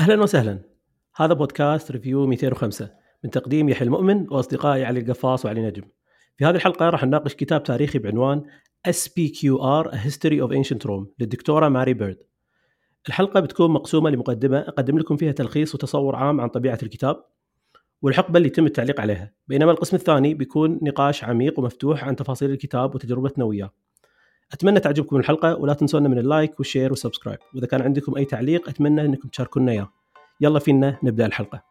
[0.00, 0.58] أهلا وسهلا
[1.16, 2.90] هذا بودكاست Review 205
[3.24, 5.82] من تقديم يحيى المؤمن وأصدقائي علي القفاص وعلي نجم.
[6.36, 8.42] في هذه الحلقة راح نناقش كتاب تاريخي بعنوان
[8.88, 12.18] SPQR A History of Ancient Rome للدكتورة ماري بيرد.
[13.08, 17.24] الحلقة بتكون مقسومة لمقدمة أقدم لكم فيها تلخيص وتصور عام عن طبيعة الكتاب
[18.02, 22.94] والحقبة اللي يتم التعليق عليها، بينما القسم الثاني بيكون نقاش عميق ومفتوح عن تفاصيل الكتاب
[22.94, 23.70] وتجربتنا وياه.
[24.54, 27.38] أتمنى تعجبكم الحلقة ولا تنسونا من ال like وال share وال subscribe.
[27.54, 29.92] وإذا كان عندكم أي تعليق أتمنى إنكم تشاركونا إياه.
[30.40, 31.62] يلا فينا نبدأ الحلقة.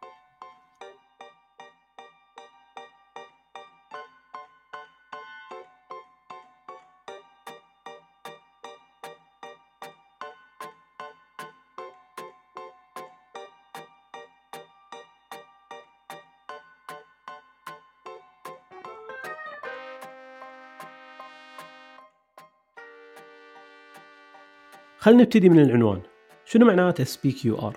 [25.04, 26.02] خلينا نبتدي من العنوان.
[26.44, 27.72] شنو معنات SPQR؟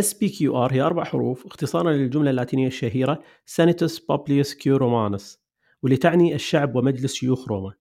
[0.00, 5.38] SPQR هي أربع حروف اختصارا للجملة اللاتينية الشهيرة Senatus Publius Q Romanus
[5.82, 7.72] واللي تعني الشعب ومجلس شيوخ روما.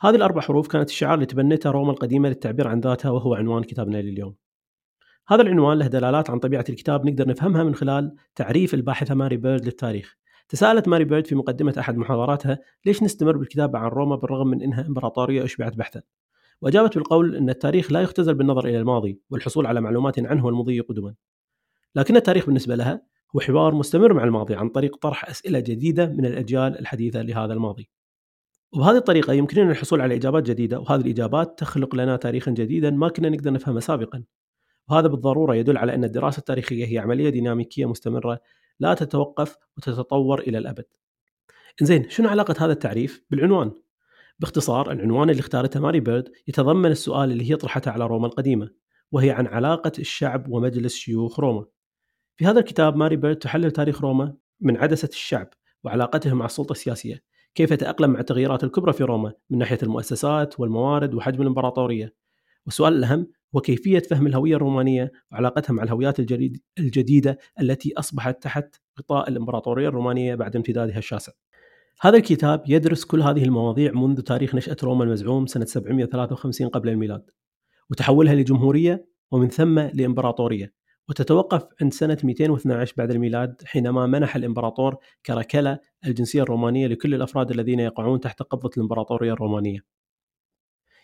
[0.00, 4.02] هذه الأربع حروف كانت الشعار اللي تبنتها روما القديمة للتعبير عن ذاتها وهو عنوان كتابنا
[4.02, 4.34] لليوم.
[5.28, 9.64] هذا العنوان له دلالات عن طبيعة الكتاب نقدر نفهمها من خلال تعريف الباحثة ماري بيرد
[9.64, 10.16] للتاريخ.
[10.48, 14.86] تساءلت ماري بيرد في مقدمة أحد محاضراتها ليش نستمر بالكتابة عن روما بالرغم من أنها
[14.86, 16.02] إمبراطورية أشبعت بحثا
[16.64, 21.14] وأجابت بالقول أن التاريخ لا يختزل بالنظر إلى الماضي والحصول على معلومات عنه والمضي قدما.
[21.94, 23.02] لكن التاريخ بالنسبة لها
[23.36, 27.90] هو حوار مستمر مع الماضي عن طريق طرح أسئلة جديدة من الأجيال الحديثة لهذا الماضي.
[28.72, 33.28] وبهذه الطريقة يمكننا الحصول على إجابات جديدة وهذه الإجابات تخلق لنا تاريخا جديدا ما كنا
[33.28, 34.24] نقدر نفهمه سابقا.
[34.88, 38.40] وهذا بالضرورة يدل على أن الدراسة التاريخية هي عملية ديناميكية مستمرة
[38.80, 40.84] لا تتوقف وتتطور إلى الأبد.
[41.82, 43.72] زين شنو علاقة هذا التعريف بالعنوان؟
[44.38, 48.70] باختصار العنوان اللي اختارته ماري بيرد يتضمن السؤال اللي هي طرحته على روما القديمة
[49.12, 51.64] وهي عن علاقة الشعب ومجلس شيوخ روما.
[52.36, 55.48] في هذا الكتاب ماري بيرد تحلل تاريخ روما من عدسة الشعب
[55.84, 57.22] وعلاقته مع السلطة السياسية
[57.54, 62.14] كيف تأقلم مع التغييرات الكبرى في روما من ناحية المؤسسات والموارد وحجم الإمبراطورية.
[62.66, 63.26] والسؤال الأهم
[63.56, 66.20] هو كيفية فهم الهوية الرومانية وعلاقتها مع الهويات
[66.78, 71.32] الجديدة التي أصبحت تحت غطاء الإمبراطورية الرومانية بعد امتدادها الشاسع.
[72.04, 77.30] هذا الكتاب يدرس كل هذه المواضيع منذ تاريخ نشأة روما المزعوم سنة 753 قبل الميلاد
[77.90, 80.74] وتحولها لجمهورية ومن ثم لإمبراطورية
[81.08, 87.80] وتتوقف عند سنة 212 بعد الميلاد حينما منح الإمبراطور كراكلا الجنسية الرومانية لكل الأفراد الذين
[87.80, 89.80] يقعون تحت قبضة الإمبراطورية الرومانية.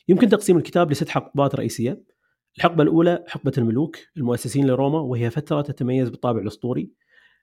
[0.08, 2.02] يمكن تقسيم الكتاب لست حقبات رئيسية
[2.56, 6.90] الحقبة الأولى حقبة الملوك المؤسسين لروما وهي فترة تتميز بالطابع الأسطوري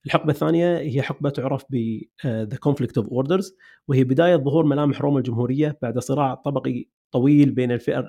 [0.05, 3.55] الحقبة الثانية هي حقبة تعرف ب the Conflict of Orders
[3.87, 8.07] وهي بداية ظهور ملامح روما الجمهورية بعد صراع طبقي طويل بين الفئة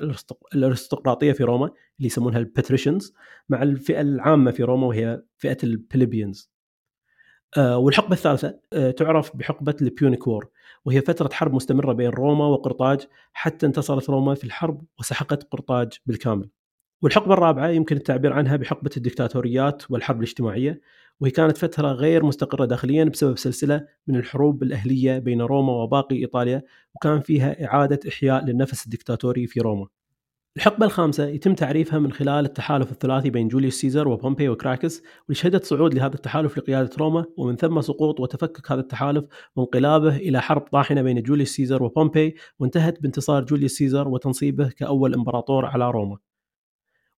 [0.55, 3.15] الأرستقراطية في روما اللي يسمونها ال patricians
[3.49, 6.53] مع الفئة العامة في روما وهي فئة ال plebeians
[7.57, 10.49] آه، والحقبة الثالثة آه، تعرف بحقبة ال Punic War
[10.85, 16.51] وهي فترة حرب مستمرة بين روما وقرطاج حتى انتصرت روما في الحرب وسحقت قرطاج بالكامل.
[17.03, 20.81] والحقبة الرابعة يمكن التعبير عنها بحقبة الدكتاتوريات والحرب الاجتماعية
[21.21, 26.63] وهي كانت فترة غير مستقرة داخليا بسبب سلسلة من الحروب الأهلية بين روما وباقي إيطاليا
[26.95, 29.87] وكان فيها إعادة إحياء للنفس الدكتاتوري في روما.
[30.57, 35.65] الحقبة الخامسة يتم تعريفها من خلال التحالف الثلاثي بين جوليوس سيزر وبومبي وكراسس واللي شهدت
[35.65, 39.25] صعود لهذا التحالف لقيادة روما ومن ثم سقوط وتفكك هذا التحالف
[39.57, 45.67] وانقلابه إلى حرب طاحنة بين جوليوس سيزر وبومبي وانتهت بانتصار جوليوس سيزر وتنصيبه كأول إمبراطور
[45.67, 46.17] على روما.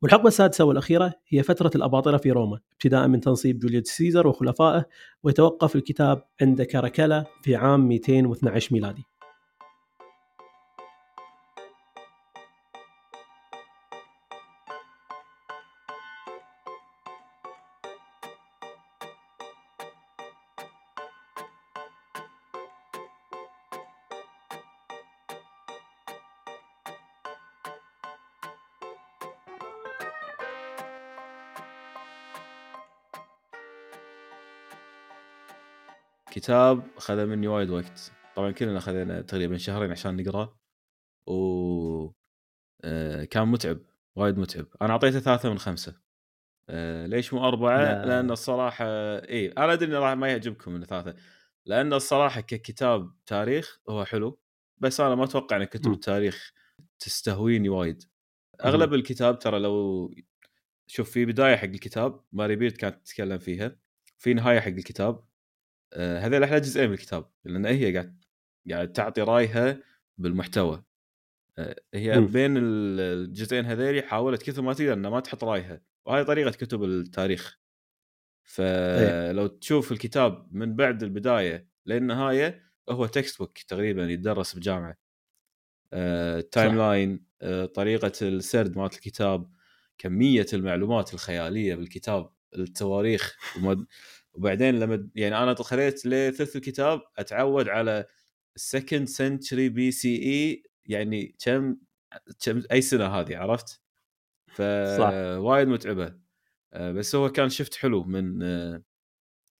[0.02, 4.84] والحقبة السادسة والأخيرة هي فترة الأباطرة في روما ابتداء من تنصيب جوليوس سيزر وخلفائه
[5.22, 9.09] ويتوقف الكتاب عند كاراكالا في عام 212 ميلادي.
[36.50, 38.12] كتاب خذ مني وايد وقت.
[38.36, 40.56] طبعا كلنا اخذنا تقريبا شهرين عشان نقرا
[41.26, 42.10] و
[42.84, 43.78] آه، كان متعب
[44.16, 44.66] وايد متعب.
[44.82, 46.00] أنا أعطيته ثلاثة من خمسة.
[46.68, 48.06] آه، ليش مو أربعة؟ لا.
[48.06, 48.84] لأن الصراحة
[49.18, 51.14] إي أنا أدري إنه راح ما يعجبكم من ثلاثة.
[51.66, 54.40] لأن الصراحة ككتاب تاريخ هو حلو.
[54.78, 56.52] بس أنا ما أتوقع أن كتب التاريخ
[56.98, 58.02] تستهويني وايد.
[58.64, 60.14] أغلب الكتاب ترى لو
[60.86, 63.76] شوف في بداية حق الكتاب ماري بيرد كانت تتكلم فيها.
[64.18, 65.29] في نهاية حق الكتاب.
[65.92, 68.24] آه، هذول أحلى جزئين من الكتاب لأن هي قاعد
[68.70, 69.78] قاعد تعطي رأيها
[70.18, 70.84] بالمحتوى
[71.58, 72.26] آه، هي م.
[72.26, 77.60] بين الجزئين هذيلي حاولت كثر ما تقدر إنها ما تحط رأيها وهذه طريقة كتب التاريخ.
[78.42, 84.98] فلو تشوف الكتاب من بعد البداية للنهاية هو textbook تقريبا يتدرس بجامعة
[85.92, 86.76] آه، time صح.
[86.76, 89.50] line آه، طريقة السرد مالت الكتاب
[89.98, 93.36] كمية المعلومات الخيالية بالكتاب التواريخ
[94.40, 98.06] وبعدين لما يعني أنا خليت لثلث الكتاب أتعود على
[98.56, 101.76] ال second century BCE يعني كم
[102.44, 103.80] كم أي سنة هذه عرفت؟
[104.48, 105.10] صح.
[105.10, 106.14] فوايد متعبة
[106.72, 108.82] آه، بس هو كان شفت حلو من آه،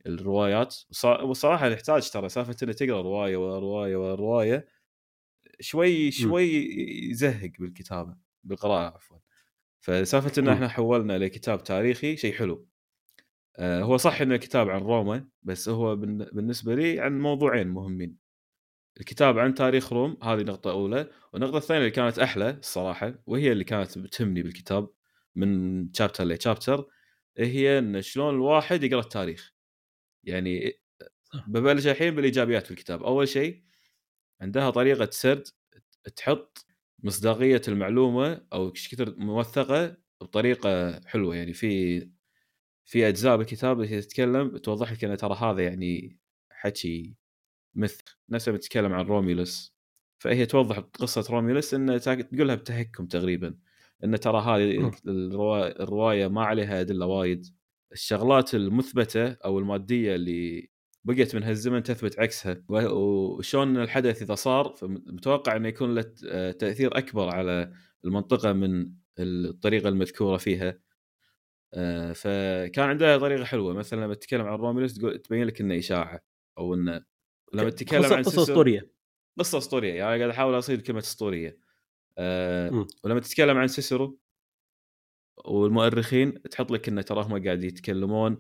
[0.07, 0.77] الروايات
[1.23, 4.69] وصراحة يحتاج ترى سالفة انك تقرأ رواية ورا رواية ورا رواية
[5.61, 6.47] شوي شوي
[7.11, 9.19] يزهق بالكتابة بالقراءة عفوا
[9.81, 10.49] فسالفة إن.
[10.49, 12.70] إحنا حولنا لكتاب تاريخي شيء حلو
[13.61, 18.17] هو صح انه كتاب عن روما بس هو بالن- بالنسبة لي عن موضوعين مهمين
[19.01, 23.65] الكتاب عن تاريخ روم هذه نقطة أولى، والنقطة الثانية اللي كانت أحلى الصراحة وهي اللي
[23.65, 24.91] كانت بتهمني بالكتاب
[25.37, 26.87] من شابتر لشابتر
[27.39, 29.55] هي إن شلون الواحد يقرأ التاريخ.
[30.25, 30.73] يعني.
[31.49, 33.63] ببلش الحين بالإيجابيات في الكتاب، أول شيء
[34.41, 35.45] عندها طريقة سرد
[36.17, 36.67] تحط
[37.05, 42.11] مصداقية المعلومة إيش كثر موثقة بطريقة حلوة يعني في
[42.91, 46.19] في أجزاء بالكتاب اللي تتكلم توضح لك إن ترى هذا يعني
[46.51, 47.15] حكي
[47.75, 49.75] مثل نفس لما تتكلم عن روميلوس
[50.19, 53.55] فهي توضح قصة روميلوس انه تا- تقولها بتهكم تقريبا
[54.05, 54.91] إن ترى هذه
[55.81, 57.47] الرواية ما عليها أدلة وايد.
[57.93, 60.71] الشغلات المثبتة أو المادية اللي
[61.05, 62.63] بقيت من هالزمن تثبت عكسها.
[62.69, 66.03] و- وشلون الحدث إذا صار فمتوقع إنه يكون له
[66.53, 67.73] تأثير أكبر على
[68.05, 70.79] المنطقة من الطريقة المذكورة فيها.
[72.15, 76.21] فكان عندها طريقة حلوة مثلا لما تتكلم عن روميلوس تقول تبين لك إنه إشاعة
[76.59, 77.05] أو إنه
[77.55, 78.93] لما تتكلم عن قصة أسطورية
[79.39, 81.59] قصة أسطورية يعني قاعد أحاول أصيد كلمة أسطورية
[82.19, 82.87] أه مم.
[83.05, 84.21] ولما تتكلم عن سيسرو
[85.45, 88.39] والمؤرخين تحط لك إنه تراهم قاعد يتكلمون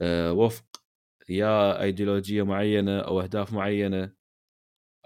[0.00, 0.82] أه وفق
[1.28, 4.12] يا إيديولوجية معينة أو أهداف معينة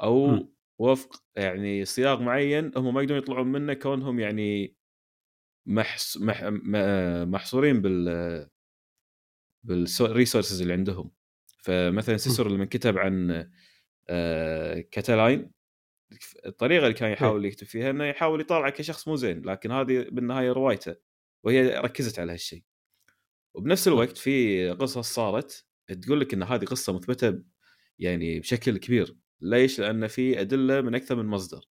[0.02, 0.48] أو مم.
[0.78, 4.76] وفق يعني سياق معين هم ما يقدرون يطلعون منه كونهم يعني
[5.66, 6.44] محس مح
[7.24, 8.48] محصورين بال
[9.64, 11.10] بال resources اللي عندهم.
[11.62, 13.46] فمثلا سيسرو لما كتب عن
[14.08, 15.50] آه، كاتالاين
[16.46, 20.52] الطريقة اللي كان يحاول يكتب فيها إنه يحاول يطالعه كشخص مو زين لكن هذه بالنهاية
[20.52, 20.96] روايته
[21.44, 22.64] وهي ركزت على هالشيء.
[23.54, 25.66] وبنفس الوقت في قصص صارت
[26.02, 27.42] تقول لك إن هذه قصة مثبتة
[27.98, 29.16] يعني بشكل كبير.
[29.40, 31.68] ليش؟ لأن في أدلة من أكثر من مصدر.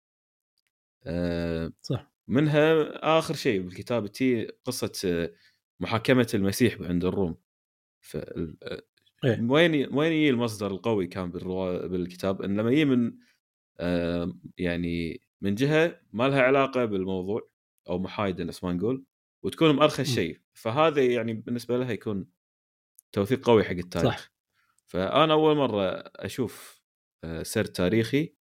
[1.07, 2.10] آه، صح.
[2.29, 5.35] منها آخر شيء بالكتاب تي قصة آه،
[5.81, 7.37] محاكمة المسيح عند الروم
[8.01, 8.17] ف
[9.25, 9.41] إيه.
[9.51, 11.87] وين وين يجي المصدر القوي كان بالروا...
[11.87, 13.13] بالكتاب إن لما يجي من
[13.81, 17.51] آه، يعني من جهة ما لها علاقة بالموضوع
[17.89, 19.05] أو محايدة نفس ما نقول
[19.45, 20.15] وتكون مأرخص مم.
[20.15, 22.27] شيء فهذا يعني بالنسبة لها يكون
[23.13, 24.33] توثيق قوي حق التاريخ صح.
[24.87, 26.83] فأنا أول مرة أشوف
[27.25, 28.35] آه، سرد تاريخي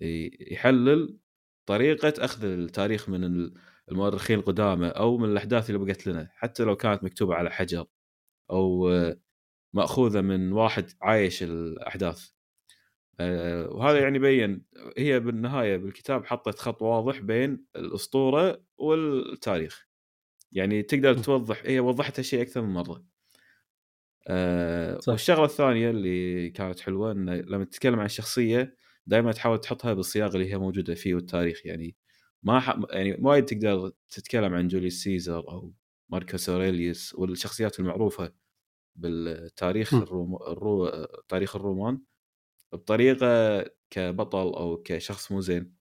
[0.00, 1.18] يحلل
[1.68, 3.50] طريقة أخذ التاريخ من
[3.88, 7.86] المؤرخين القدامى أو من الأحداث اللي بقت لنا حتى لو كانت مكتوبة على حجر
[8.50, 8.90] أو
[9.74, 12.30] مأخوذة من واحد عايش الأحداث.
[13.20, 14.64] آه، وهذا يعني بين
[14.98, 19.88] هي بالنهاية بالكتاب حطت خط واضح بين الأسطورة والتاريخ.
[20.52, 21.14] يعني تقدر.
[21.18, 23.04] توضح هي وضحت هالشيء أكثر من مرة.
[24.28, 25.08] آه، صح.
[25.12, 28.76] والشغلة الثانية اللي كانت حلوة انه لما تتكلم عن الشخصية
[29.08, 31.66] دائما تحاول تحطها بالصياغة اللي هي موجودة فيه والتاريخ.
[31.66, 31.96] يعني
[32.42, 32.80] ما ح...
[32.90, 35.72] يعني وايد تقدر تتكلم عن جوليوس سيزر أو
[36.08, 38.32] ماركوس أوريليوس والشخصيات المعروفة
[38.96, 39.94] بالتاريخ.
[39.94, 40.36] الروم...
[40.36, 40.88] الرو...
[41.28, 42.00] تاريخ الرومان
[42.72, 45.74] بطريقة كبطل أو كشخص مو زين.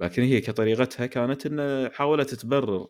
[0.00, 2.88] لكن هي كطريقتها كانت إنه حاولت تبرر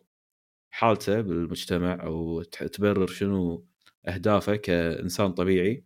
[0.69, 3.65] حالته بالمجتمع أو تبرر شنو
[4.07, 5.85] أهدافه كإنسان طبيعي.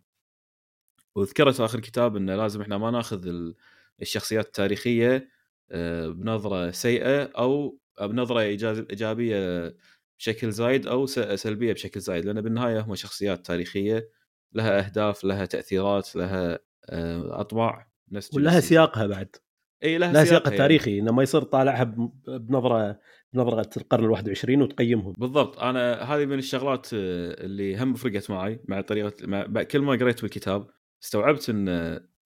[1.14, 3.54] وذكرت آخر الكتاب إنه لازم إحنا ما ناخذ ال-
[4.02, 5.28] الشخصيات التاريخية
[5.70, 9.74] آه، بنظرة سيئة أو بنظرة إيجابية
[10.18, 14.10] بشكل زايد أو سلبية بشكل زايد لأن بالنهاية هم شخصيات تاريخية
[14.52, 16.58] لها أهداف لها تأثيرات لها
[16.90, 18.60] آه، اطماع نفس ولها.
[18.60, 19.36] سياقها بعد.
[19.82, 21.84] إي لها, لها سياقها سياقها التاريخي إنه ما يصير طالعها
[22.28, 23.00] بنظرة
[23.32, 25.12] بنظرة القرن ال21 وتقيمهم.
[25.18, 25.58] بالضبط.
[25.58, 30.22] أنا هذه من الشغلات آه، اللي هم فرقت معي مع طريقة مع كل ما قريت
[30.22, 30.66] بالكتاب
[31.02, 31.68] استوعبت إن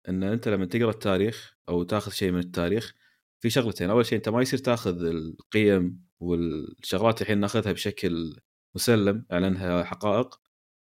[0.08, 2.94] إن أنت لما تقرأ التاريخ أو تاخذ شيء من التاريخ
[3.40, 3.90] في شغلتين.
[3.90, 8.36] أول شيء أنت ما يصير تاخذ القيم والشغلات الحين ناخذها بشكل
[8.74, 10.40] مسلم على انها حقائق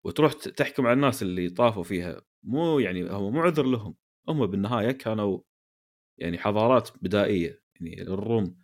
[0.04, 2.22] وتروح تحكم على الناس اللي طافوا فيها.
[2.42, 3.96] مو يعني هم مو عذر لهم.
[4.28, 5.40] هم بالنهاية كانوا
[6.18, 8.56] يعني حضارات بدائية يعني الروم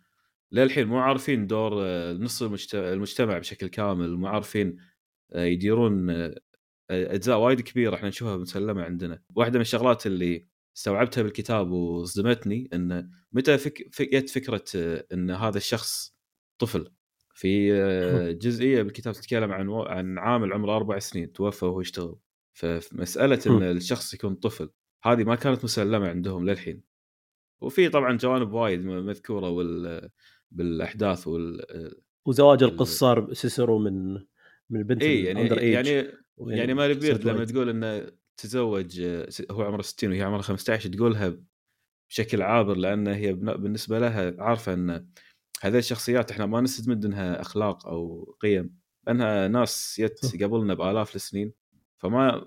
[0.51, 1.73] للحين مو عارفين دور
[2.13, 4.77] نص المجتمع, المجتمع بشكل كامل مو عارفين
[5.33, 6.35] آه، يديرون آه،
[6.91, 9.21] أجزاء وايد كبيرة إحنا نشوفها مسلمه عندنا.
[9.35, 14.01] واحدة من الشغلات اللي استوعبتها بالكتاب وصدمتني انه متى فك...
[14.01, 14.63] جت فكرة
[15.13, 16.15] إن هذا الشخص
[16.59, 16.91] طفل.
[17.33, 17.73] في
[18.33, 19.81] جزئية بالكتاب تتكلم عن و...
[19.81, 22.15] عن عامل عمره أربع سنين توفى وهو يشتغل.
[22.53, 24.69] فمساله إن الشخص يكون طفل
[25.03, 26.81] هذه ما كانت مسلمة عندهم للحين.
[27.61, 30.09] وفي طبعا جوانب وايد مذكورة وال...
[30.51, 31.61] بالأحداث وال
[32.25, 34.13] وزواج القصار سيسرو من
[34.69, 36.11] من البنت اي يعني يعني
[36.47, 39.01] يعني ماري بيرد لما تقول إنه تزوج
[39.51, 41.37] هو عمره 60 وهي عمرها 15 تقولها
[42.09, 45.07] بشكل عابر لأن هي بالنسبة لها عارفة إن
[45.61, 51.53] هذه الشخصيات إحنا ما نستمد منها أخلاق أو قيم لأنها ناس يت قبلنا بآلاف السنين
[51.97, 52.45] فما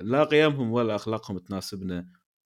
[0.00, 2.08] لا قيمهم ولا أخلاقهم تناسبنا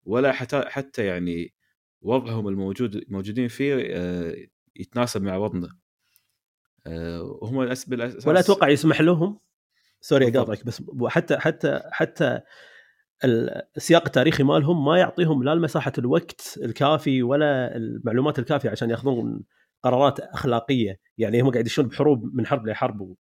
[0.06, 1.54] ولا حتى حتى يعني
[2.02, 4.36] وضعهم الموجود موجودين فيه آه،
[4.76, 5.78] يتناسب مع وضعنا.
[6.88, 9.40] آه، وهم بالأساس ولا أتوقع يسمح لهم؟
[10.04, 12.42] سوري اقاطعك بس حتى حتى حتى
[13.78, 19.44] السياق التاريخي مالهم ما يعطيهم لا مساحه الوقت الكافي ولا المعلومات الكافية عشان ياخذون
[19.84, 21.00] قرارات أخلاقية.
[21.18, 23.16] يعني هم قاعد يشون بحروب من حرب لحرب.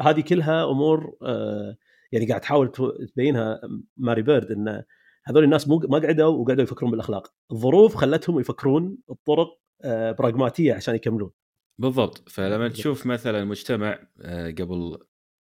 [0.00, 1.76] هذه كلها أمور آه،
[2.12, 2.72] يعني قاعد تحاول
[3.14, 3.60] تبينها
[3.96, 4.82] ماري بيرد إن
[5.24, 7.32] هذول الناس مو ما قعدوا وقعدوا يفكرون بالأخلاق.
[7.52, 9.48] الظروف خلتهم يفكرون بطرق
[9.84, 11.30] آه، براغماتية عشان يكملون.
[11.78, 12.28] بالضبط.
[12.28, 14.98] فلما تشوف مثلا مجتمع آه، قبل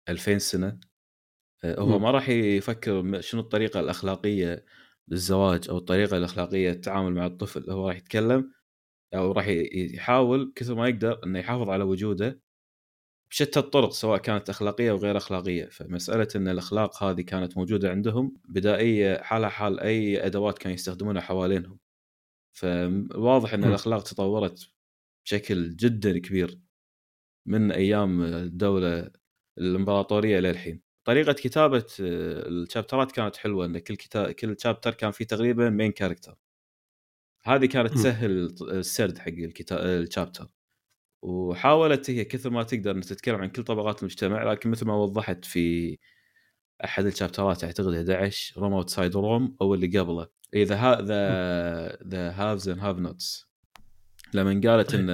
[0.10, 0.80] 2000 سنة
[1.64, 4.66] آه، هو ما راح يفكر شنو الطريقة الأخلاقية
[5.08, 8.54] للزواج أو الطريقة الأخلاقية للتعامل مع الطفل هو راح يتكلم
[9.16, 12.42] أو راح يحاول كثر ما يقدر إنه يحافظ على وجوده
[13.32, 15.66] بشتى الطرق سواء كانت أخلاقية أو غير أخلاقية.
[15.66, 21.80] فمسألة إن الأخلاق هذه كانت موجودة عندهم بدائية حالها حال أي أدوات كانوا يستخدمونها حوالينهم.
[22.54, 24.70] فواضح إن الأخلاق تطورت
[25.26, 26.60] بشكل جدا كبير
[27.46, 29.12] من أيام الدولة
[29.58, 35.70] الإمبراطورية للحين طريقة كتابة الشابترات كانت حلوة إن كل كتاب كل chapter كان فيه تقريبا
[35.70, 36.38] main character
[37.44, 40.48] هذه كانت تسهل السرد حق الكتاب ال chapter
[41.22, 45.46] وحاولت هي كثر ما تقدر ان تتكلم عن كل طبقات المجتمع لكن مثل ما وضحت
[45.46, 45.98] في
[46.84, 50.28] أحد الشابترات أعتقد 11 Rome outside Rome أو اللي قبله.
[50.54, 53.48] اذا the the haves and have nots
[54.34, 55.10] لما قالت إن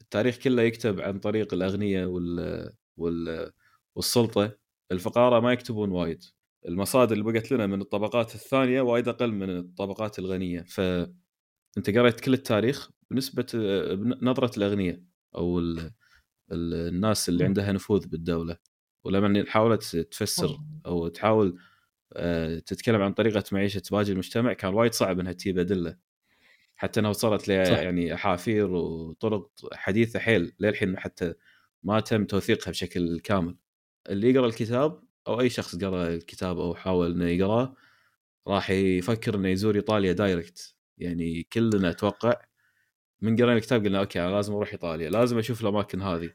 [0.00, 4.56] التاريخ كله يكتب عن طريق الاغنياء وال والسلطة
[4.92, 6.24] الفقراء ما يكتبون وايد.
[6.68, 10.62] المصادر اللي بقت لنا من الطبقات الثانية وايد أقل من الطبقات الغنية.
[10.62, 10.80] ف
[11.78, 13.46] أنت قريت كل التاريخ بنسبة
[13.94, 15.00] بنظره الاغنياء
[15.34, 15.92] أو ال...
[16.52, 18.56] الناس اللي عندها نفوذ بالدولة.
[19.04, 21.58] ولما حاولت تفسر أو تحاول
[22.12, 25.96] آه، تتكلم عن طريقة معيشة باقي المجتمع كان وايد صعب إنها تجيب أدلة.
[26.76, 31.34] حتى انه وصلت ل يعني أحافير وطرق حديثة حيل للحين حتى
[31.84, 33.56] ما تم توثيقها بشكل كامل.
[34.10, 37.74] اللي يقرأ الكتاب أو أي شخص قرأ الكتاب أو حاول إنه يقراه
[38.48, 42.34] راح يفكر إنه يزور إيطاليا direct يعني كلنا أتوقع
[43.22, 46.30] من قرينا الكتاب قلنا أوكي أنا لازم أروح إيطاليا لازم أشوف الأماكن هذه.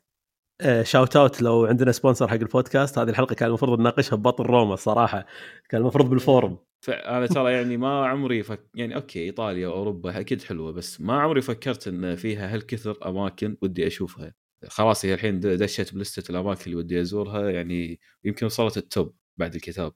[0.83, 4.73] shout آه، out لو عندنا sponsor حق البودكاست هذه الحلقة كان المفروض نناقشها ببطل روما
[4.73, 5.25] الصراحة.
[5.69, 6.57] كان المفروض بال Forum.
[6.81, 8.69] فانا ترى يعني ما عمري فك...
[8.75, 13.87] يعني أوكي إيطاليا واوروبا أكيد حلوة بس ما عمري فكرت إن فيها هالكثر أماكن ودي
[13.87, 14.33] أشوفها.
[14.67, 19.55] خلاص هي الحين دشت بلستة الأماكن اللي ودي أزورها يعني يمكن وصلت ال top بعد
[19.55, 19.93] الكتاب.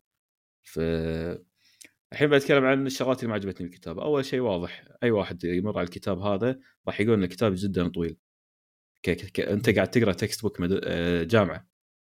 [0.63, 0.79] ف
[2.13, 3.99] الحين بتكلم عن الشغلات اللي ما عجبتني بالكتاب.
[3.99, 8.17] أول شيء واضح أي واحد يمر على الكتاب هذا راح يقول إن الكتاب جدا طويل.
[9.03, 9.09] ك...
[9.09, 9.39] ك...
[9.39, 10.79] أنت قاعد تقرأ textbook مد...
[10.83, 11.67] آه، جامعة.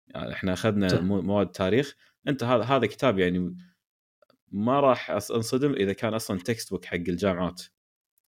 [0.08, 1.96] يعني إحنا أخذنا مواد تاريخ.
[2.28, 3.56] أنت هذا هذا كتاب يعني
[4.52, 7.62] ما راح أنصدم إذا كان أصلا textbook حق الجامعات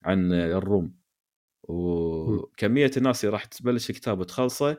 [0.03, 0.97] عن الروم.
[1.67, 4.77] وكمية الناس اللي راح تبلش الكتاب وتخلصه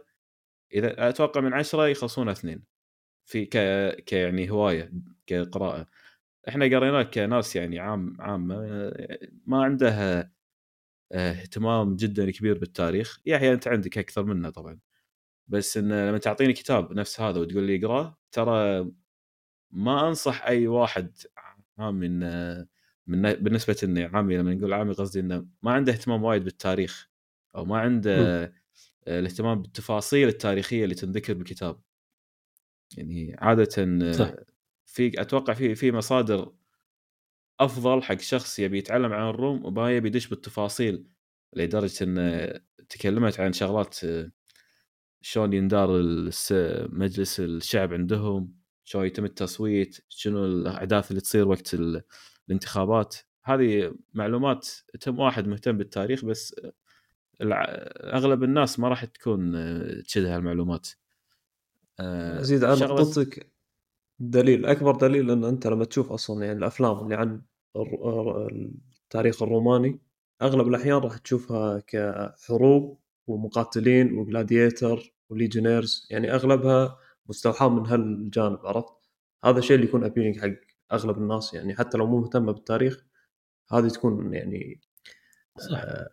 [0.74, 2.64] إذا أتوقع من عشرة يخلصون اثنين
[3.26, 3.56] في ك...
[4.04, 4.92] ك يعني هواية
[5.26, 5.86] كقراءة.
[6.48, 8.56] إحنا قريناه كناس يعني عام عامة
[9.46, 9.90] ما عنده
[11.12, 13.20] آه، اهتمام جدا كبير بالتاريخ.
[13.26, 14.80] يحيى أنت عندك أكثر منه طبعا.
[15.48, 18.90] بس إن لما تعطيني كتاب نفس هذا وتقول لي اقرأه ترى
[19.70, 21.16] ما أنصح أي واحد
[21.78, 22.20] من
[23.08, 27.08] من بالنسبة إني عامي لما نقول عامي قصدي إنه ما عنده اهتمام وايد بالتاريخ
[27.56, 28.52] أو ما عنده م.
[29.08, 31.80] الاهتمام بالتفاصيل التاريخية اللي تنذكر بالكتاب
[32.96, 34.34] يعني عاده صح.
[34.86, 36.52] في أتوقع في في مصادر
[37.60, 41.06] أفضل حق شخص يبي يتعلم عن الروم وما يبي يدش بالتفاصيل
[41.56, 43.96] لدرجة إن تكلمت عن شغلات
[45.20, 45.88] شلون يندار
[46.92, 51.76] مجلس الشعب عندهم شلون يتم التصويت شنو الأحداث اللي تصير وقت
[52.48, 53.16] الانتخابات.
[53.44, 54.68] هذه معلومات
[55.00, 56.60] تم واحد مهتم بالتاريخ بس
[57.42, 59.52] أغلب الناس ما راح تكون
[60.02, 60.88] تشد هالمعلومات.
[62.00, 63.52] ازيد على نقطتك
[64.18, 67.42] دليل أكبر دليل إن أنت لما تشوف أصلا يعني الأفلام اللي عن
[69.04, 70.00] التاريخ الروماني
[70.42, 78.66] أغلب الأحيان راح تشوفها كحروب ومقاتلين و gladiator و legionaries يعني أغلبها مستوحاة من هالجانب
[78.66, 78.94] عرفت؟
[79.44, 83.04] هذا الشيء اللي يكون appealing حق أغلب الناس يعني حتى لو مو مهتمه بالتاريخ
[83.72, 84.80] هذه تكون يعني
[85.58, 85.78] صح.
[85.78, 86.08] آه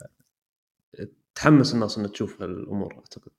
[1.36, 3.32] تحمس الناس إنها تشوف هالأمور أعتقد.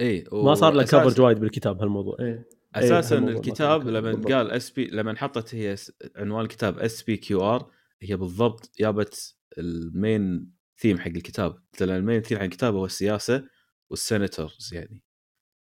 [0.00, 2.48] إي ما صار له coverage وايد بالكتاب هالموضوع؟ إيه.
[2.74, 5.76] أساسا إيه الكتاب لما قال SP لما حطت هي
[6.16, 7.70] عنوان الكتاب SPQR
[8.02, 11.62] هي بالضبط جابت ال main theme حق الكتاب.
[11.80, 13.48] لأن ال main theme حق الكتاب هو السياسة
[13.90, 15.02] وال senators يعني.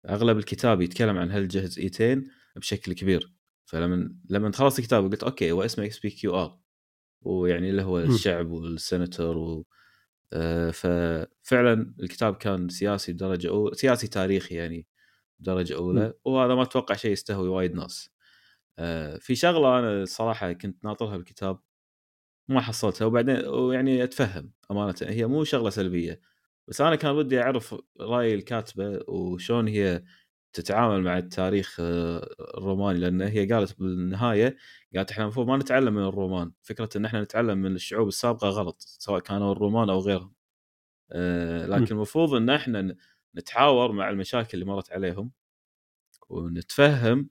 [0.09, 3.33] أغلب الكتاب يتكلم عن هالجزئيتين بشكل كبير.
[3.73, 6.59] فلما لما خلصت الكتاب قلت أوكي هو اسمه SPQR.
[7.23, 9.67] ويعني اللي هو الشعب والسيناتور و
[10.33, 14.87] آه، ففعلا الكتاب كان سياسي بدرجة أولى سياسي تاريخي يعني
[15.39, 16.15] بدرجة أولى.
[16.25, 18.11] وهذا ما أتوقع شيء يستهوي وايد ناس.
[18.79, 21.61] آه، في شغلة أنا الصراحه كنت ناطرها بالكتاب
[22.49, 26.21] ما حصلتها وبعدين ويعني أتفهم أمانة هي مو شغلة سلبية.
[26.69, 30.05] بس أنا كان ودي أعرف رأي الكاتبة وشون هي
[30.53, 34.57] تتعامل مع التاريخ آه، الروماني لأن هي قالت بالنهاية
[34.97, 36.53] قالت إحنا المفروض ما نتعلم من الرومان.
[36.63, 40.33] فكرة إن إحنا نتعلم من الشعوب السابقة غلط سواء كانوا الرومان أو غيرهم.
[41.13, 42.97] آه، لكن المفروض إن إحنا
[43.37, 45.33] نتحاور مع المشاكل اللي مرت عليهم
[46.31, 47.31] ونتفهم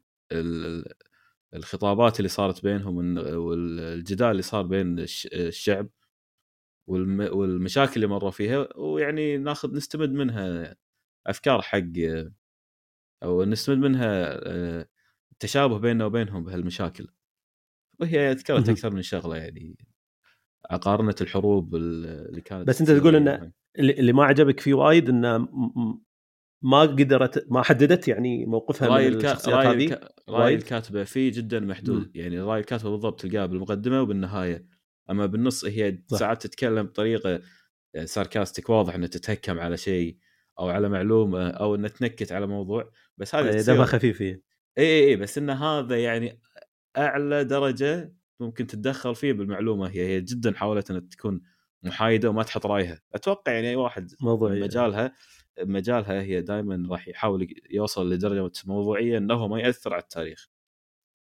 [1.53, 4.95] الخطابات اللي صارت بينهم والجدال اللي صار بين
[5.33, 5.89] الشعب
[6.87, 10.75] والمشاكل اللي مروا فيها ويعني ناخذ نستمد منها
[11.27, 11.79] أفكار حق
[13.23, 14.39] أو نستمد منها
[15.31, 17.07] التشابه بيننا وبينهم بهالمشاكل.
[17.99, 19.77] وهي ذكرت أكثر من شغلة يعني
[20.69, 25.47] عقارنة الحروب اللي كانت بس أنت تقول إن اللي ما عجبك فيه وايد إنه
[26.63, 29.99] ما قدرت ما حددت يعني موقفها راي من الشخصيات راي هذه
[30.29, 32.01] راي الكاتبه فيه جدا محدود.
[32.01, 32.11] م.
[32.15, 34.65] يعني راي الكاتبه بالضبط تلقاه بالمقدمة وبالنهاية.
[35.09, 37.41] أما بالنص هي ساعات تتكلم بطريقة
[38.05, 40.17] ساركاستيك واضح انها تتهكم على شيء.
[40.59, 44.41] أو على معلومة أو انها تنكت على موضوع بس هذه إيه، دمها خفيف اي
[44.77, 46.39] اي اي بس إن هذا يعني
[46.97, 51.41] أعلى درجة ممكن تتدخل فيه بالمعلومة هي هي جدا حاولت إنها تكون
[51.83, 53.01] محايدة وما تحط رأيها.
[53.13, 55.13] أتوقع يعني أي واحد موضوعي مجالها
[55.59, 60.49] مجالها هي دائما راح يحاول يوصل لدرجة موضوعية إنه ما يأثر على التاريخ.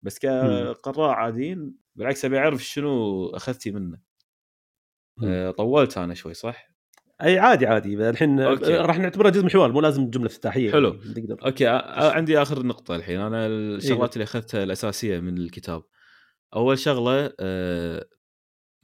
[0.03, 3.99] بس كقراء عاديين بالعكس أبي أعرف شنو أخذتي منه.
[5.23, 6.70] أه طولت أنا شوي صح؟
[7.23, 8.09] أي عادي عادي.
[8.09, 10.71] الحين راح نعتبرها جزء من الحوار مو لازم جملة افتتاحية.
[10.71, 10.99] حلو.
[11.15, 11.67] يعني أوكي
[12.17, 13.19] عندي آخر نقطة الحين.
[13.19, 14.13] أنا الشغلات إيه.
[14.13, 15.83] اللي أخذتها الأساسية من الكتاب.
[16.55, 18.05] أول شغلة أه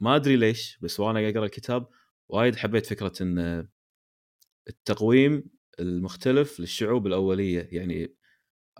[0.00, 1.88] ما أدري ليش بس وأنا أقرأ الكتاب
[2.28, 3.68] وايد حبيت فكرة إن
[4.68, 5.44] التقويم
[5.80, 7.68] المختلف للشعوب الأولية.
[7.72, 8.14] يعني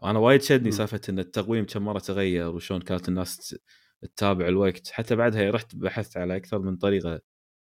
[0.04, 3.58] أنا وايد شدني سالفة إن التقويم كم مرة تغير وشون كانت الناس
[4.02, 4.88] تتابع الوقت.
[4.88, 7.20] حتى بعدها رحت بحثت على أكثر من طريقة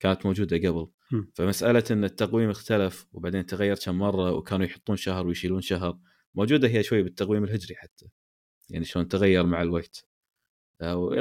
[0.00, 0.88] كانت موجودة قبل.
[1.12, 1.22] م.
[1.34, 5.98] فمسألة إن التقويم اختلف وبعدين تغير كم مرة وكانوا يحطون شهر ويشيلون شهر
[6.34, 8.06] موجودة هي شوي بالتقويم الهجري حتى
[8.70, 10.06] يعني شلون تغير مع الوقت.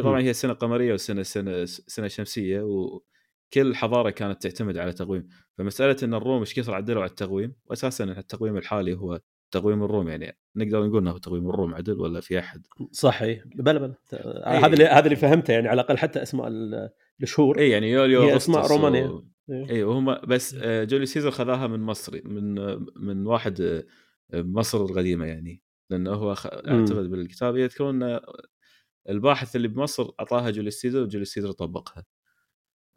[0.04, 5.28] طبعا هي سنة قمرية وسنة سنة سنة شمسية وكل حضارة كانت تعتمد على تقويم.
[5.58, 10.38] فمسألة إن الروم إيش كثر عدلوا على التقويم واساسا التقويم الحالي هو تقويم الروم يعني
[10.56, 13.94] نقدر نقول إنه تقويم الروم عدل ولا في أحد؟ صح اي بلا بلا
[14.46, 16.52] هذا اللي هذا اللي فهمته يعني على الأقل حتى أسماء
[17.24, 19.06] الشهور اي يعني يوليو هي أسماء رومانية.
[19.06, 19.24] و...
[19.50, 22.56] اي وهم بس آه، جوليو سيزر خذاها من مصري من
[22.96, 23.84] من واحد آه،
[24.34, 27.58] مصر القديمة يعني لأنه هو اعتقد بالكتاب.
[27.58, 28.20] يذكرون
[29.10, 32.06] الباحث اللي بمصر أعطاها جوليو سيزر وجوليو سيزر طبقها.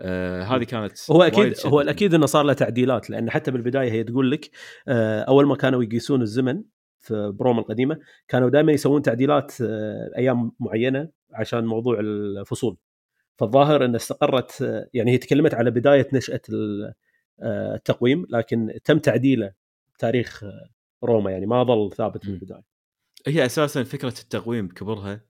[0.00, 4.04] آه هذه كانت هو أكيد هو الاكيد إنه صار له تعديلات لأن حتى بالبداية هي
[4.04, 4.50] تقول لك
[4.88, 6.62] آه أول ما كانوا يقيسون الزمن
[7.00, 12.76] في بروما القديمة كانوا دائما يسوون تعديلات آه أيام معينة عشان موضوع الفصول.
[13.36, 16.40] فالظاهر إن استقرت آه يعني هي تكلمت على بداية نشأة
[17.42, 19.52] آه، التقويم لكن تم تعديله
[19.98, 20.68] تاريخ آه،
[21.04, 22.62] روما يعني ما ظل ثابت من البداية.
[23.26, 25.20] هي أساسا فكرة التقويم كبرها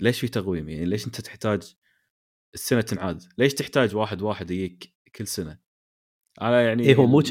[0.00, 1.74] ليش في تقويم؟ يعني ليش أنت تحتاج
[2.54, 3.22] السنة تنعاد.
[3.38, 5.58] ليش تحتاج واحد واحد يجيك كل سنة؟
[6.42, 7.22] أنا يعني إيه هو مو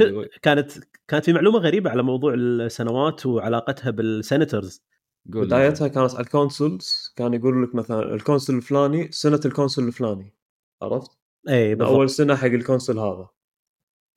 [0.41, 0.71] كانت
[1.08, 4.83] كانت في معلومة غريبة على موضوع السنوات وعلاقتها بال senators.
[5.25, 9.88] بدايتها كانت على ال consuls كان يقول لك مثلا ال consul الفلاني سنة ال consul
[9.88, 10.36] الفلاني.
[10.82, 11.12] عرفت؟
[11.49, 11.95] اي بالضبط.
[11.95, 13.29] اول سنة حق ال consul هذا.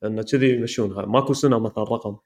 [0.03, 2.17] انه كذي يمشونها ماكو سنة مثلا رقم.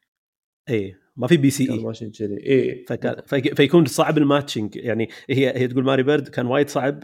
[0.69, 1.83] اي ما في BCE.
[1.83, 2.49] ماشي كذي.
[2.49, 3.21] اي فكان
[3.55, 7.03] فيكون صعب ال matching يعني هي هي تقول ماري بيرد كان وايد صعب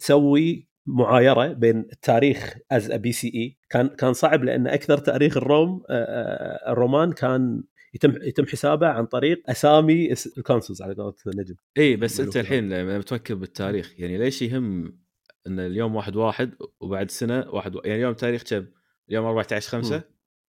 [0.00, 5.82] تسوي معايرة بين التاريخ as BCE كان كان صعب لأن أكثر تاريخ الروم
[6.68, 7.62] الرومان كان
[7.94, 11.54] يتم يتم حسابه عن طريق أسامي ال consuls على قولة نجم.
[11.78, 14.98] إي بس أنت الحين لما تفكر بالتاريخ يعني ليش يهم
[15.46, 18.66] إن اليوم واحد واحد وبعد سنة واحد يعني اليوم تاريخ كم؟
[19.08, 20.02] اليوم 14 5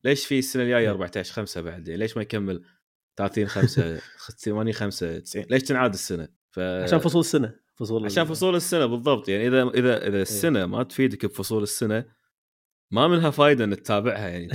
[0.05, 2.65] ليش في السنة الجاية 14 5 بعد؟ يعني ليش ما يكمل
[3.17, 4.01] 30 5
[4.39, 6.59] 80 5 90 ليش تنعاد السنة؟ ف...
[6.59, 9.29] عشان فصول السنة فصول عشان فصول السنة بالضبط.
[9.29, 12.05] يعني إذا إذا إذا السنة ما تفيدك بفصول السنة
[12.91, 14.29] ما منها فائده إنك تتابعها.
[14.29, 14.49] يعني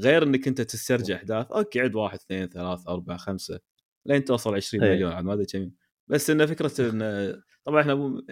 [0.00, 3.60] غير إنك أنت تسترجع احداث أوكي عد واحد اثنين ثلاث أربع خمسة
[4.06, 5.70] لين توصل 20 مليون عاد ما أدري كم.
[6.08, 8.22] بس انه فكرة انه طبعا إحنا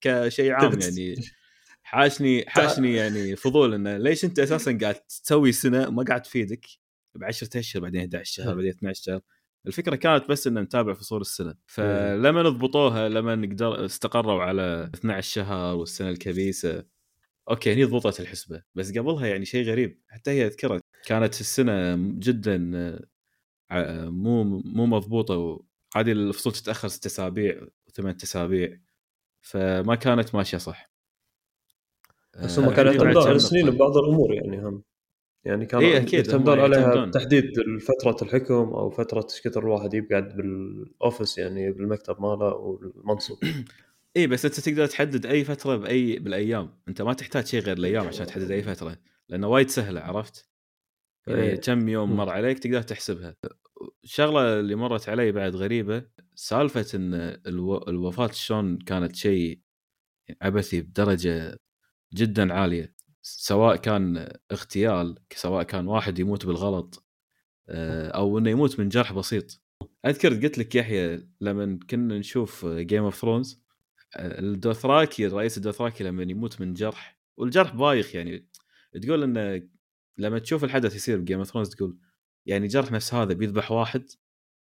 [0.00, 1.14] كشيء عام يعني
[1.82, 6.66] حاشني حاشني يعني فضول انه ليش أنت أساسا قاعد تسوي سنة ما قاعد تفيدك
[7.14, 9.20] ب 10 أشهر بعدين 11 شهر بعدين 12 شهر
[9.66, 11.54] الفكرة كانت بس ان نتابع فصول السنة.
[11.66, 16.84] فلما نضبطوها لما نقدر استقروا على 12 شهر والسنة الكبيسة.
[17.50, 20.02] okay هني ضبطت الحسبة بس قبلها يعني شيء غريب.
[20.08, 22.58] حتى هي اذكرها كانت السنة جدا
[24.10, 25.62] مو مو مضبوطة
[25.94, 28.78] وعادي الفصول تتأخر ست أسابيع وثمان أسابيع
[29.40, 30.92] فما كانت ماشية صح.
[32.44, 34.82] بس هم كانوا يعتمدون على السنين ببعض الأمور يعني هم.
[35.44, 37.44] يعني كانوا إيه أكيد يعتمدون عليها تحديد
[37.80, 43.36] فترة الحكم أو فترة إيش كثر الواحد يقعد بال office يعني بالمكتب ماله والمنصب
[44.16, 46.78] اي بس أنت تقدر تحدد أي فترة بأي بالأيام.
[46.88, 50.48] أنت ما تحتاج شيء غير الأيام عشان تحدد أي فترة لأنه وايد سهلة عرفت؟
[51.26, 51.56] يعني إيه.
[51.56, 53.36] كم يوم مر عليك تقدر تحسبها.
[54.04, 57.14] الشغله اللي مرت علي بعد غريبة سالفة إن
[57.46, 57.78] ألو...
[57.78, 59.60] الوفاة شلون كانت شيء
[60.42, 61.58] عبثي بدرجة
[62.14, 62.94] جدا عالية.
[63.22, 67.06] سواء كان اغتيال سواء كان واحد يموت بالغلط
[67.68, 69.62] آه، أو إنه يموت من جرح بسيط.
[70.06, 73.62] أذكر قلت لك يحيى لما كنا نشوف Game of Thrones
[74.18, 78.48] الدوثراكي رئيس الدوثراكي لما يموت من جرح والجرح بايخ يعني.
[79.02, 79.68] تقول انه
[80.18, 81.98] لما تشوف الحدث يصير ب Game of Thrones تقول
[82.46, 84.04] يعني جرح نفس هذا بيذبح واحد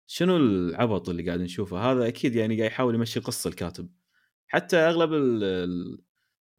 [0.06, 3.88] شنو العبط اللي قاعد نشوفه؟ هذا أكيد يعني قاعد يحاول يمشي قصة الكاتب.
[4.46, 5.10] حتى أغلب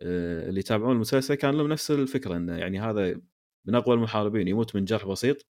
[0.04, 3.22] اللي يتابعون المسلسل كان لهم نفس الفكرة إنه يعني هذا
[3.66, 5.48] من أقوى المحاربين يموت من جرح بسيط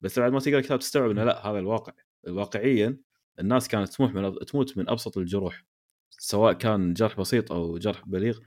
[0.00, 1.92] بس بعد ما تقرأ الكتاب تستوعب إنه لا هذا الواقع.
[2.28, 2.98] واقعيا
[3.40, 5.64] الناس كانت تموت من تموت من أبسط الجروح
[6.10, 8.38] سواء كان جرح بسيط أو جرح بليغ.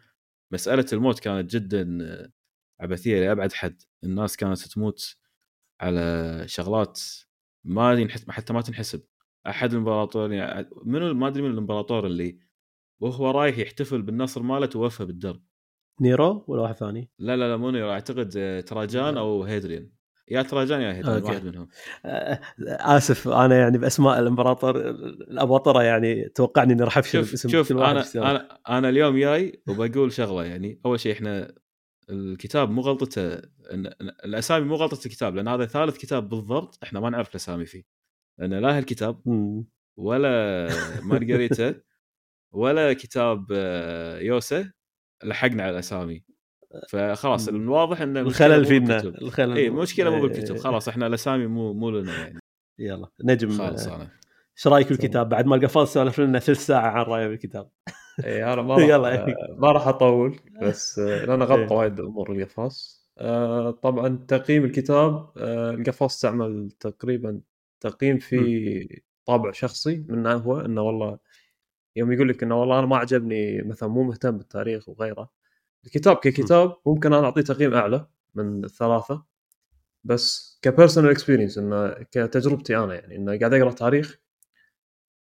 [0.51, 1.99] مسألة الموت كانت جدا
[2.79, 3.81] عبثية لأبعد حد.
[4.03, 5.15] الناس كانت تموت
[5.81, 7.01] على شغلات
[7.65, 9.03] ما حتى ما تنحسب.
[9.47, 12.39] أحد الامبراطور يعني منو ما أدري من الإمبراطور اللي
[13.03, 15.43] وهو رايح يحتفل بالنصر ماله توفى بالدرب.
[16.01, 19.89] نيرو ولا واحد ثاني؟ لا لا لا مو نيرو أعتقد تراجان أو هيدريان
[20.31, 21.67] يا تراجان يا هيدريان واحد منهم.
[22.67, 27.95] آسف أنا يعني بأسماء الإمبراطور الأباطرة يعني توقعني إني راح افشل باسم شوف كل واحد
[27.95, 31.55] أنا أنا أنا اليوم جاي وبقول شغلة يعني أول شيء إحنا
[32.09, 33.41] الكتاب مو غلطته
[34.25, 37.83] الأسامي مو غلطة الكتاب لأن هذا ثالث كتاب بالضبط إحنا ما نعرف الأسامي فيه.
[38.39, 39.21] لأن لا الكتاب
[39.97, 40.67] ولا
[41.03, 41.75] مارغريتا
[42.53, 44.71] ولا كتاب آه، يوسا
[45.23, 46.23] لحقنا على الاسامي
[46.89, 50.57] فخلاص الواضح ان الخلل فينا الخلل اي المشكلة مو بالكتب.
[50.57, 52.39] خلاص إحنا الأسامي مو مو لنا يعني.
[52.79, 54.09] يلا نجم خلاص أنا.
[54.57, 57.69] إيش رايك بالكتاب بعد ما القفاز سولف لنا ثلث ساعة عن رايه بالكتاب
[58.25, 59.25] اي أنا ما راح
[59.61, 66.13] ما راح أطول بس آه، لأن غطى وايد امور القفاص آه، طبعا تقييم الكتاب القفاص
[66.13, 67.41] استعمل تقريبا
[67.79, 71.17] تقييم في طابع شخصي منه هو إنه والله
[71.95, 75.29] يوم يقول لك إنه والله أنا ما عجبني مثلا مو مهتم بالتاريخ وغيره.
[75.85, 79.23] الكتاب ككتاب ممكن أنا أعطيه تقييم أعلى من الثلاثه
[80.03, 84.19] بس كبيرسونال اكسبيرينس إنه كتجربتي أنا يعني إنه قاعد أقرأ تاريخ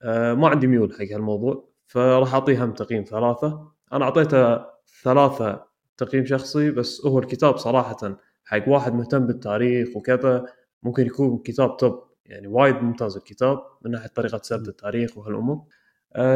[0.02, 3.72] آه ما عندي ميول حق هالموضوع فراح أعطيه هم تقييم ثلاثة.
[3.92, 4.64] أنا أعطيته
[5.02, 10.46] ثلاثة تقييم شخصي بس هو الكتاب صراحة حق واحد مهتم بالتاريخ وكذا
[10.82, 12.02] ممكن يكون كتاب top.
[12.26, 15.64] يعني وايد ممتاز الكتاب من ناحية طريقة سرد التاريخ وهالأمور.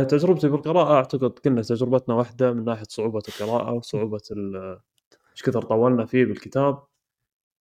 [0.08, 4.20] تجربتي بالقراءة أعتقد كلنا تجربتنا واحدة من ناحية صعوبة القراءة وصعوبة
[5.32, 6.82] إيش كثر طولنا فيه بالكتاب.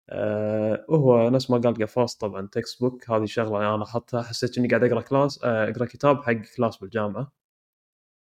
[0.09, 4.83] أه وهو نفس ما قال القفاص طبعا textbook هذه شغلة أنا احطها حسيت إني قاعد
[4.83, 7.31] أقرأ class آه، أقرأ كتاب حق class بالجامعة.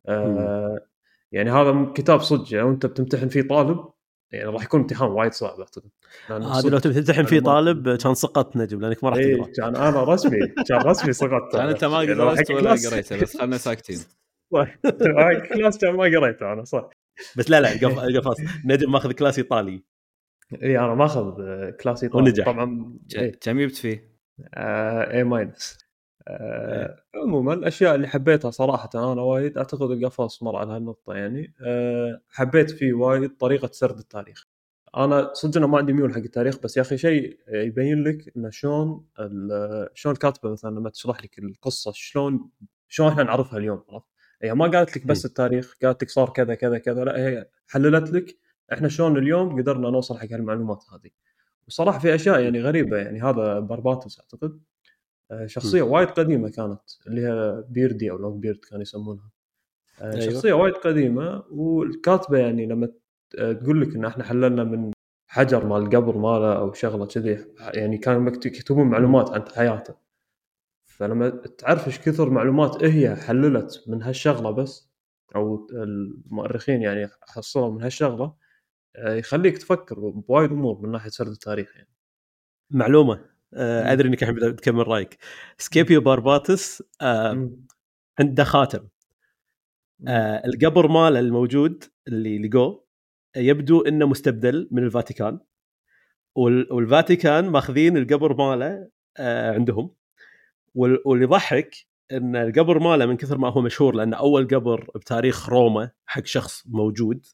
[0.07, 0.87] أه
[1.33, 3.94] يعني هذا كتاب صدق يعني وأنت بتمتحن فيه طالب
[4.33, 5.91] يعني راح يكون امتحان وايد صعب أعتقد.
[6.29, 9.53] هذا لو تبي تمتحن فيه طالب كان سقطت نجم لأنك ما راح تقرأ.
[9.57, 13.59] كان أنا رسمي كان رسمي سقطت كان أنت ما يعني درست ولا قريته بس خلنا
[13.59, 13.99] ساكتين.
[15.55, 16.91] class كان ما قريته أنا صح.
[17.37, 17.89] بس لا لا
[18.21, 19.85] قفص نجم ماخذ class إيطالي.
[20.63, 21.33] إي أنا ماخذ
[21.71, 22.33] class إيطالي.
[22.33, 22.99] طبعا
[23.41, 24.15] كم جبت فيه؟
[24.57, 25.84] A minus
[26.29, 31.55] آه عموما الأشياء اللي حبيتها صراحة أنا وايد أعتقد القفص مر على هالنقطة يعني.
[31.61, 34.47] أه حبيت فيه وايد طريقة سرد التاريخ.
[34.97, 39.07] أنا صدق ما عندي ميول حق التاريخ بس يا أخي شيء يبين لك إنه شلون
[39.95, 42.51] شلون الكاتبه مثلا لما تشرح لك القصة شلون
[42.89, 44.07] شلون إحنا نعرفها اليوم عرفت؟
[44.43, 48.11] هي ما قالت لك بس التاريخ قالت لك صار كذا كذا كذا لا هي حللت
[48.11, 48.37] لك
[48.73, 51.11] إحنا شلون اليوم قدرنا نوصل حق هالمعلومات هذه.
[51.69, 54.61] وصراحة في أشياء يعني غريبة يعني هذا برباتوس أعتقد.
[55.43, 59.31] آه، شخصية وايد قديمة كانت اللي هي بيردي أو لونج بيرد كانوا يسمونها.
[60.01, 60.33] آه، أيوه.
[60.33, 62.93] شخصية وايد قديمة والكاتبة يعني لما
[63.31, 64.93] تقول لك إن إحنا حللنا من
[65.31, 69.95] حجر مال القبر ماله أو شغلة كذي يعني كانوا يكتبون معلومات عن حياته.
[70.85, 74.91] فلما تعرف إيش كثر معلومات هي حللت من هالشغلة بس
[75.37, 78.35] أو المؤرخين يعني حصلوا من هالشغلة
[78.97, 81.89] آه، يخليك تفكر بوايد أمور من ناحية سرد التاريخ يعني.
[82.71, 83.34] معلومة.
[83.55, 85.19] آه، أدري إنك الحين تكمل رأيك.
[85.59, 87.51] سكيبيو بارباتس آه
[88.21, 88.89] عنده خاتم.
[90.09, 92.85] آه القبر ماله الموجود اللي لقوه
[93.37, 95.41] يبدو إنه مستبدل من الفاتيكان.
[96.37, 99.91] والفاتيكان ماخذين القبر ماله آه عندهم.
[100.75, 101.77] واللي يضحك
[102.13, 106.63] إن القبر ماله من كثر ما هو مشهور لأنه أول قبر بتاريخ روما حق شخص
[106.67, 107.27] موجود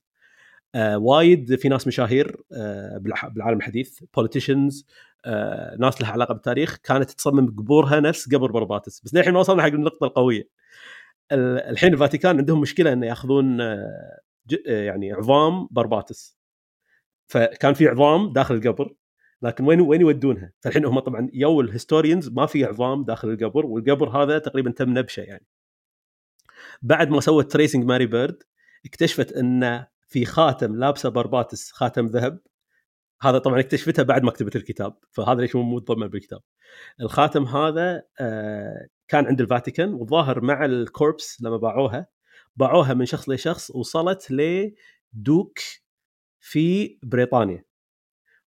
[0.74, 4.87] آه وايد في ناس مشاهير آه بالعالم الحديث politicians
[5.78, 9.68] ناس لها علاقة بالتاريخ كانت تصمم قبورها نفس قبر برباتس بس للحين ما وصلنا حق
[9.68, 10.48] النقطة القوية
[11.33, 14.20] الحين الفاتيكان عندهم مشكلة انه يأخذون آه
[14.66, 16.38] يعني عظام برباتس
[17.28, 18.94] فكان في عظام داخل القبر
[19.42, 23.66] لكن وين وين يودونها؟ فالحين هم طبعا يو ال historians ما في عظام داخل القبر
[23.66, 25.46] والقبر هذا تقريبا تم نبشة يعني.
[26.83, 28.42] بعد ما سوت tracing ماري بيرد
[28.87, 32.40] اكتشفت إن في خاتم لابسة برباتس خاتم ذهب
[33.22, 36.40] هذا طبعا اكتشفتها بعد ما كتبت الكتاب فهذا ليش مو متضمن بالكتاب.
[37.00, 42.06] الخاتم هذا آه، كان عند الفاتيكان والظاهر مع ال corpse لما باعوها.
[42.56, 45.59] باعوها من شخص لشخص وصلت ل duke
[46.40, 47.64] في بريطانيا.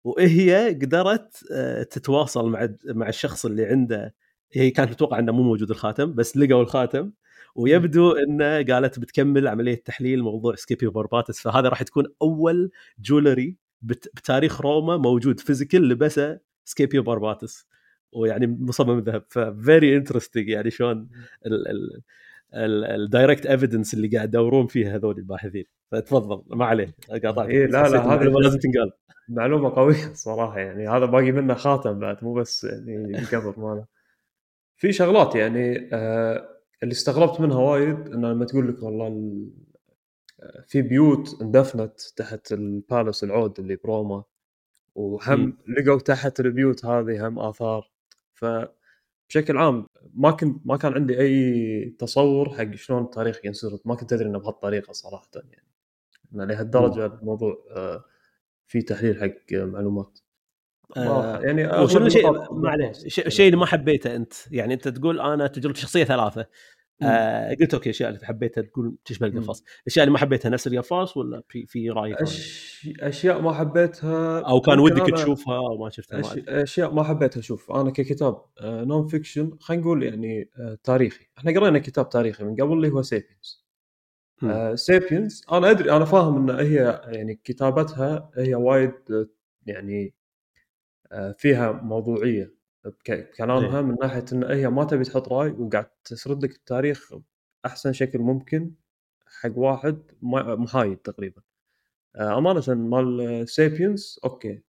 [0.03, 4.15] وهي قدرت آه، تتواصل مع مع الشخص اللي عنده
[4.53, 7.11] هي كانت متوقعة إنه مو موجود الخاتم بس لقوا الخاتم.
[7.55, 14.61] ويبدو إنه قالت بتكمل عملية تحليل موضوع سكيبيو برباتس فهذا راح تكون أول jewelry بتاريخ
[14.61, 17.67] روما موجود physical لبسه سكيبيو برباتس
[18.13, 19.23] ويعني مصمم ذهب.
[19.29, 21.09] ف very interesting يعني شلون
[22.55, 25.65] ال direct evidence اللي قاعد يدورون فيها هذول الباحثين.
[25.91, 26.95] فتفضل ما عليه.
[27.23, 28.91] قاطعك إيه لا لا هذا لازم تنقال.
[29.29, 30.87] معلومة قوية صراحة يعني.
[30.87, 33.85] هذا باقي منه خاتم بعد مو بس يعني القبر ماله
[34.77, 36.49] في شغلات يعني آه
[36.83, 39.07] اللي استغربت منها وايد انه لما تقول لك والله
[40.67, 44.23] في بيوت اندفنت تحت ال palace العود اللي بروما
[44.95, 47.91] وهم لقوا تحت البيوت هذه هم آثار.
[48.33, 48.45] ف
[49.29, 54.13] بشكل عام ما كنت ما كان عندي أي تصور حق شلون التاريخ ينسرد ما كنت
[54.13, 55.67] أدري إنه بهالطريقة صراحة يعني.
[56.31, 58.05] لهالدرجة الموضوع آه
[58.67, 60.19] في تحليل حق معلومات.
[60.97, 66.03] آه يعني الشيء معليش الشيء اللي ما حبيته أنت؟ يعني أنت تقول أنا تجربه شخصية
[66.03, 66.45] ثلاثة.
[67.01, 71.17] آه قلت okay الاشياء اللي حبيتها تقول تشبه القفص الاشياء اللي ما حبيتها نفس القفص
[71.17, 72.87] ولا في في رأي أش...
[72.99, 75.17] أشياء ما حبيتها أو كان ودك أنا...
[75.17, 76.37] تشوفها أو ما شفتها أش...
[76.47, 77.71] أشياء ما حبيتها أشوف.
[77.71, 81.25] أنا ككتاب آه non-fiction خلينا نقول يعني آه تاريخي.
[81.37, 83.63] إحنا قرينا كتاب تاريخي من قبل اللي هو سيبيانز
[84.43, 89.27] آه سيبيانز أنا أدري أنا فاهم إن هي يعني كتابتها هي وايد
[89.65, 90.13] يعني
[91.11, 92.62] آه فيها موضوعية.
[92.85, 97.13] بكلامها من ناحية إن هي ما تبي تحط رأي وقاعد تسرد لك التاريخ
[97.63, 98.71] بأحسن شكل ممكن
[99.41, 101.41] حق واحد محايد تقريبا.
[102.15, 104.63] آه، أمانة مال Sapiens okay.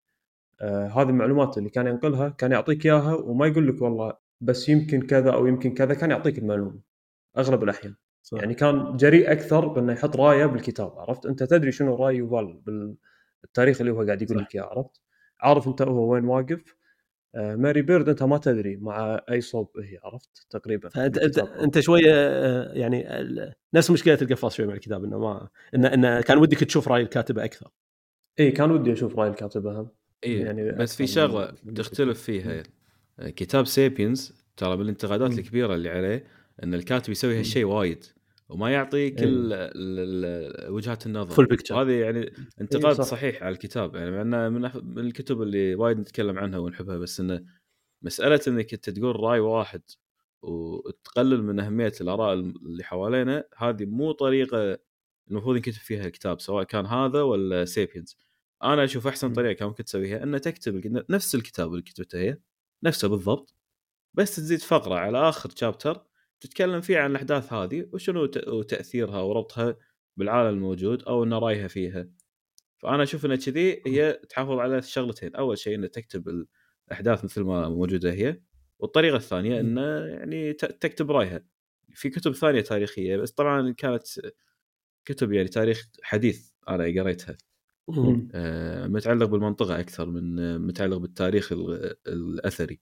[0.61, 5.01] آه هذه المعلومات اللي كان ينقلها كان يعطيك إياها وما يقول لك والله بس يمكن
[5.01, 6.79] كذا أو يمكن كذا كان يعطيك المعلومة
[7.37, 7.95] أغلب الأحيان.
[8.23, 8.37] صح.
[8.37, 12.61] يعني كان جريء أكثر بأنه يحط رأيه بالكتاب عرفت؟ أنت تدري شنو رأي يوفال
[13.43, 15.01] بالتاريخ اللي هو قاعد يقول لك إياه عرفت؟
[15.39, 16.75] عارف أنت هو وين واقف؟
[17.35, 22.13] ماري بيرد أنت ما تدري مع أي صوب هي عرفت؟ تقريبا فأنت أنت, أنت شوية
[22.13, 23.07] آه، يعني
[23.73, 27.45] نفس مشكلة القفاص شوية مع الكتاب إنه ما انه انه كان ودك تشوف رأي الكاتبة
[27.45, 27.71] أكثر.
[28.39, 29.89] إي كان ودي أشوف رأي الكاتبة هم.
[30.25, 32.63] إي يعني بس في شغلة تختلف فيها.
[33.19, 35.39] كتاب Sapiens ترى من الانتقادات م.
[35.39, 36.23] الكبيرة اللي عليه
[36.63, 38.05] إن الكاتب يسوي هالشيء وايد.
[38.49, 40.69] وما يعطيك إيه.
[40.69, 43.03] وجهات النظر full picture هذه يعني انتقاد إيه صح.
[43.03, 47.45] صحيح على الكتاب يعني مع من الكتب اللي وايد نتكلم عنها ونحبها بس إنه
[48.01, 49.81] مسألة إنك أنت تقول رأي واحد
[50.41, 54.77] وتقلل من أهمية الآراء اللي حوالينا هذه مو طريقة
[55.31, 58.17] المفروض ينكتب فيها الكتاب سواء كان هذا ولا سيبينز
[58.63, 62.37] أنا أشوف أحسن طريقة كان ممكن تسويها إنه تكتب نفس الكتاب اللي كتبته هي
[62.83, 63.55] نفسه بالضبط
[64.13, 66.04] بس تزيد فقرة على آخر شابتر
[66.39, 68.25] تتكلم فيه عن الأحداث هذه وشنو
[68.61, 69.75] تاثيرها وربطها
[70.17, 72.09] بالعالم الموجود أو إنه رايها فيها.
[72.77, 75.35] فأنا أشوف إنه كذي هي تحافظ على الشغلتين.
[75.35, 76.45] أول شيء إنه تكتب
[76.91, 78.41] الأحداث مثل ما موجودة هي.
[78.79, 81.45] والطريقة الثانية إنه يعني تكتب رأيها.
[81.93, 84.03] في كتب ثانية تاريخية بس طبعا كانت
[85.05, 87.37] كتب يعني تاريخ حديث أنا قريتها.
[88.33, 91.51] آه متعلق بالمنطقة أكثر من متعلق بالتاريخ
[92.07, 92.79] الأثري.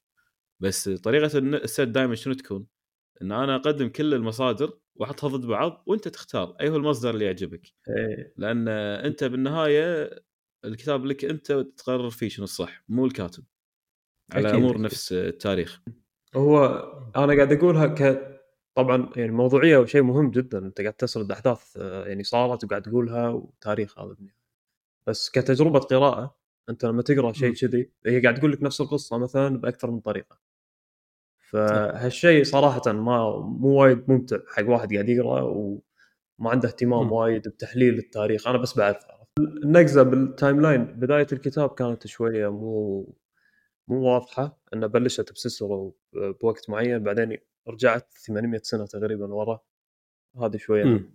[0.60, 2.68] بس طريقة السد دائما شنو تكون؟
[3.22, 7.74] إن أنا أقدم كل المصادر وأحطها ضد بعض وأنت تختار اي هو المصدر اللي يعجبك.
[7.90, 8.34] إيه.
[8.38, 10.10] لأن أنت بالنهاية
[10.66, 13.44] الكتاب لك أنت تقرر فيه شنو الصح مو الكاتب.
[14.34, 14.82] على أكيد أمور أكيد.
[14.82, 15.82] نفس التاريخ.
[16.36, 16.66] هو
[17.16, 18.30] أنا قاعد أقولها ك
[18.76, 24.00] طبعا يعني موضوعية شيء مهم جدا أنت قاعد تسرد أحداث يعني صارت وقاعد تقولها وتاريخ
[24.00, 24.16] هذا
[25.08, 26.38] بس كتجربة قراءة
[26.70, 30.40] أنت لما تقرأ شيء كذي هي قاعد تقول لك نفس القصة مثلا بأكثر من طريقة.
[31.54, 37.98] فهالشيء صراحة ما مو وايد ممتع حق واحد قاعد يقرأ وما عنده اهتمام وايد بتحليل
[37.98, 38.48] التاريخ.
[38.48, 38.98] أنا بس بعرف
[39.40, 43.04] النقزة بال timeline بداية الكتاب كانت شوية مو
[43.88, 44.58] مو واضحة.
[44.74, 47.38] إنه بلشت بسيسرو بوقت معين بعدين
[47.68, 49.60] رجعت 800 سنة تقريبا ورا.
[50.42, 51.10] هذه شوية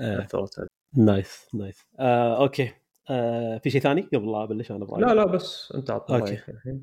[0.00, 1.86] أثرت nice nice.
[1.98, 2.72] آه، okay.
[3.10, 5.04] آه، في شيء ثاني قبل لا أبلش؟ أنا برايي.
[5.04, 6.82] لا لا بس أنت اعطي رايك الحين.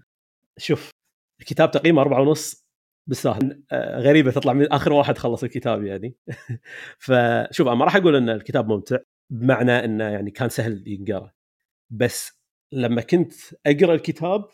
[0.58, 0.92] شوف
[1.40, 2.68] الكتاب تقييمه أربعة ونص
[3.08, 6.16] بالساهل آه، غريبة تطلع من آخر واحد خلص الكتاب يعني.
[7.06, 8.98] فشوف أنا ما راح أقول إن الكتاب ممتع
[9.30, 11.32] بمعنى إنه يعني كان سهل ينقرأ.
[11.90, 13.34] بس لما كنت
[13.66, 14.46] أقرأ الكتاب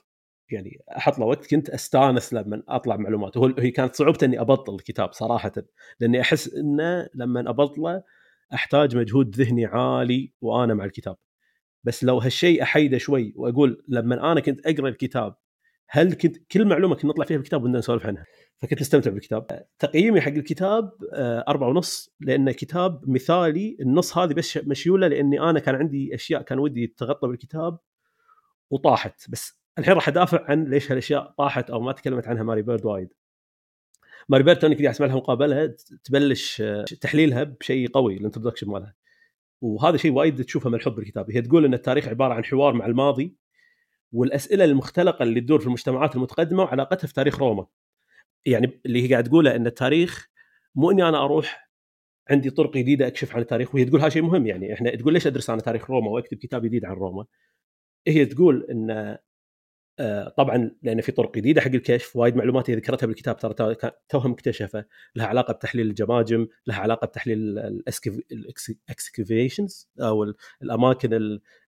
[0.51, 4.75] يعني أحط له وقت كنت أستانس لما أطلع معلومات وهو هي كانت صعوبته إني أبطل
[4.75, 5.51] الكتاب صراحة
[5.99, 8.03] لأني أحس إنه لما أبطله
[8.53, 11.17] أحتاج مجهود ذهني عالي وأنا مع الكتاب.
[11.83, 15.35] بس لو هالشيء أحيده شوي وأقول لما أنا كنت أقرأ الكتاب
[15.89, 18.25] هل كنت كل معلومة كنت نطلع فيها بالكتاب بدنا نسولف عنها.
[18.61, 19.65] فكنت أستمتع بالكتاب.
[19.79, 23.77] تقييمي حق الكتاب آه، أربعة ونص لأنه كتاب مثالي.
[23.79, 27.79] النص هذه بس مشيولة لأني أنا كان عندي أشياء كان ودي تغطى بالكتاب
[28.71, 29.29] وطاحت.
[29.29, 33.13] بس الحين راح أدافع عن ليش هالأشياء طاحت أو ما تكلمت عنها ماري بيرد وايد.
[34.29, 38.93] ماري بيرد توني كذا اسمع لها مقابلة تبلش آه، تحليلها بشيء قوي ال introduction مالها.
[39.61, 41.31] وهذا شيء وايد تشوفه ملحوظ بالكتاب.
[41.31, 43.35] هي تقول إن التاريخ عبارة عن حوار مع الماضي.
[44.13, 47.65] والأسئلة المختلقة اللي تدور في المجتمعات المتقدمة وعلاقتها في تاريخ روما.
[48.45, 50.29] يعني اللي هي قاعد تقوله إن التاريخ
[50.75, 51.69] مو إني أنا أروح
[52.29, 54.47] عندي طرق جديدة أكشف عن التاريخ وهي تقول هذا شيء مهم.
[54.47, 57.25] يعني إحنا تقول ليش أدرس أنا تاريخ روما وأكتب كتاب جديد عن روما؟
[58.07, 59.17] هي تقول إن
[59.99, 63.75] آه، طبعا لأن في طرق جديدة حق الكشف وايد معلومات هي ذكرتها بالكتاب ترى
[64.09, 67.59] توها مكتشفه لها علاقة بتحليل الجماجم لها علاقة بتحليل
[68.31, 71.13] الاكسكيفيشنز أو الأماكن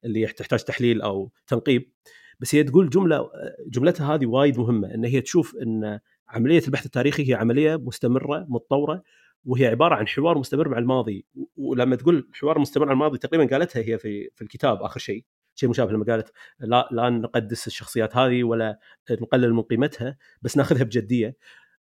[0.04, 1.92] اللي تحتاج تحليل أو تنقيب.
[2.40, 3.30] بس هي تقول جملة
[3.68, 9.04] جملتها هذه وايد مهمة إن هي تشوف إن عملية البحث التاريخي هي عملية مستمرة متطورة
[9.46, 11.26] وهي عبارة عن حوار مستمر مع الماضي.
[11.58, 15.26] ولما تقول حوار مستمر مع الماضي تقريبا قالتها هي في في الكتاب آخر شيء.
[15.56, 18.80] شيء مشابه لما قالت لا لا نقدس الشخصيات هذه ولا
[19.12, 21.38] نقلل من قيمتها بس ناخذها بجدية.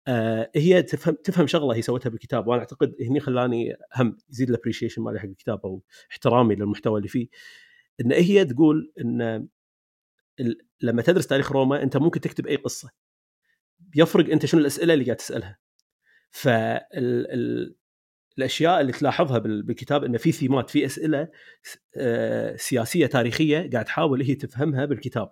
[0.08, 5.02] آه هي تفهم تفهم شغلة هي سوتها بالكتاب وأنا أعتقد هني خلاني هم يزيد الابريشيشن
[5.02, 5.82] مالي حق الكتاب أو
[6.12, 7.28] احترامي للمحتوى اللي فيه.
[8.02, 9.48] إن هي تقول إن
[10.82, 12.92] لما تدرس تاريخ روما انت ممكن تكتب أي قصة.
[13.96, 15.60] يفرق أنت شنو الأسئلة اللي قاعد تسألها.
[16.30, 17.72] فالاشياء
[18.82, 21.30] اللي تلاحظها بالكتاب إنه في ثيمات في أسئلة
[21.98, 25.32] آه، سياسية تاريخية قاعد تحاول هي تفهمها بالكتاب.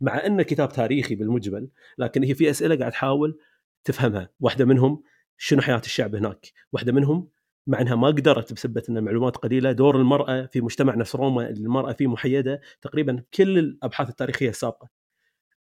[0.00, 3.38] مع ان الكتاب تاريخي بالمجمل لكن هي في أسئلة قاعد تحاول
[3.84, 4.30] تفهمها.
[4.40, 5.02] واحدة منهم
[5.36, 7.28] شنو حياة الشعب هناك؟ واحدة منهم
[7.68, 9.72] مع إنها ما قدرت بسبه إن المعلومات قليلة.
[9.72, 14.88] دور المرأة في مجتمع نفس روما المرأة فيه محيدة تقريبا كل الأبحاث التاريخية السابقه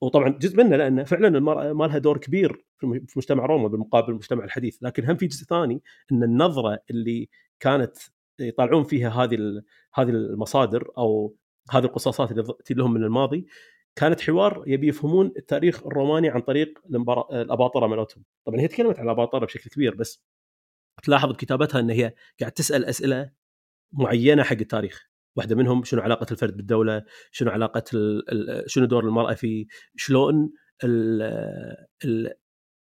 [0.02, 4.44] وطبعا جزء منه لأن فعلا المرأة ما لها دور كبير في مجتمع روما بالمقابل المجتمع
[4.44, 4.78] الحديث.
[4.82, 7.98] لكن هم في جزء ثاني إن النظرة اللي كانت
[8.40, 9.62] يطالعون فيها هذه
[9.94, 11.36] هذه المصادر أو
[11.72, 13.48] هذه القصاصات اللي لهم من الماضي
[13.96, 16.80] كانت حوار يبي يفهمون التاريخ الروماني عن طريق
[17.32, 18.24] الأباطرة مالتهم.
[18.46, 20.24] طبعا هي تكلمت عن الأباطرة بشكل كبير بس
[21.04, 23.32] تلاحظ بكتابتها إن هي قاعد تسأل أسئلة
[23.92, 25.12] معينة حق التاريخ.
[25.36, 27.84] واحدة منهم شنو علاقة الفرد بالدولة شنو علاقة
[28.68, 30.52] شنو دور المرأة في شلون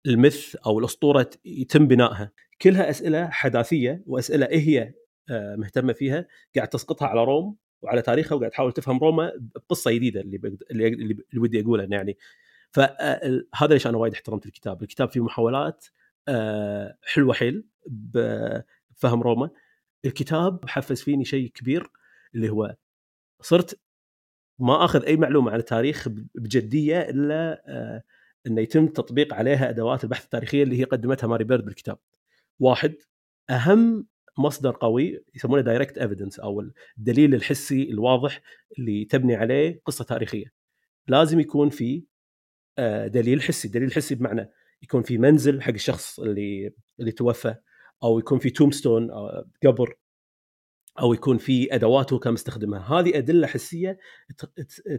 [0.06, 2.32] المث أو الأسطورة يتم بنائها.
[2.62, 4.94] كلها أسئلة حداثية وأسئلة إيه هي
[5.30, 6.26] آه، مهتمة فيها
[6.56, 10.40] قاعد تسقطها على روم وعلى تاريخها وقاعد تحاول تفهم روما بقصة جديدة اللي
[10.70, 12.16] اللي, ودي اقوله يعني.
[12.70, 14.82] فهذا آه، ليش أنا وايد احترمت الكتاب.
[14.82, 15.86] الكتاب فيه محاولات
[16.28, 17.64] آه، حلوة حيل.
[17.86, 19.50] بفهم روما
[20.04, 21.90] الكتاب حفز فيني شيء كبير
[22.34, 22.76] اللي هو
[23.40, 23.80] صرت
[24.58, 28.02] ما أخذ أي معلومة عن التاريخ بجدية إلا آه،
[28.46, 31.98] إنه يتم تطبيق عليها أدوات البحث التاريخية اللي هي قدمتها ماري بيرد بالكتاب.
[32.58, 32.94] واحد
[33.50, 34.06] أهم
[34.38, 38.40] مصدر قوي يسمونه direct evidence أو الدليل الحسي الواضح
[38.78, 40.52] اللي تبني عليه قصة تاريخية.
[41.08, 42.04] لازم يكون في
[42.78, 44.50] آه، دليل حسي، دليل حسي بمعنى
[44.82, 47.54] يكون في منزل حق الشخص اللي اللي توفى
[48.02, 49.96] أو يكون في تومستون آه، قبر
[51.00, 53.00] أو يكون في ادواته كان مستخدمها.
[53.00, 53.98] هذه أدلة حسية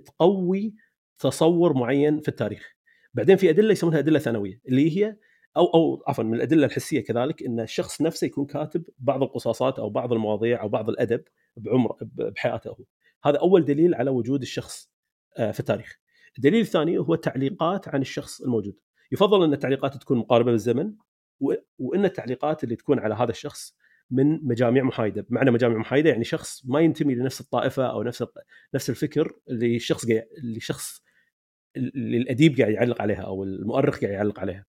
[0.06, 0.76] تقوي
[1.20, 2.76] تصور معين في التاريخ.
[3.14, 5.18] بعدين في أدلة يسمونها أدلة ثانوية اللي هي
[5.58, 9.90] أو أو عفوا من الأدلة الحسية كذلك إن الشخص نفسه يكون كاتب بعض القصاصات أو
[9.90, 11.24] بعض المواضيع أو بعض الأدب
[11.58, 12.84] بعمر بحياته هو.
[13.24, 14.90] هذا أول دليل على وجود الشخص
[15.38, 16.00] آه، في التاريخ.
[16.38, 18.76] الدليل الثاني هو تعليقات عن الشخص الموجود.
[19.12, 20.94] يفضل أن التعليقات تكون مقاربة بالزمن
[21.80, 23.76] وإن التعليقات اللي تكون على هذا الشخص
[24.12, 28.26] من مجاميع محايدة، بمعنى مجاميع محايدة يعني شخص ما ينتمي لنفس الطائفة أو نفس
[28.74, 31.04] نفس الفكر اللي الشخص اللي الشخص
[31.78, 34.66] اللي الأديب قاعد يعلق عليها أو المؤرخ قاعد يعلق عليها.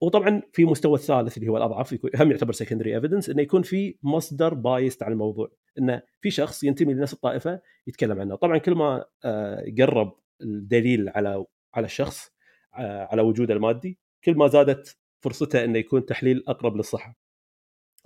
[0.00, 4.54] وطبعا في مستوى الثالث اللي هو الأضعف هم يعتبر secondary evidence إنه يكون في مصدر
[4.54, 9.64] biased على الموضوع، إنه في شخص ينتمي لنفس الطائفة يتكلم عنه، طبعا كل ما آه،
[9.78, 12.32] قرب الدليل على على الشخص
[12.74, 17.18] آه، على وجوده المادي كل ما زادت فرصته إنه يكون تحليل أقرب للصحة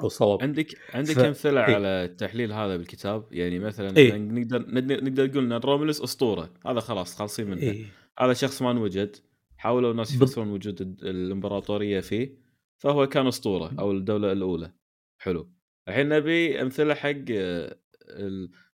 [0.01, 1.19] أو الصواب عندك عندك ف...
[1.19, 6.55] امثله إيه؟ على التحليل هذا بالكتاب؟ يعني مثلا إيه؟ نقدر نقدر نقول إن روملس أسطورة.
[6.67, 7.87] هذا خلاص خالصين منه إيه؟
[8.19, 9.17] هذا شخص ما انوجد.
[9.57, 12.39] حاولوا الناس يفسرون وجود الإمبراطورية فيه.
[12.83, 14.73] فهو كان أسطورة أو الدولة الأولى.
[15.19, 15.53] حلو.
[15.89, 17.79] الحين نبي أمثلة حق آه،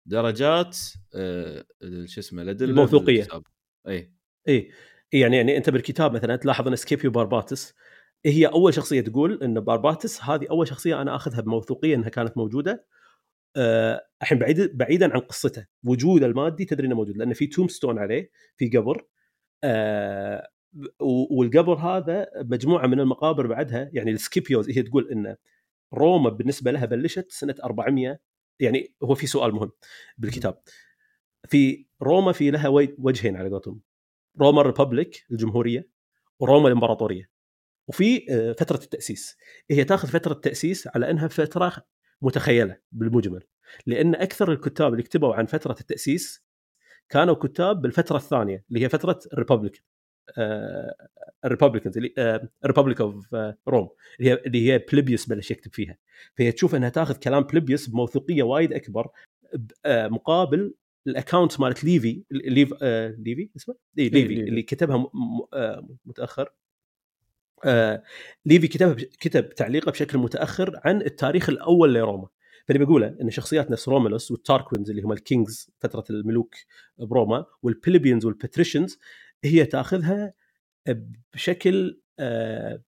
[0.07, 0.78] الدرجات
[1.14, 1.64] آه،
[2.05, 3.28] شو اسمه الأدلة الموثوقية.
[3.88, 4.12] اي
[4.49, 4.70] اي
[5.12, 7.74] يعني يعني أنت بالكتاب مثلا تلاحظ إن سكيبيو بارباتس
[8.27, 12.87] هي أول شخصية تقول إن بارباتس هذه أول شخصية أنا أخذها بموثوقية إنها كانت موجودة.
[13.57, 18.31] أه الحين بعيد بعيدا عن قصته وجود المادي تدري إنه موجود لأن في tombstone عليه
[18.57, 19.07] في قبر.
[19.64, 20.49] أه
[21.31, 25.37] والقبر هذا مجموعة من المقابر بعدها يعني ال Scipios هي تقول إن
[25.95, 28.18] روما بالنسبة لها بلشت سنة 400
[28.61, 29.70] يعني هو في سؤال مهم
[30.18, 30.62] بالكتاب.
[31.49, 32.68] في روما في لها
[32.99, 33.81] وجهين على قولتهم.
[34.41, 35.89] روما republic الجمهورية
[36.41, 37.36] وروما الإمبراطورية.
[37.89, 39.37] وفي آه، فترة التأسيس
[39.70, 41.72] هي تاخذ فترة التأسيس على إنها فترة
[42.22, 43.43] متخيلة بالمجمل
[43.87, 46.47] لأن أكثر الكتاب اللي كتبوا عن فترة التأسيس
[47.09, 49.85] كانوا كتاب بالفترة الثانية اللي هي فترة ال republic
[51.45, 51.99] ال republicans
[52.66, 53.35] republic of
[53.68, 53.89] Rome
[54.20, 55.99] اللي هي اللي هي بليبيوس بلش يكتب فيها
[56.39, 59.09] فهي تشوف إنها تاخذ كلام بليبيوس بموثوقية وايد أكبر
[59.84, 60.74] آه، مقابل
[61.07, 62.72] ال account مالت ليفي ليف
[63.18, 65.11] ليفي اسمه؟ اي ليفي, ليفي اللي كتبها.
[65.55, 66.53] آه متأخر
[67.65, 68.03] آه
[68.47, 72.29] ليفي كتب كتب تعليقه بشكل متأخر عن التاريخ الأول لروما.
[72.69, 76.55] فاللي بقوله إن شخصيات نفس رومولوس وال Tarquins اللي هم ال kings فترة الملوك
[76.99, 78.99] بروما وال plebeians وال patricians
[79.45, 80.33] هي تأخذها
[81.35, 82.83] بشكل آه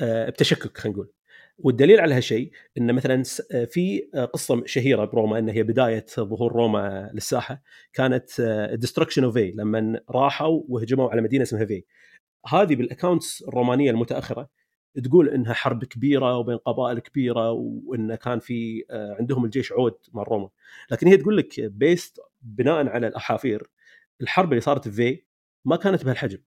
[0.00, 1.12] آه بتشكك خلينا نقول.
[1.58, 3.22] والدليل على هالشيء إن مثلا
[3.66, 4.00] في
[4.32, 7.62] قصة شهيرة بروما إن هي بداية ظهور روما للساحة
[7.92, 8.40] كانت
[8.74, 11.84] destruction of في لما راحوا وهجموا على مدينة اسمها في
[12.48, 14.48] هذه بال accounts الرومانية المتأخرة
[15.04, 20.48] تقول إنها حرب كبيرة وبين قبائل كبيرة وإن كان في عندهم الجيش عود مع روما
[20.90, 23.70] لكن هي تقول لك based بناء على الأحافير
[24.20, 25.22] الحرب اللي صارت في في
[25.64, 26.38] ما كانت بهالحجم.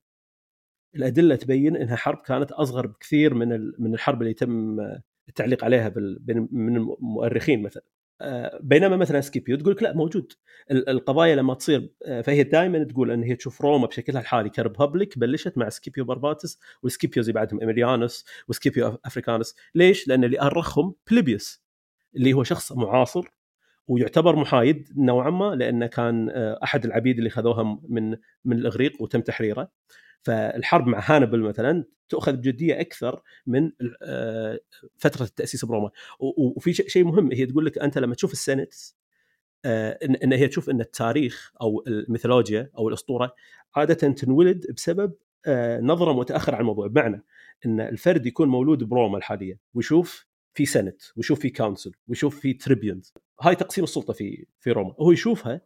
[0.96, 4.80] الأدلة تبين إنها حرب كانت أصغر بكثير من من الحرب اللي تم
[5.30, 5.94] التعليق عليها
[6.52, 7.84] من المؤرخين مثلا.
[7.84, 7.99] آه،
[8.62, 10.34] بينما مثلا سكيبيو تقول لك لا موجود.
[10.72, 15.18] القضايا لما تصير آه، فهي دائما تقول إن هي تشوف روما بشكلها الحالي ك republic
[15.20, 19.56] بلشت مع سكيبيو بارباتس وال Scipios بعدهم ايميليانوس وسكيبيو أفريكانوس.
[19.76, 21.64] ليش؟ لأن اللي أرخهم بليبيوس
[22.16, 23.26] اللي هو شخص معاصر
[23.88, 29.22] ويعتبر محايد نوعا ما لأنه كان آه، أحد العبيد اللي خذوها من من الإغريق وتم
[29.22, 29.72] تحريره.
[30.24, 34.60] فالحرب مع هانبل مثلا تؤخذ بجدية أكثر من آه،
[34.98, 35.92] فترة التأسيس بروما.
[36.20, 38.74] وفي شيء مهم هي تقول لك أنت لما تشوف السنت
[39.66, 43.36] آه، ان هي تشوف إن التاريخ أو الميثولوجيا أو الأسطورة
[43.76, 45.14] عادة تنولد بسبب
[45.46, 46.88] آه، نظرة متأخرة عن الموضوع.
[46.88, 47.24] بمعنى
[47.66, 53.14] إن الفرد يكون مولود بروما الحالية ويشوف في senate ويشوف في consul ويشوف في tribunes.
[53.42, 54.96] هاي تقسيم السلطة في في روما.
[55.00, 55.62] هو يشوفها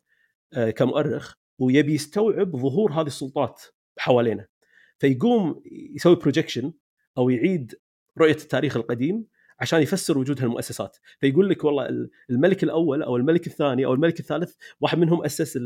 [0.75, 3.61] كمؤرخ ويبي يستوعب ظهور هذه السلطات.
[3.97, 4.47] حوالينا.
[4.99, 5.63] فيقوم
[5.95, 6.73] يسوي projection
[7.17, 7.75] أو يعيد
[8.17, 9.25] رؤية التاريخ القديم
[9.59, 10.97] عشان يفسر وجود هالمؤسسات.
[11.19, 15.59] فيقول لك والله الملك الأول أو الملك الثاني أو الملك الثالث واحد منهم أسس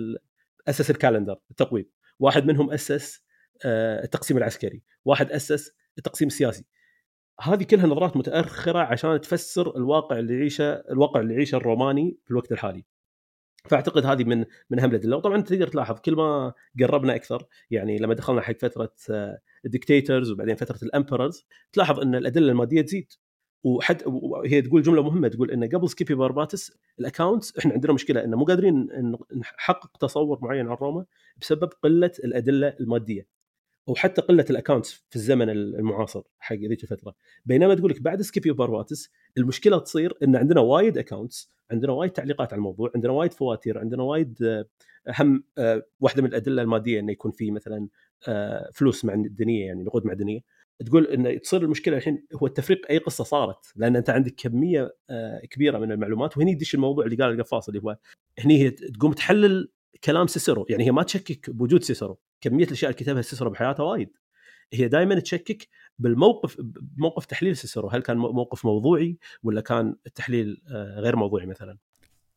[0.67, 1.85] أسس ال calendar التقويم.
[2.19, 3.21] واحد منهم أسس
[3.65, 4.83] آه، التقسيم العسكري.
[5.05, 6.65] واحد أسس التقسيم السياسي.
[7.41, 12.51] هذه كلها نظرات متأخرة عشان تفسر الواقع اللي يعيشه الواقع اللي يعيشه الروماني في الوقت
[12.51, 12.85] الحالي.
[13.67, 15.17] فأعتقد هذه من من أهم الأدلة.
[15.17, 18.93] وطبعا تقدر تلاحظ كل ما قربنا أكثر يعني لما دخلنا حق فترة
[19.65, 23.11] ال dictators وبعدين فترة ال emperors تلاحظ إن الأدلة المادية تزيد.
[23.63, 28.23] وحتى وهي تقول جملة مهمة تقول إن قبل سكيبيو بارباتس ال accounts إحنا عندنا مشكلة
[28.23, 28.87] إنه مو قادرين
[29.37, 31.05] نحقق تصور معين عن روما
[31.37, 33.36] بسبب قلة الأدلة المادية.
[33.87, 37.15] وحتى قلة ال accounts في الزمن المعاصر حق ذيك الفترة.
[37.45, 42.53] بينما تقول لك بعد سكيبيو بارباتس المشكلة تصير إن عندنا وايد accounts عندنا وايد تعليقات
[42.53, 44.65] على الموضوع عندنا وايد فواتير عندنا وايد
[45.07, 47.87] أهم آه، واحدة من الأدلة المادية إنه يكون في مثلا
[48.27, 50.39] آه، فلوس معدنيه يعني نقود معدنيه
[50.85, 55.39] تقول انه تصير المشكلة الحين هو التفريق أي قصة صارت؟ لأن أنت عندك كمية آه،
[55.39, 57.97] كبيرة من المعلومات وهني يدش الموضوع اللي قال القفاص اللي هو
[58.39, 59.71] هني هي تقوم تحلل
[60.03, 64.09] كلام سيسرو يعني هي ما تشكك بوجود سيسرو كمية الأشياء اللي كتبها سيسرو بحياته وايد
[64.73, 65.67] هي دائما تشكك
[65.99, 71.77] بالموقف بموقف تحليل سيسرو هل كان موقف موضوعي ولا كان التحليل آه، غير موضوعي مثلا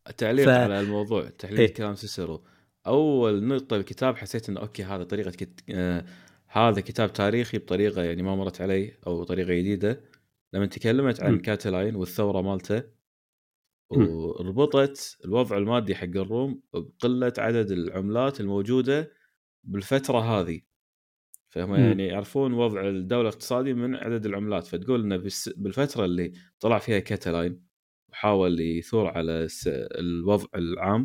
[0.08, 0.48] التعليق ف...
[0.48, 2.44] على الموضوع تحليل إيه؟ كلام سيسرو
[2.86, 5.60] أول نقطة بالكتاب حسيت إنه أوكي هذا طريقة كت...
[5.70, 6.04] آه
[6.46, 10.00] هذا كتاب تاريخي بطريقة يعني ما مرت علي أو طريقة جديدة
[10.52, 11.38] لما تكلمت عن م.
[11.38, 12.82] كاتلاين والثورة مالته
[13.90, 19.12] وربطت الوضع المادي حق الروم بقلة عدد العملات الموجودة
[19.64, 20.60] بالفترة هذه.
[21.48, 24.66] فهم يعني يعرفون وضع الدولة الاقتصادي من عدد العملات.
[24.66, 25.16] فتقول انه
[25.56, 27.62] بالفترة اللي طلع فيها كاتلاين
[28.10, 31.04] وحاول يثور على الوضع العام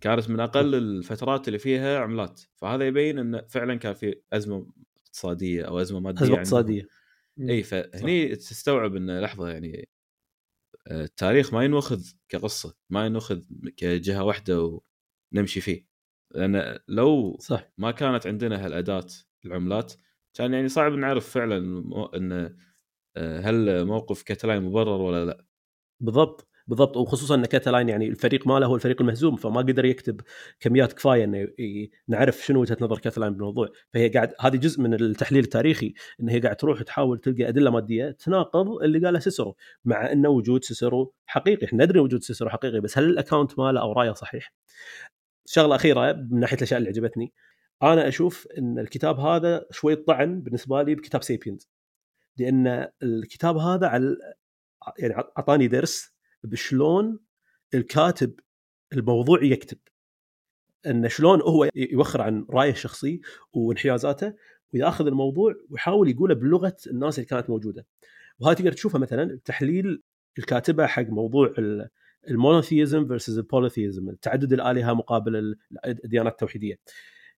[0.00, 2.42] كانت من أقل الفترات اللي فيها عملات.
[2.56, 4.72] فهذا يبين انه فعلا كان في أزمة
[5.06, 6.88] اقتصادية أو أزمة مادية أزمة اقتصادية.
[7.50, 8.36] إي فهني.
[8.36, 9.88] تستوعب انه لحظة يعني
[10.90, 13.42] التاريخ ما ينوخذ كقصة ما ينوخذ
[13.76, 14.80] كجهة واحدة
[15.32, 15.86] ونمشي فيه.
[16.34, 17.72] لأن لو صح.
[17.78, 19.06] ما كانت عندنا هالأداة
[19.44, 19.92] العملات
[20.34, 21.56] كان يعني صعب نعرف فعلا
[22.16, 22.56] إن
[23.16, 25.46] آه، هل موقف كاتلاين مبرر ولا لا.
[26.00, 26.48] بالضبط.
[26.72, 30.20] بالضبط وخصوصا إن كاتلاين يعني الفريق ماله هو الفريق المهزوم فما قدر يكتب
[30.60, 31.48] كميات كفاية إنه
[32.08, 33.68] نعرف شنو وجهة نظر كاتلاين بالموضوع.
[33.92, 38.10] فهي قاعد هذه جزء من التحليل التاريخي إن هي قاعد تروح تحاول تلقى أدلة مادية
[38.10, 41.66] تناقض اللي قاله سيسرو مع إنه وجود سيسرو حقيقي.
[41.66, 44.54] إحنا ندري وجود سيسرو حقيقي بس هل ال account ماله أو رأيه صحيح؟
[45.46, 47.32] شغلة أخيرة من ناحية الأشياء اللي عجبتني
[47.82, 51.68] أنا أشوف إن الكتاب هذا شوي طعن بالنسبة لي بكتاب Sapiens
[52.38, 54.16] لأن الكتاب هذا على
[54.98, 56.12] يعني أعطاني درس
[56.44, 57.18] بشلون
[57.74, 58.40] الكاتب
[58.92, 59.78] الموضوعي يكتب.
[60.86, 63.20] إن شلون هو يوخر عن رأيه الشخصي
[63.52, 64.34] وانحيازاته
[64.74, 67.86] ويأخذ الموضوع ويحاول يقوله بلغة الناس اللي كانت موجودة.
[68.38, 70.02] وهذا تقدر تشوفها مثلا تحليل
[70.38, 71.54] الكاتبة حق موضوع
[72.28, 76.78] ال monotheism versus ال polytheism تعدد الآلهة مقابل الديانات التوحيدية.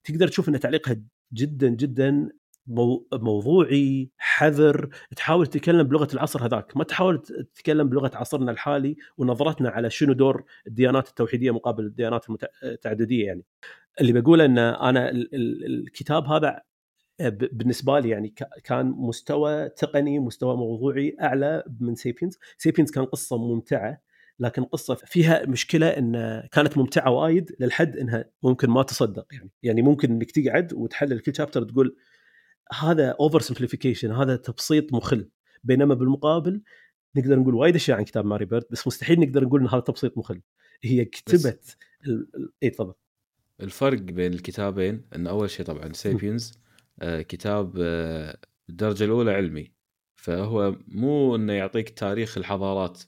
[0.04, 0.96] تقدر تشوف إن تعليقها
[1.32, 2.28] جدا جدا
[3.12, 6.76] موضوعي حذر تحاول تتكلم بلغة العصر هذاك.
[6.76, 7.22] ما تحاول
[7.54, 12.26] تتكلم بلغة عصرنا الحالي ونظرتنا على شنو دور الديانات التوحيدية مقابل الديانات
[12.62, 13.44] التعددية يعني.
[14.00, 16.62] اللي بقوله إن أنا الكتاب هذا
[17.30, 18.34] بالنسبة لي يعني
[18.64, 24.00] كان مستوى تقني مستوى موضوعي أعلى من Sapiens، Sapiens كان قصة ممتعة
[24.38, 29.50] لكن قصة فيها مشكلة إن كانت ممتعة وايد للحد إنها ممكن ما تصدق يعني.
[29.62, 31.96] يعني ممكن إنك تقعد وتحلل كل chapter تقول
[32.72, 35.30] هذا oversimplification هذا تبسيط مخل.
[35.64, 36.62] بينما بالمقابل
[37.16, 40.18] نقدر نقول وايد أشياء عن كتاب ماري بيرد بس مستحيل نقدر نقول إن هذا تبسيط
[40.18, 40.42] مخل.
[40.84, 41.76] هي كتبت
[42.62, 42.94] إي تفضل.
[43.60, 46.52] الفرق بين الكتابين إن أول شيء طبعا سيبينز
[47.02, 48.38] آه كتاب آه
[48.68, 49.72] الدرجة الأولى علمي.
[50.16, 53.02] فهو مو إنه يعطيك تاريخ الحضارات.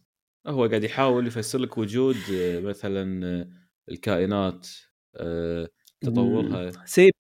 [0.47, 3.49] هو قاعد يحاول يفسر لك وجود آه مثلا آه،
[3.89, 4.69] الكائنات
[5.17, 5.69] آه
[6.01, 6.71] تطورها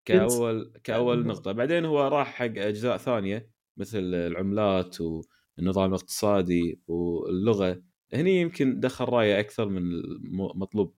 [0.05, 1.53] كاول كأول نقطة.
[1.53, 7.83] بعدين هو راح حق أجزاء ثانية مثل العملات والنظام الاقتصادي واللغة.
[8.13, 10.95] هني يمكن دخل رأيه أكثر من المطلوب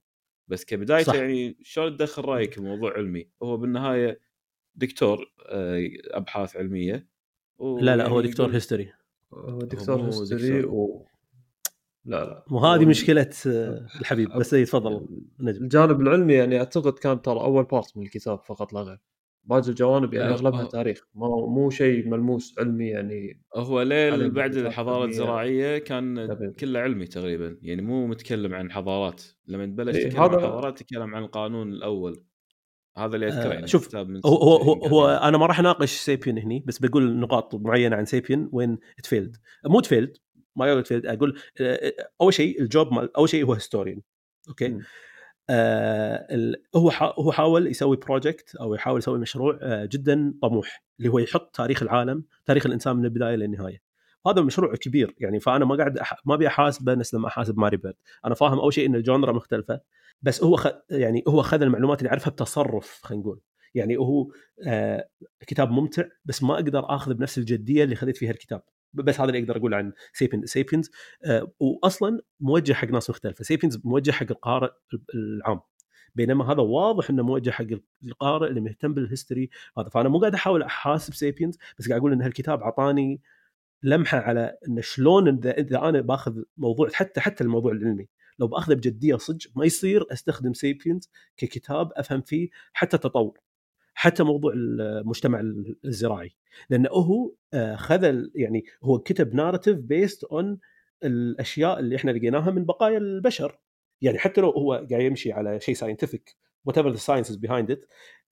[0.49, 1.15] بس كبداية صح.
[1.15, 4.21] يعني شلون تدخل رأيك بموضوع علمي؟ هو بالنهاية
[4.75, 7.09] دكتور آه، أبحاث علمية
[7.61, 8.93] لا لا هو دكتور history
[9.33, 11.07] هو دكتور history و...
[12.09, 12.45] لا لا.
[12.51, 14.29] مو هذه مشكلة آه، الحبيب.
[14.29, 15.07] بس اي تفضل.
[15.41, 15.65] نجم.
[15.65, 18.99] الجانب العلمي يعني أعتقد كان ترى أول part من الكتاب فقط لا غير.
[19.45, 21.09] باقي الجوانب يعني أغلبها تاريخ.
[21.15, 27.59] مو مو شيء ملموس علمي يعني هو لي بعد الحضارة الزراعية كان كله علمي تقريبا.
[27.63, 29.23] يعني مو متكلم عن حضارات.
[29.47, 30.37] لما تبلش إيه تتكلم هذا...
[30.37, 32.25] عن حضارات تتكلم عن القانون الأول.
[32.97, 36.39] هذا اللي أذكره يعني شوف من هو هو, هو, هو أنا ما راح أناقش Sapiens
[36.39, 39.37] هني بس بقول نقاط معينة عن Sapiens وين failed
[39.67, 40.17] مو failed
[40.59, 41.39] ما أقول
[42.21, 44.01] أول شيء ال job مال أول شيء هو historian
[44.49, 44.79] أوكي؟
[45.51, 51.19] آه هو هو حاول يسوي project أو يحاول يسوي مشروع آه جدا طموح اللي هو
[51.19, 53.83] يحط تاريخ العالم تاريخ الإنسان من البداية للنهاية.
[54.25, 56.15] وهذا مشروع كبير يعني فأنا ما قاعد أح...
[56.25, 57.95] ما أبي أحاسبه نفس لما أحاسب ماري بيرد.
[58.25, 59.81] أنا فاهم أول شيء إن ال genre مختلفة
[60.23, 60.69] بس هو خ...
[60.91, 63.41] يعني هو خذ المعلومات اللي عرفها بتصرف خلينا نقول.
[63.75, 64.33] يعني هو
[64.67, 65.09] آه
[65.47, 68.63] كتاب ممتع بس ما أقدر اخذ بنفس الجدية اللي خذيت فيها الكتاب.
[68.93, 70.91] بس هذا اللي أقدر أقول عن Sapiens، Sapiens
[71.25, 73.45] آه واصلا موجه حق ناس مختلفة.
[73.45, 74.71] Sapiens موجه حق القارئ
[75.15, 75.61] العام.
[76.15, 77.67] بينما هذا واضح إنه موجه حق
[78.05, 79.89] القارئ اللي مهتم بال history هذا.
[79.89, 83.21] فأنا مو قاعد أحاول أحاسب Sapiens بس قاعد أقول إن هالكتاب أعطاني
[83.83, 88.09] لمحة على إن شلون اذا أنا باخذ موضوع حتى حتى الموضوع العلمي
[88.39, 93.39] لو بأخذه بجدية صدق ما يصير أستخدم Sapiens ككتاب أفهم فيه حتى التطور
[94.01, 95.41] حتى موضوع المجتمع
[95.85, 96.31] الزراعي.
[96.71, 100.59] لأنه هو آه، خذ يعني هو كتب narrative based on
[101.05, 103.59] الأشياء اللي إحنا لقيناها من بقايا البشر.
[104.01, 107.85] يعني حتى لو هو قاعد يمشي على شيء scientific whatever the science behind it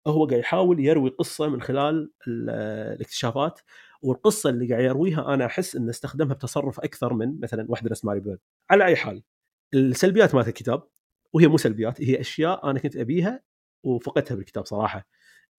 [0.08, 3.60] هو قاعد يحاول يروي قصة من خلال الاكتشافات.
[4.02, 8.20] والقصة اللي قاعد يرويها أنا أحس انه استخدمها بتصرف أكثر من مثلا واحدة مثل ماري
[8.20, 8.40] بيرد.
[8.70, 9.24] على أي حال
[9.74, 10.84] السلبيات مالت الكتاب
[11.34, 13.44] وهي مو سلبيات هي أشياء أنا كنت أبيها
[13.84, 15.08] وفقدتها بالكتاب صراحة.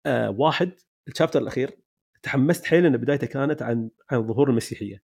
[0.06, 0.72] آه واحد
[1.08, 1.78] ال chapter الأخير
[2.22, 5.02] تحمست حيل إن بدايته كانت عن عن ظهور المسيحية.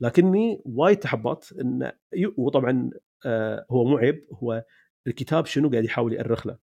[0.00, 1.92] لكني وايد تحبط انه
[2.36, 2.90] وطبعا
[3.26, 4.64] آه هو مو عيب هو
[5.06, 6.58] الكتاب شنو قاعد يحاول يأرخ له.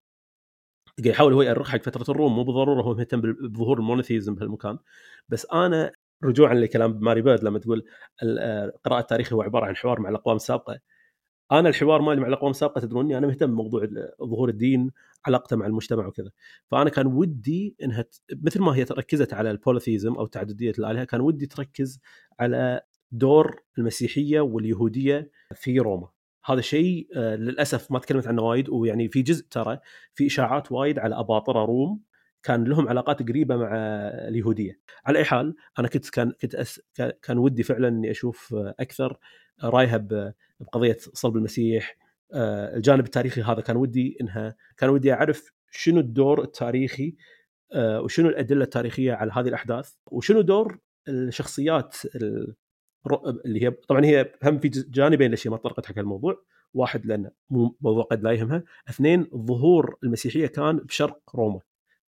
[0.98, 4.80] قاعد يحاول هو يأرخ حق فترة الروم مو بالضرورة هو مهتم بظهور ال monotheism بهالمكان.
[5.30, 5.92] بس أنا
[6.24, 7.86] رجوعا لكلام ماري بيرد لما تقول
[8.24, 10.80] القراءه التاريخي هو عبارة عن حوار مع الأقوام السابقة.
[11.52, 13.88] أنا الحوار مالي مع الاقوام السابقه تدروني أنا مهتم بموضوع
[14.24, 14.92] ظهور الدين
[15.26, 16.30] علاقته مع المجتمع وكذا.
[16.72, 18.06] فأنا كان ودي إنها
[18.44, 22.00] مثل ما هي ركزت على ال polytheism أو تعددية الآلهة كان ودي تركز
[22.40, 22.82] على
[23.12, 26.10] دور المسيحية واليهودية في روما.
[26.46, 29.80] هذا شيء آه، للأسف ما تكلمت عنه وايد ويعني في جزء ترى
[30.14, 32.02] في إشاعات وايد على أباطرة روم.
[32.44, 33.70] كان لهم علاقات قريبة مع
[34.28, 34.80] اليهودية.
[35.06, 36.82] على أي حال أنا كنت كان كنت أس
[37.22, 39.18] كان ودي فعلا إني أشوف أكثر
[39.64, 40.08] رايها
[40.60, 41.98] بقضية صلب المسيح.
[42.34, 47.16] آه، الجانب التاريخي هذا كان ودي إنها كان ودي أعرف شنو الدور التاريخي
[47.74, 51.96] آه، وشنو الأدلة التاريخية على هذه الأحداث وشنو دور الشخصيات
[53.46, 56.44] اللي هي طبعا هي هم في جانبين للشيء ما طرقت حق الموضوع.
[56.74, 57.30] واحد لأن
[57.82, 58.64] موضوع قد لا يهمها.
[58.90, 61.60] اثنين ظهور المسيحية كان بشرق روما.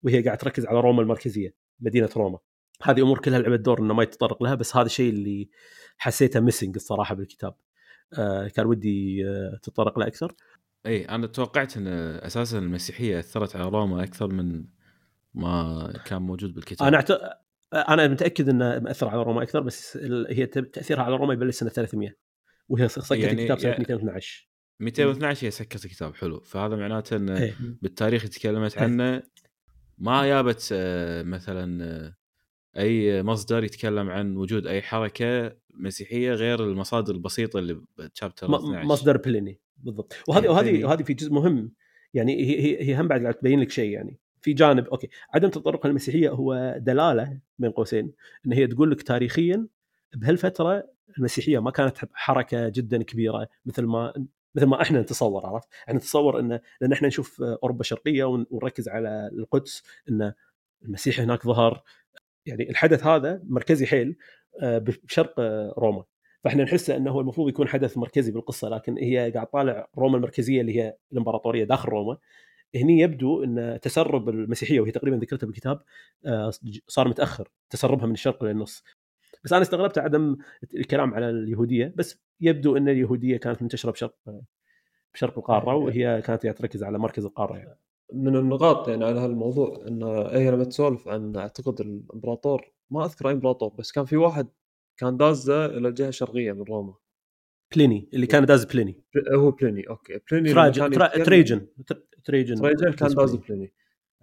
[0.03, 2.39] وهي قاعدة تركز على روما المركزية مدينة روما.
[2.83, 5.49] هذه أمور كلها لعبت دور إنه ما يتطرق لها بس هذا الشيء اللي
[5.97, 7.55] حسيته ميسنج الصراحة بالكتاب.
[8.17, 10.35] آه كان ودي آه تتطرق له أكثر.
[10.85, 14.65] إي أنا توقعت إن أساسا المسيحية أثرت على روما أكثر من
[15.33, 16.87] ما كان موجود بالكتاب.
[16.87, 17.11] أنا أعت...
[17.73, 19.97] أنا متأكد إنه مأثر على روما أكثر بس
[20.29, 22.15] هي تأثيرها على روما يبلش سنة 300
[22.69, 26.39] وهي سكت يعني الكتاب سنة 212 212 هي سكت الكتاب حلو.
[26.39, 27.53] فهذا معناته إنه.
[27.81, 28.77] بالتاريخ تكلمت.
[28.77, 29.23] عنه
[29.99, 32.15] ما جابت آه، مثلا آه،
[32.77, 39.17] أي مصدر يتكلم عن وجود أي حركة مسيحية غير المصادر البسيطة اللي بتشابتر 12 مصدر
[39.17, 40.15] بليني بالضبط.
[40.27, 41.71] وهذه إيه، وهذه وهذه في جزء مهم
[42.13, 44.19] يعني هي هي, هي هم بعد تبين لك شيء يعني.
[44.41, 48.11] في جانب أوكي عدم تطرق المسيحية هو دلالة بين قوسين
[48.45, 49.67] إن هي تقول لك تاريخيا
[50.15, 55.93] بهالفترة المسيحية ما كانت حركة جدا كبيرة مثل ما مثل ما إحنا نتصور عرفت؟ إحنا
[55.93, 60.33] نتصور انه لأن إحنا نشوف أوروبا الشرقيه ونركز على القدس إن
[60.85, 61.83] المسيح هناك ظهر.
[62.45, 64.17] يعني الحدث هذا مركزي حيل
[64.61, 66.03] آه، بشرق آه، روما.
[66.43, 70.61] فإحنا نحس إنه هو المفروض يكون حدث مركزي بالقصة لكن هي قاعد طالع روما المركزية
[70.61, 72.17] اللي هي الإمبراطورية داخل روما.
[72.75, 75.81] هني يبدو إن تسرب المسيحية وهي تقريبا ذكرتها بالكتاب
[76.25, 76.51] آه،
[76.87, 78.83] صار متأخر تسربها من الشرق للنص
[79.43, 80.37] بس أنا استغربت عدم
[80.75, 84.15] الكلام على اليهودية بس يبدو إن اليهودية كانت منتشرة بشرق
[85.13, 87.79] بشرق القارة وهي كانت تركز على مركز القارة يعني.
[88.13, 93.33] من النقاط يعني على هالموضوع إن هي لما تسولف عن أعتقد الإمبراطور ما أذكر أي
[93.33, 94.47] إمبراطور بس كان في واحد
[94.97, 96.93] كان دازة إلى الجهه الشرقيه من روما.
[97.75, 99.03] بليني اللي كان داز بليني.
[99.35, 100.19] هو بليني أوكي.
[100.31, 100.89] بليني تراجان
[101.23, 101.67] Trajan
[102.25, 103.73] Trajan Trajan كان داز بليني.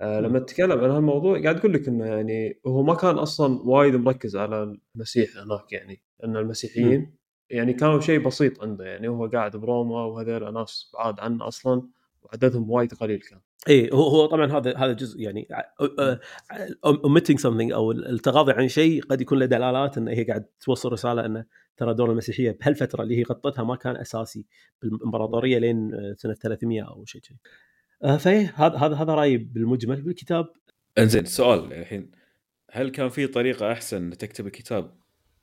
[0.01, 4.37] لما تتكلم عن هالموضوع قاعد أقول لك إنه يعني هو ما كان أصلا وايد مركز
[4.37, 7.17] على المسيح هناك يعني إن المسيحيين م.
[7.51, 11.83] يعني كانوا شيء بسيط عنده يعني هو قاعد بروما وهذول ناس بعاد عنه أصلا
[12.23, 13.41] وعددهم وايد قليل كان.
[13.69, 15.49] اي هو هو طبعا هذا هذا جزء يعني
[16.85, 21.27] اوميتنج سمثينج أو التغاضي عن شيء قد يكون له دلالات إنه هي قاعد توصل رسالة
[21.27, 21.45] إنه
[21.77, 24.47] ترى دور المسيحية بهالفترة اللي هي غطتها ما كان أساسي
[24.83, 27.37] بالامبراطوريه لين سنة 300 أو شيء آه،
[28.01, 30.47] فإيه هذا هذا هذا رأيي بالمجمل بالكتاب.
[30.99, 32.11] انزين سؤال الحين.
[32.71, 34.97] هل كان في طريقة أحسن تكتب الكتاب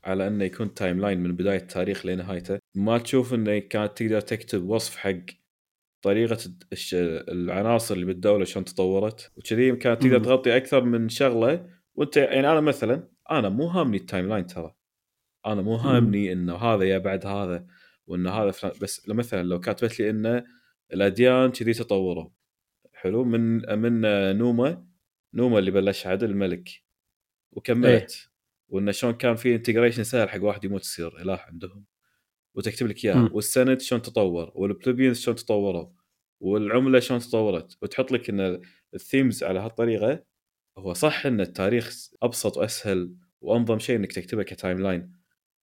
[0.04, 4.96] على أنه يكون timeline من بداية التاريخ لنهايته؟ ما تشوف إنه كانت تقدر تكتب وصف
[4.96, 5.20] حق
[6.02, 6.38] طريقة
[7.28, 11.66] العناصر اللي بالدولة شلون تطورت؟ وكذي كانت تقدر تغطي أكثر من شغلة.
[11.94, 14.74] وأنت يعني أنا مثلا أنا مو هامني ال timeline ترى.
[15.46, 17.66] أنا مو هامني إنه هذا يا بعد هذا
[18.06, 18.72] وإنه هذا فلان.
[18.82, 20.44] بس مثلا لو كاتبت لي إنه
[20.92, 22.28] الأديان كذي تطوروا.
[23.04, 24.00] حلو من من
[24.38, 24.86] نوما
[25.34, 26.68] نوما اللي بلش عدل الملك.
[27.52, 27.88] وكملت.
[27.90, 28.34] إيه.
[28.68, 31.84] وانه شلون كان في integration سهل حق واحد يموت يصير إله عندهم.
[32.56, 35.88] وتكتب لك اياها والسنت شلون تطور وال plebeians شلون تطوروا
[36.40, 37.78] والعملة شلون تطورت.
[37.82, 38.60] وتحط لك إن
[38.94, 40.24] ال themes على هالطريقة
[40.78, 45.12] هو صح إن التاريخ أبسط وأسهل وأنظم شيء إنك تكتبه ك timeline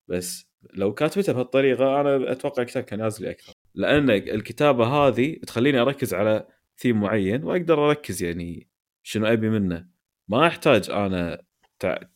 [0.08, 3.54] بس لو كاتبته بهالطريقة أنا أتوقع الكتاب كان يجوز لي أكثر.
[3.76, 6.48] لأن الكتابة هذه تخليني أركز على
[6.82, 8.68] ثيم معين وأقدر أركز يعني
[9.04, 9.88] شنو أبي منه.
[10.28, 11.44] ما أحتاج أنا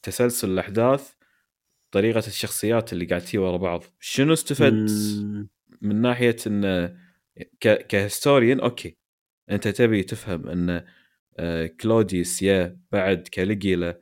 [0.02, 1.14] تسلسل الأحداث
[1.92, 3.84] طريقة الشخصيات اللي قاعد تجي ورا بعض.
[4.00, 4.92] شنو استفدت
[5.82, 6.98] من ناحية انه
[7.60, 8.98] ك historian؟ أوكي.
[9.50, 10.86] أنت تبي تفهم إن
[11.38, 14.02] آه، كلوديوس يا بعد كاليجيلا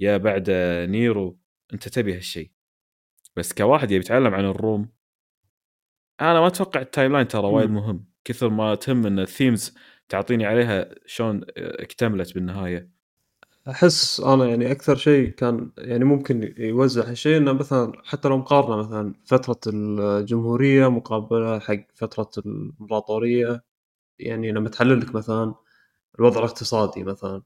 [0.00, 0.50] يا بعد
[0.88, 1.38] نيرو
[1.72, 2.50] أنت تبي هالشيء
[3.36, 4.88] بس كواحد يبي يتعلم عن الروم
[6.20, 8.08] أنا ما أتوقع ال timeline ترى وايد مهم.
[8.24, 9.74] كثر ما تهم إن ال themes
[10.08, 12.88] تعطيني عليها شلون اكتملت بالنهاية؟
[13.68, 18.76] أحس أنا يعني أكثر شيء كان يعني ممكن يوزع هالشيء إنه مثلا حتى لو مقارنة
[18.76, 23.64] مثلا فترة الجمهورية مقابلة حق فترة الإمبراطورية
[24.18, 25.54] يعني لما تحلل لك مثلا
[26.18, 27.42] الوضع الاقتصادي مثلا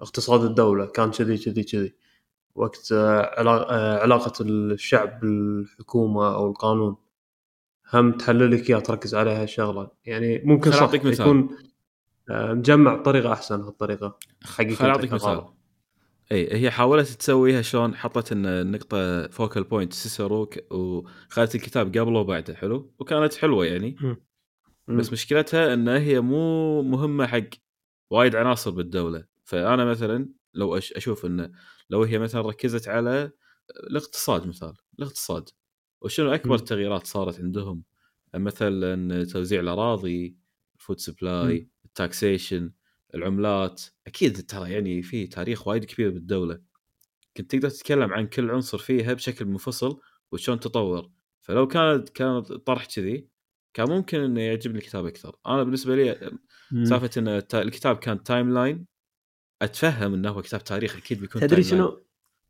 [0.00, 1.94] اقتصاد الدولة كان كذي كذي كذي.
[2.54, 2.92] وقت
[4.02, 6.96] علاقة الشعب بالحكومة أو القانون
[7.94, 11.48] هم تحلل لك إياها تركز عليها الشغله يعني ممكن صح يكون
[12.30, 14.18] مجمع بطريقه أحسن هالطريقة.
[14.44, 15.44] حقيقة خليني أعطيك مثال.
[16.32, 22.94] إي هي حاولت تسويها شلون حطت النقطه focal point سيسرو وخلت الكتاب قبله وبعده حلو؟
[22.98, 23.96] وكانت حلوة يعني.
[24.00, 24.16] م.
[24.96, 27.48] بس مشكلتها إن هي مو مهمة حق
[28.10, 29.24] وايد عناصر بالدولة.
[29.44, 31.52] فأنا مثلا لو أشوف انه
[31.90, 33.30] لو هي مثلا ركزت على
[33.90, 35.48] الاقتصاد مثال الاقتصاد.
[36.02, 37.82] وشنو أكبر التغييرات صارت عندهم؟
[38.34, 40.36] مثلا توزيع الأراضي
[40.78, 42.72] food supply ال taxation
[43.14, 43.82] العملات.
[44.06, 46.60] أكيد ترى يعني في تاريخ وايد كبير بالدولة.
[47.36, 50.00] كنت تقدر تتكلم عن كل عنصر فيها بشكل منفصل
[50.32, 51.10] وشلون تطور.
[51.40, 53.28] فلو كانت كان طرح كذي
[53.74, 55.36] كان ممكن إنه يعجبني الكتاب أكثر.
[55.46, 56.30] أنا بالنسبة لي
[56.84, 58.86] سالفة إن الكتاب كان timeline
[59.62, 62.04] أتفهم إنه هو كتاب تاريخ أكيد بيكون تدري شنو؟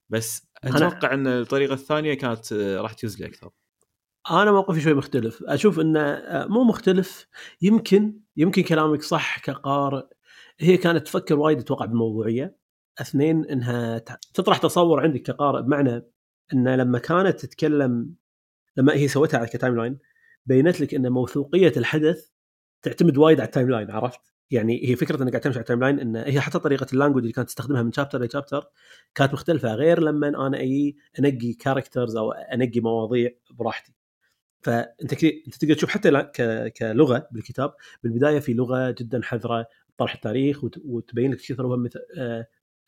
[0.08, 3.50] بس أتوقع إن الطريقة الثانية كانت راح تجوز لي أكثر.
[4.30, 5.42] أنا موقفي شوي مختلف.
[5.42, 7.26] أشوف إنه آه، مو مختلف.
[7.62, 10.02] يمكن يمكن كلامك صح كقارئ
[10.60, 12.56] هي كانت تفكر وايد أتوقع بموضوعية
[13.00, 13.98] اثنين إنها
[14.34, 16.02] تطرح تصور عندك كقارئ بمعنى
[16.52, 18.14] إن لما كانت تتكلم
[18.76, 19.98] لما هي سوتها على ك timeline
[20.46, 22.28] بينت لك إن موثوقية الحدث
[22.82, 24.20] تعتمد وايد على ال timeline عرفت؟
[24.50, 27.22] يعني هي فكرة انك قاعد تمشي على ال timeline إن هي حتى طريقة ال language
[27.22, 28.64] اللي كانت تستخدمها من chapter ل chapter
[29.14, 33.99] كانت مختلفة غير لما أنا أي أنقي characters أو أنقي مواضيع براحتي.
[34.62, 36.10] فأنت أنت تقدر تشوف حتى
[36.78, 39.66] كلغة بالكتاب بالبداية في لغة جدا حذرة
[39.98, 41.88] طرح التاريخ وتبين لك كثر هو
[42.18, 42.46] آه،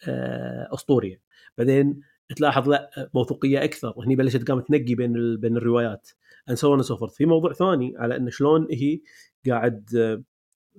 [0.09, 1.21] آه، اسطوريه
[1.59, 2.01] بعدين
[2.37, 3.93] تلاحظ لا موثوقية أكثر.
[3.97, 6.11] وهني بلشت قامت تنقي بين بين الروايات
[6.51, 9.01] ان so so في موضوع ثاني على إن شلون هي
[9.49, 10.23] قاعد آه،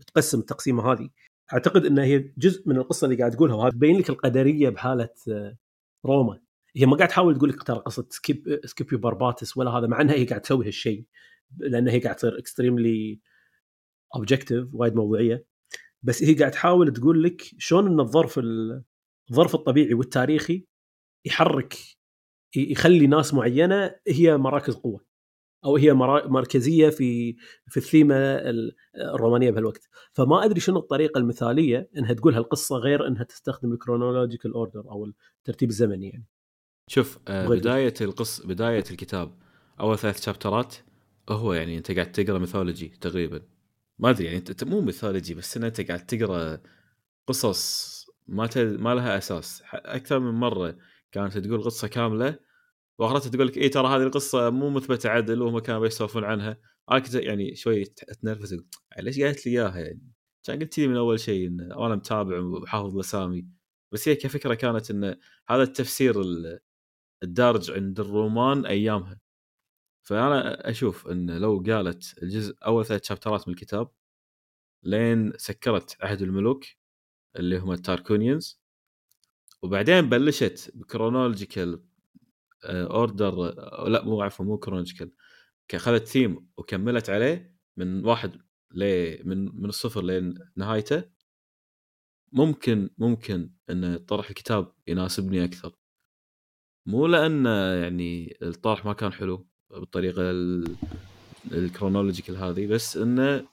[0.07, 1.09] تقسم التقسيمة هذه.
[1.53, 5.09] أعتقد إن هي جزء من القصة اللي قاعد تقولها وهذا تبين لك القدرية بحالة
[6.05, 6.39] روما.
[6.75, 10.15] هي ما قاعد تحاول تقول لك ترى قصة سكيب سكيبيو بارباتس ولا هذا مع إنها
[10.15, 11.05] هي قاعد تسوي هالشيء
[11.57, 13.19] لأن هي قاعد تصير extremely
[14.15, 15.45] objective وايد موضوعية.
[16.03, 18.39] بس هي قاعد تحاول تقول لك شلون إن الظرف
[19.31, 20.65] الظرف الطبيعي والتاريخي
[21.25, 21.77] يحرك
[22.55, 25.05] يخلي ناس معينة هي مراكز قوة
[25.65, 27.35] أو هي مركزية في
[27.67, 28.15] في الثيمة
[28.95, 29.89] الرومانية بهالوقت.
[30.13, 35.05] فما أدري شنو الطريقة المثالية إنها تقول هالقصة غير إنها تستخدم ال chronological order أو
[35.39, 36.25] الترتيب الزمني يعني.
[36.87, 39.37] شوف آه بداية القص بداية الكتاب
[39.79, 40.75] أول ثلاث chapter ات
[41.29, 43.41] هو يعني أنت قاعد تقرأ mythology تقريبا.
[43.99, 46.61] ما أدري يعني انت مو mythology بس أنت قاعد تقرأ
[47.27, 47.93] قصص
[48.27, 49.63] ما ما لها أساس.
[49.73, 50.77] أكثر من مرة
[51.11, 52.39] كانت تقول قصة كاملة
[52.99, 56.57] وأخرتها تقول لك اي ترى هذه القصة مو مثبتة عدل وهم كانوا بيسولفون عنها.
[56.91, 58.57] أنا كنت يعني شوي أتنرفز
[58.99, 60.11] ليش قالت لي إياها يعني؟
[60.43, 63.47] كان قلت لي من أول شيء إن أنا متابع وحافظ الاسامي
[63.91, 65.15] بس هي كفكرة كانت إن
[65.49, 66.21] هذا التفسير
[67.23, 69.19] الدارج عند الرومان أيامها.
[70.03, 73.91] فأنا أشوف إن لو قالت الجزء أول ثلاث chapter ات من الكتاب
[74.83, 76.65] لين سكرت عهد الملوك
[77.35, 78.61] اللي هم ال Tarquinians
[79.61, 81.83] وبعدين بلشت ب chronological
[82.65, 85.11] order آه، لا مو عفوا مو chronological
[85.73, 88.83] اخذت ثيم وكملت عليه من واحد ل
[89.27, 91.03] من من الصفر لين نهايته.
[92.31, 95.75] ممكن ممكن إن طرح الكتاب يناسبني أكثر.
[96.85, 97.45] مو لأن
[97.83, 100.21] يعني الطرح ما كان حلو بالطريقة
[101.51, 103.45] ال chronological هذه بس إنه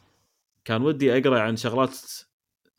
[0.65, 1.97] كان ودي أقرأ عن شغلات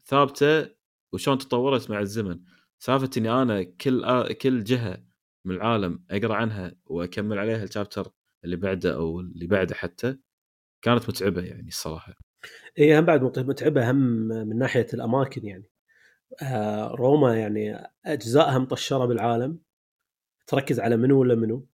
[0.05, 0.69] ثابتة
[1.13, 2.39] وشلون تطورت مع الزمن.
[2.79, 4.33] سالفة إني أنا كل.
[4.33, 5.03] كل جهة
[5.45, 8.11] من العالم أقرأ عنها وأكمل عليها الشابتر
[8.43, 10.17] اللي بعده أو اللي بعده حتى
[10.81, 12.13] كانت متعبة يعني الصراحة.
[12.79, 13.95] إي هم بعد متعبة هم
[14.27, 15.71] من ناحية الأماكن يعني.
[16.41, 19.59] آه روما يعني اجزائها مطشرة بالعالم.
[20.51, 21.67] تركز على منو ولا منو؟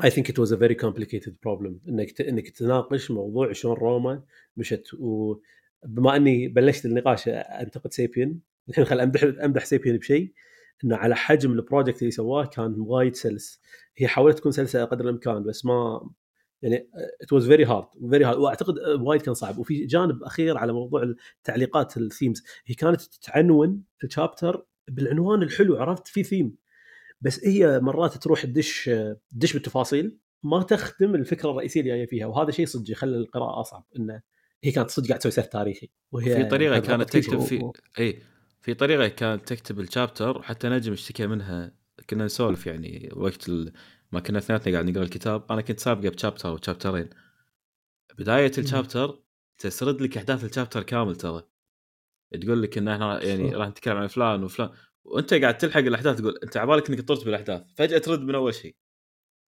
[0.00, 1.88] I think it was a very complicated problem.
[1.88, 2.20] إنك.
[2.20, 4.22] إنك تناقش موضوع شلون روما
[4.56, 4.94] مشت.
[4.94, 10.32] وبما إني بلشت النقاش أنتقد سيبين الحين خل امدح أمدح SPQR بشيء.
[10.84, 13.60] إنه على حجم ال project اللي سواه كان وايد سلس.
[13.96, 16.10] هي حاولت تكون سلسة قدر الإمكان بس ما
[16.62, 16.88] يعني
[17.22, 19.58] it was very hard very hard وأعتقد وايد كان صعب.
[19.58, 21.02] وفي جانب أخير على موضوع
[21.38, 26.63] التعليقات ال themes هي كانت تعنون ال chapter بالعنوان الحلو عرفت؟ في ثيم
[27.24, 28.90] بس هي مرات تروح تدش
[29.32, 33.86] تدش بالتفاصيل ما تخدم الفكرة الرئيسية اللي جاية فيها وهذا شيء صدق يخلي القراءة أصعب
[33.98, 34.22] انه
[34.64, 35.90] هي كانت صدق قاعد تسوي سرد تاريخي.
[36.12, 38.22] وهي في طريقة كانت تكتب في اي
[38.60, 41.74] في طريقة كانت تكتب الشابتر حتى نجم اشتكى منها.
[42.10, 43.72] كنا نسولف يعني وقت ال...
[44.12, 47.10] ما كنا اثنيناتنا قاعد نقرأ الكتاب أنا كنت سابقه بشابتر أو شابترين
[48.18, 49.22] بدايه الشابتر
[49.58, 51.42] تسرد لك أحداث الشابتر كامل ترى.
[52.42, 54.70] تقول لك إن إحنا يعني راح نتكلم عن فلان وفلان.
[55.04, 58.76] وانت قاعد تلحق الأحداث تقول أنت عبالك إنك طرت بالأحداث فجأة ترد من أول شيء.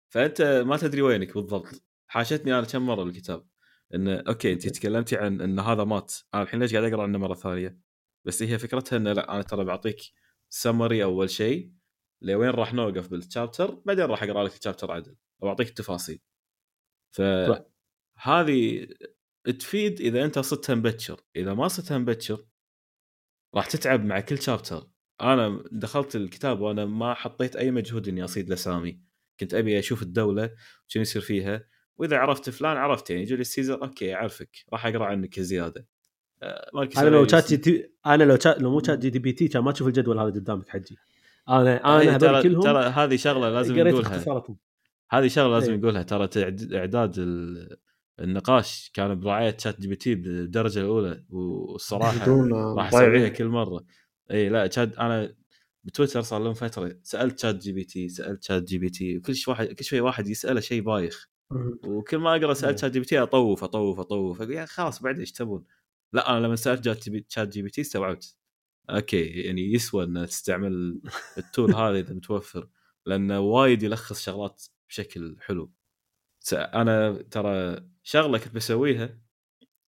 [0.09, 1.83] فأنت ما تدري وينك بالضبط.
[2.07, 3.47] حاشتني أنا كم مرة بالكتاب
[3.95, 6.15] انه okay أنت تكلمتي عن إن هذا مات.
[6.35, 7.79] أنا الحين ليش قاعد أقرأ عنه مرة ثانية؟
[8.25, 10.01] بس هي فكرتها انه لا أنا ترى بعطيك
[10.49, 11.73] سمري أول شيء
[12.23, 16.21] لوين راح نوقف بال chapter بعدين راح أقرأ لك ال chapter عدل أو اعطيك التفاصيل.
[17.13, 17.23] ف
[18.17, 18.89] هذه
[19.59, 22.47] تفيد إذا أنت صدتها مبكر إذا ما صدتها مبكر
[23.55, 24.91] راح تتعب مع كل chapter
[25.23, 29.01] أنا دخلت الكتاب وأنا ما حطيت أي مجهود إني أصيد الاسامي
[29.41, 30.51] كنت أبي أشوف الدولة
[30.87, 31.65] شنو يصير فيها
[31.99, 35.87] وإذا عرفت فلان عرفت يعني Julius Caesar okay أعرفك راح أقرأ عنك زيادة.
[36.43, 39.33] آه، أنا لو شات جي تي أنا لو شات لو مو شات جي تي بي
[39.33, 40.97] تي كان ما تشوف الجدول هذا قدامك حجي.
[41.49, 44.45] أنا أنا ترى كلهم ترى هذه شغلة لازم نقولها.
[45.11, 46.01] هذه شغلة لازم نقولها.
[46.01, 46.07] إيه.
[46.07, 47.15] ترى إعداد
[48.21, 52.31] النقاش كان برعاية ChatGPT بالدرجة الأولى والصراحة
[52.77, 53.85] راح أسويها كل مرة.
[54.31, 55.37] إي لا شات أنا
[55.85, 56.99] بتويتر صار لهم فترة.
[57.03, 60.01] سألت شات جي بي تي سألت شات جي بي تي وكل شيء واحد كل شوي
[60.01, 61.31] واحد يسأله شيء بايخ.
[61.85, 64.43] وكل ما أقرأ سألت ChatGPT أطوف أطوف أطوف.
[64.43, 65.65] أقول يا خلاص بعد إيش تبون؟
[66.13, 66.85] لا أنا لما سألت
[67.29, 68.37] ChatGPT استوعبت.
[68.91, 71.01] okay يعني يسوى ان تستعمل
[71.39, 72.69] ال tool هذا إذا متوفر
[73.07, 75.73] لأنه وايد يلخص شغلات بشكل حلو.
[76.53, 79.21] أنا ترى شغلة كنت بسويها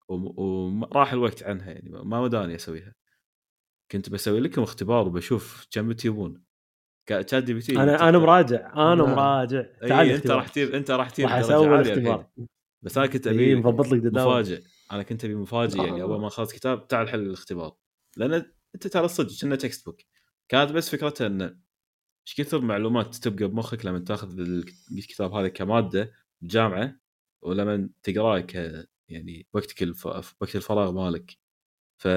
[0.08, 2.94] وراح الوقت عنها يعني ما وداني أسويها.
[3.92, 6.42] كنت بسوي لكم اختبار وبشوف كم تجيبون
[7.10, 9.16] ChatGPT أنا أنا مراجع أنا نعم.
[9.16, 9.62] مراجع.
[9.88, 12.26] تعال أنت راح تجيب أنت راح تجيب أسوي الاختبار.
[12.82, 14.62] بس أنا كنت أبي مضبط لك مفاجئ.
[14.92, 17.76] أنا كنت أبي مفاجئ يعني أول ما اخلص كتاب تعال حل الاختبار.
[18.16, 20.00] لأن أنت ترى صدق كنا textbook
[20.48, 21.44] كانت بس فكرتها انه
[22.26, 24.40] إيش كثر معلومات تبقى بمخك لما تأخذ
[24.92, 26.12] الكتاب هذا كمادة
[26.42, 27.00] بجامعه
[27.42, 28.54] ولما تقراه ك
[29.08, 30.06] يعني وقتك الف...
[30.06, 31.38] وقت الفراغ مالك.
[31.98, 32.08] ف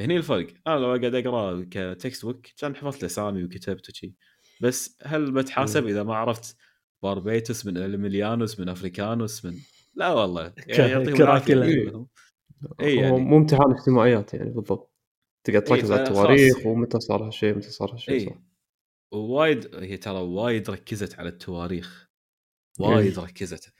[0.00, 0.46] هني الفرق.
[0.66, 4.14] أنا لو أقعد أقرأ ك textbook كان حفظت الاسامي وكتبت وشي.
[4.60, 6.56] بس هل بتحاسب إذا ما عرفت
[7.02, 9.54] باربيتوس من الميليانوس من أفريكانوس من؟
[9.94, 10.52] لا والله.
[10.66, 11.16] يعني يعطيهم
[12.80, 13.20] اي يعني.
[13.20, 14.94] مو امتحان اجتماعيات يعني بالضبط.
[15.44, 18.36] تقعد تركز على التواريخ ومتى صار هالشيء متى صار هالشيء
[19.12, 22.08] ووايد هي ترى وايد ركزت على التواريخ.
[22.80, 23.72] وايد ركزت.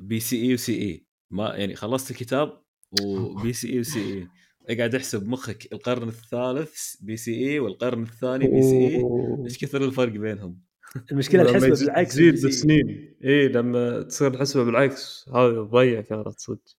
[0.00, 1.06] BCE و CE.
[1.30, 2.62] ما يعني خلصت الكتاب
[3.02, 4.28] و BCE و CE.
[4.70, 9.04] اقعد احسب مخك القرن الثالث BCE والقرن الثاني BCE.
[9.44, 10.60] إيش كثر الفرق بينهم؟
[11.12, 13.14] المشكلة الحسبه بالعكس تزيد بالسنين.
[13.24, 16.78] إي لما تصير الحسبه بالعكس هذه ضيعة كانت صدق.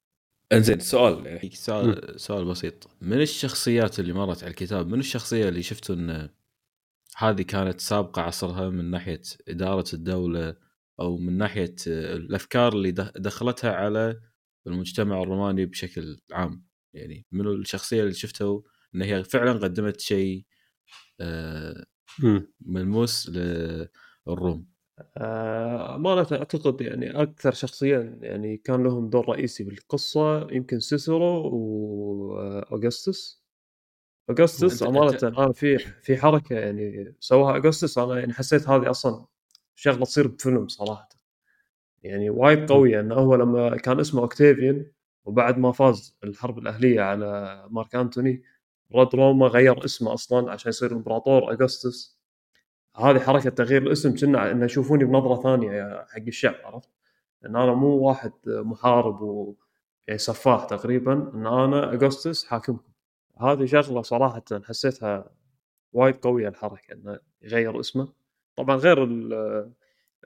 [0.52, 2.88] انزين سؤال يعني سؤال؟ سؤال بسيط.
[3.02, 6.30] من الشخصيات اللي مرت على الكتاب من الشخصية اللي شفتوا إن
[7.18, 10.56] هذه كانت سابقة عصرها من ناحية إدارة الدولة
[11.00, 14.22] أو من ناحية الأفكار اللي دخلتها على
[14.68, 18.64] المجتمع الروماني بشكل عام؟ يعني منو الشخصية اللي شفته
[18.96, 20.46] إن هي فعلا قدمت شيء
[21.20, 21.86] آه،
[22.62, 24.70] ملموس للروم.
[25.18, 33.44] آه ما أعتقد يعني أكثر شخصيتين يعني كان لهم دور رئيسي بالقصة يمكن سيسرو واوغستس
[34.30, 39.26] اوغستس أمانة أنا في في حركة يعني سواها اوغستس أنا يعني حسيت هذه أصلا
[39.76, 41.10] شغلة تصير بفيلم صراحة.
[42.04, 44.92] يعني وايد قوية انه هو لما كان اسمه اوكتافيان
[45.30, 48.44] وبعد ما فاز الحرب الأهلية على مارك أنتوني
[48.96, 52.20] رد روما غير اسمه أصلا عشان يصير الامبراطور أغسطس.
[52.96, 56.90] هذه حركة تغيير الاسم كنا إنه يشوفوني بنظرة ثانية حق الشعب عرفت؟
[57.46, 59.56] إن أنا مو واحد محارب و
[60.08, 62.92] يعني سفاح تقريبا إن أنا أغسطس حاكمكم.
[63.38, 65.32] هذه شغلة صراحة حسيتها
[65.94, 68.14] وايد قوية الحركة إنه يغير اسمه.
[68.56, 69.04] طبعا غير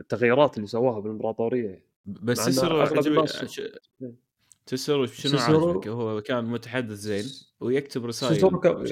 [0.01, 3.26] التغييرات اللي سواها بالإمبراطورية بس عجب...
[4.66, 7.24] سيسرو شنو عاجبك؟ هو كان متحدث زين
[7.59, 8.88] ويكتب رسائل سيسرو, ك...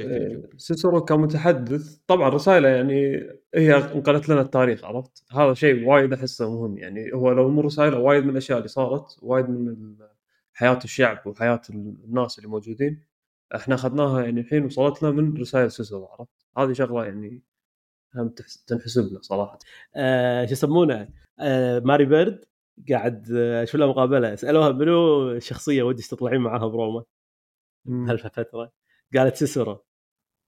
[0.58, 6.78] سيسرو كمتحدث طبعا رسائله يعني هي انقلت لنا التاريخ عرفت؟ هذا شيء وايد أحسه مهم.
[6.78, 9.96] يعني هو لو مو رسائله وايد من الأشياء اللي صارت وايد من
[10.54, 13.04] حياة الشعب وحياة الناس اللي موجودين
[13.56, 17.44] إحنا أخذناها يعني الحين وصلت لنا من رسائل سيسرو عرفت؟ هذه شغلة يعني
[18.16, 18.34] هم
[18.68, 19.60] تنحسب له صراحة.
[19.96, 21.10] آه شو يسمونه؟
[21.40, 22.46] آه ماري بيرد.
[22.90, 27.04] قاعد أشوف له مقابله سألوها منو شخصية ودك تطلعين معاها بروما
[27.88, 28.72] هالفتره
[29.16, 29.84] قالت سيسرو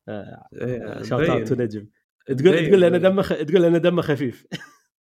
[0.07, 1.87] آه إيه shout out نجم
[2.27, 3.33] تقول تقول أنا دمه خ...
[3.33, 4.47] تقول أنا دمه خفيف.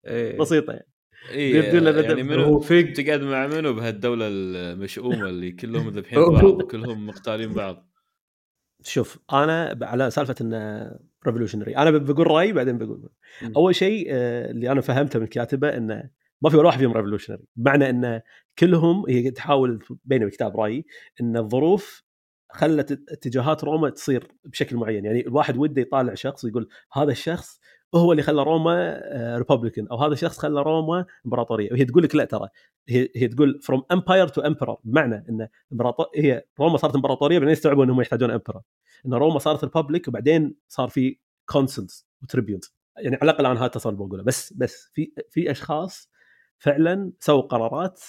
[0.07, 0.39] إيه.
[0.41, 0.89] بسيطة يعني.
[1.31, 7.53] إيه يعني منو فيك تقعد مع منو بهالدولة المشؤومة اللي كلهم ذبحين بعض كلهم مقتالين
[7.53, 7.91] بعض؟
[8.83, 10.91] شوف أنا على سالفة انه
[11.27, 13.09] revolutionary أنا بقول رأيي بعدين بقول.
[13.57, 16.11] أول شيء آه، اللي أنا فهمته من الكاتبه انه
[16.45, 18.21] ما في ولا واحد فيهم revolutionary بمعنى إن
[18.59, 20.87] كلهم هي تحاول بين الكتاب رايي
[21.21, 22.05] إن الظروف
[22.53, 25.05] خلت اتجاهات روما تصير بشكل معين.
[25.05, 27.61] يعني الواحد وده يطالع شخص ويقول هذا الشخص
[27.95, 29.03] هو اللي خلى روما
[29.37, 31.73] republican أو هذا الشخص خلى روما إمبراطورية.
[31.73, 32.49] وهي تقول لك لا ترى.
[32.89, 35.49] هي, هي تقول from empire to emperor بمعنى إن
[36.17, 38.61] هي روما صارت إمبراطورية بعدين استوعبوا إنهم يحتاجون emperor
[39.07, 43.67] إن روما صارت republic وبعدين صار في consuls و tribunes يعني على الأقل أنا هذا
[43.67, 44.23] التصور بقوله.
[44.23, 46.14] بس بس في في أشخاص
[46.65, 48.03] فعلا سووا قرارات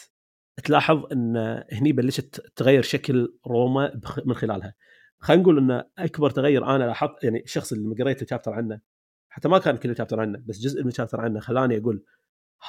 [0.63, 1.37] تلاحظ إن
[1.71, 4.73] هني بلشت تغير شكل روما من خلالها
[5.19, 8.81] خلينا نقول إن أكبر تغير أنا لاحظت يعني الشخص اللي قريت ال chapter عنه
[9.29, 12.03] حتى ما كان كل ال chapter عنه بس جزء من ال chapter عنه خلاني أقول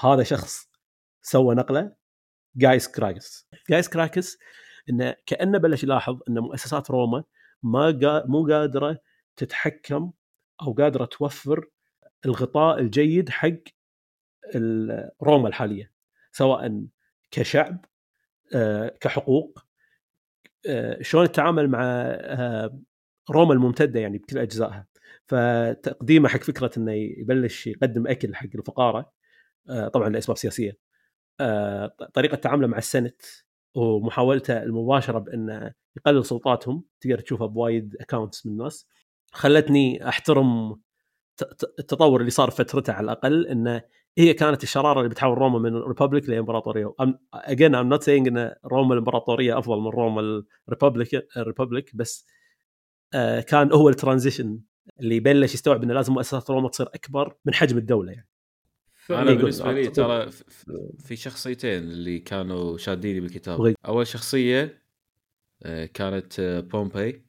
[0.00, 0.70] هذا شخص
[1.22, 1.96] سوى نقلة
[2.56, 4.38] جايس كراكس جايس كراكس
[4.90, 7.24] إنه كأنه بلش يلاحظ إن مؤسسات روما
[7.62, 8.24] ما.
[8.26, 8.98] مو قادرة
[9.36, 10.12] تتحكم
[10.62, 11.68] أو قادرة توفر
[12.24, 13.75] الغطاء الجيد حق
[15.22, 15.92] روما الحالية
[16.32, 16.86] سواء
[17.30, 17.84] كشعب
[18.54, 19.58] آه، كحقوق
[20.68, 22.78] آه، شلون تتعامل مع آه،
[23.30, 24.86] روما الممتدة يعني بكل أجزائها.
[25.26, 29.12] فتقديمه حق فكرة إنه يبلش يقدم أكل حق الفقارة
[29.92, 30.78] طبعا لأسباب سياسية
[32.14, 33.22] طريقة تعامله مع ال senate
[33.74, 38.86] ومحاولته المباشرة بإنه يقلل سلطاتهم تقدر تشوفها بوايد accounts من الناس
[39.32, 40.80] خلتني أحترم
[41.78, 43.82] التطور اللي صار فترته على الأقل إنه
[44.18, 46.94] هي كانت الشرارة اللي بتحول روما من republic لإمبراطورية.
[47.34, 52.26] again I'm not saying إن روما الإمبراطورية أفضل من روما ال republic ال republic بس
[53.14, 54.60] آه كان هو ال transition
[55.00, 58.28] اللي بلش يستوعب إنه لازم مؤسسات روما تصير أكبر من حجم الدولة يعني.
[59.10, 60.30] أنا بالنسبة لي ترى
[60.98, 63.74] في شخصيتين اللي كانوا شاديني بالكتاب.
[63.86, 64.82] أول شخصية
[65.62, 67.26] آه، كانت آه، بومبي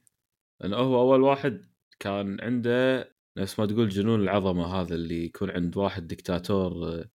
[0.60, 1.64] لأنه هو أول واحد
[2.00, 3.08] كان عنده
[3.38, 7.10] نفس ما تقول جنون العظمة هذا اللي يكون عند واحد دكتاتور آه،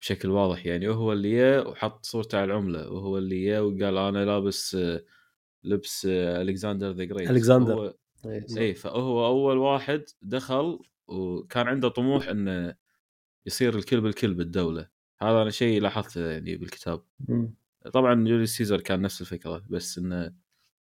[0.00, 0.66] بشكل واضح.
[0.66, 5.04] يعني وهو اللي جاء وحط صورته على العملة وهو اللي جاء وقال أنا لابس آه،
[5.64, 7.30] لبس آه، ألكسندر the great.
[7.30, 7.94] ألكسندر.
[8.26, 12.74] اي إيه، فهو أول واحد دخل وكان عنده طموح إنه
[13.46, 14.88] يصير الكل بالكل بالدولة.
[15.20, 17.02] هذا أنا شيء لاحظته يعني بالكتاب.
[17.92, 20.34] طبعا جوليوس سيزر كان نفس الفكرة بس إنه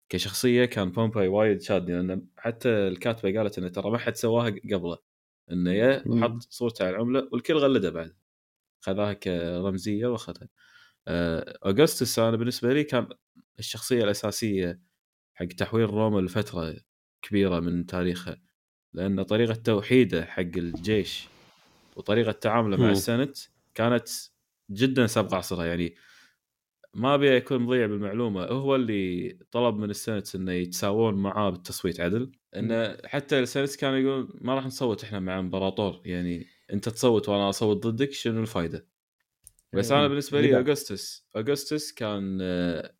[0.09, 4.97] كشخصية كان بومبي وايد شادني لأن حتى الكاتبة قالت إنه ترى ما حد سواها قبله
[5.51, 8.15] إنه يا وحط صورته على العملة والكل قلده بعد.
[8.81, 10.49] خذاها كرمزية وأخذها.
[11.07, 13.07] آه، اوغستس أنا بالنسبة لي كان
[13.59, 14.81] الشخصية الأساسية
[15.33, 16.75] حق تحويل روما لفترة
[17.21, 18.41] كبيرة من تاريخها
[18.93, 21.27] لأن طريقة توحيده حق الجيش
[21.95, 23.37] وطريقة تعامله مع ال senate
[23.73, 24.09] كانت
[24.71, 25.95] جدا سابقة عصرها يعني
[26.97, 31.99] ما أبي أكون مضيع بالمعلومة هو اللي طلب من ال senate إنه يتساوون معاه بالتصويت
[31.99, 36.89] عدل إنه حتى ال senate كان يقول ما راح نصوت إحنا مع امبراطور يعني أنت
[36.89, 38.87] تصوت وأنا أصوت ضدك شنو الفائده؟
[39.73, 42.93] بس أنا بالنسبة لي اوغستس اوغستس كان آه،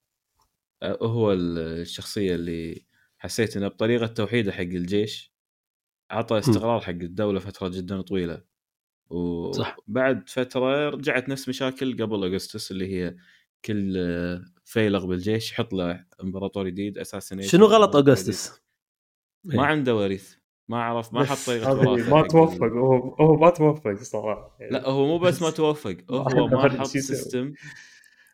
[0.84, 2.86] هو الشخصية اللي
[3.18, 5.34] حسيت إنه بطريقة توحيدة حق الجيش
[6.12, 8.44] اعطى استقرار حق الدولة فترة جدا طويلة.
[9.10, 13.16] وبعد فترة رجعت نفس مشاكل قبل اوغستس اللي هي
[13.66, 13.94] كل
[14.66, 18.62] فيلق بالجيش يحط له امبراطور جديد أساسا شنو غلط اوغستس؟
[19.44, 19.70] ما إيه.
[19.70, 20.36] عنده وريث
[20.68, 24.90] ما عرف ما حط طريقة وراثة ما توفق هو هو ما توفق صراحة يعني لا
[24.90, 27.54] هو مو بس ما توفق هو ما حط system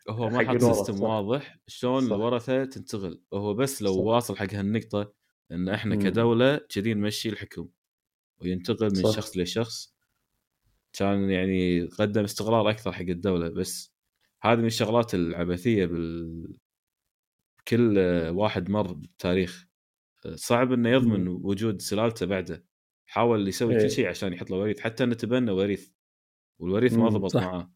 [0.10, 4.00] هو ما حط system واضح شلون الورثة تنتقل هو بس لو صح.
[4.00, 5.14] واصل حق هالنقطة
[5.52, 7.68] إن إحنا كدولة كذي نمشي الحكم
[8.42, 9.16] وينتقل من صح.
[9.16, 9.94] شخص لشخص
[10.94, 13.93] كان يعني قدم استقرار أكثر حق الدولة بس
[14.44, 16.58] هذه من الشغلات العبثية بال
[17.68, 17.98] كل
[18.30, 19.68] واحد مر بالتاريخ
[20.36, 22.66] صعب إنه يضمن وجود سلالته بعده.
[23.06, 23.88] حاول يسوي كل إيه.
[23.88, 25.92] شيء عشان يحط له وريث حتى إنه تبنى وريث
[26.60, 27.74] والوريث ما ضبط معاه.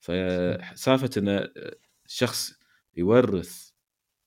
[0.00, 1.48] فسالفه إنه
[2.06, 2.52] شخص
[2.96, 3.70] يورث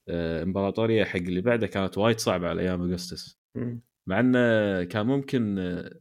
[0.08, 3.40] آه، إمبراطورية حق اللي بعده كانت وايد صعبة على أيام أغسطس.
[4.08, 6.00] مع إنه كان ممكن آه،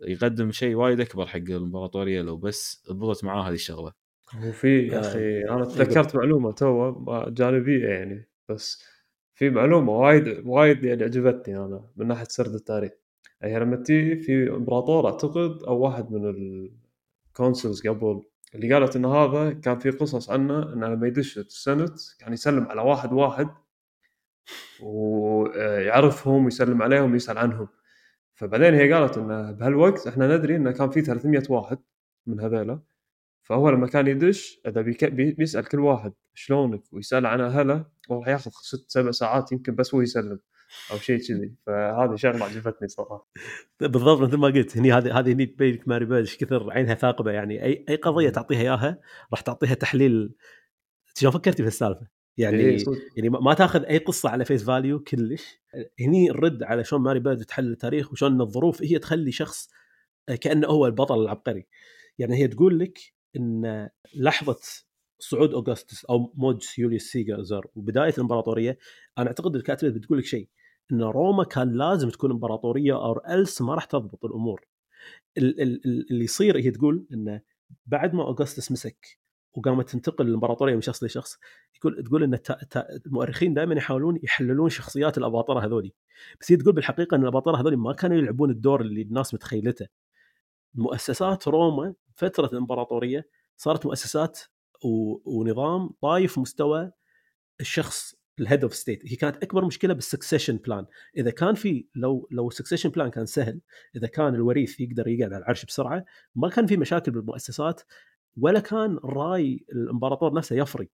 [0.00, 4.01] يقدم شيء وايد أكبر حق الإمبراطورية لو بس ضبط معاه هذه الشغلة.
[4.38, 6.94] هو في يا أخي أنا تذكرت معلومة تو
[7.28, 8.84] جانبية يعني بس
[9.34, 12.92] في معلومة وايد وايد يعني عجبتني أنا من ناحية سرد التاريخ.
[13.42, 16.34] هي لما تجي في إمبراطور أعتقد أو واحد من
[17.30, 18.22] ال consuls قبل
[18.54, 22.64] اللي قالت إن هذا كان في قصص عنه انه لما يدش ال senate كان يسلم
[22.64, 23.48] على واحد واحد
[24.82, 27.68] ويعرفهم ويسلم عليهم ويسأل عنهم.
[28.34, 31.78] فبعدين هي قالت إنه بهالوقت إحنا ندري إنه كان في 300 واحد
[32.26, 32.80] من هذيلا.
[33.42, 34.80] فهو لما كان يدش إذا
[35.10, 40.00] بيسأل كل واحد شلونك ويسأل عن اهله راح ياخذ ست سبع ساعات يمكن بس هو
[40.00, 40.38] يسلم
[40.92, 41.54] أو شيء كذي.
[41.66, 43.28] فهذه شغلة عجبتني صراحة.
[43.80, 47.30] بالضبط مثل ما قلت هني هذه هذه هني تبين لك ماري بيرد كثر عينها ثاقبة
[47.30, 47.64] يعني.
[47.64, 50.34] أي أي قضية تعطيها إياها راح تعطيها تحليل.
[51.16, 52.84] شلون فكرتي في السالفة؟ يعني إيه
[53.16, 55.62] يعني ما تاخذ أي قصة على face value كلش.
[56.00, 59.70] هني الرد على شلون ماري بيرد تحلل التاريخ وشلون الظروف هي تخلي شخص
[60.40, 61.66] كأنه هو البطل العبقري.
[62.18, 62.98] يعني هي تقول لك
[63.36, 64.58] إن لحظة
[65.18, 68.78] صعود اوغسطس أو موت يوليوس سيزر وبداية الإمبراطورية
[69.18, 70.48] أنا أعتقد الكاتبه بتقول لك شيء
[70.92, 74.66] إن روما كان لازم تكون إمبراطورية or else ما راح تضبط الأمور.
[75.38, 77.40] اللي يصير هي تقول انه
[77.86, 79.18] بعد ما اوغسطس مسك
[79.54, 81.38] وقامت تنتقل الامبراطوريه من شخص لشخص
[81.76, 82.38] يقول تقول إن
[83.06, 85.92] المؤرخين دائما يحاولون يحللون شخصيات الأباطرة هذولي.
[86.40, 89.86] بس هي تقول بالحقيقة إن الأباطرة هذولي ما كانوا يلعبون الدور اللي الناس متخيلته.
[90.74, 94.40] مؤسسات روما فترة الإمبراطورية صارت مؤسسات
[95.24, 96.92] ونظام طايف مستوى
[97.60, 101.86] الشخص ال head of state هي كانت أكبر مشكلة بال succession plan إذا كان في
[101.94, 103.60] لو لو ال succession plan كان سهل
[103.96, 106.04] إذا كان الوريث يقدر يقعد على العرش بسرعة
[106.34, 107.82] ما كان في مشاكل بالمؤسسات
[108.36, 110.88] ولا كان رأي الإمبراطور نفسه يفرق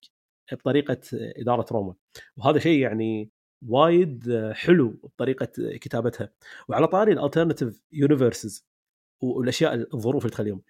[0.52, 1.94] بطريقة إدارة روما.
[2.36, 3.30] وهذا شيء يعني
[3.68, 6.30] وايد حلو بطريقة كتابتها.
[6.68, 8.67] وعلى طاري ال alternative universes
[9.20, 10.62] والأشياء الظروف اللي تخليهم.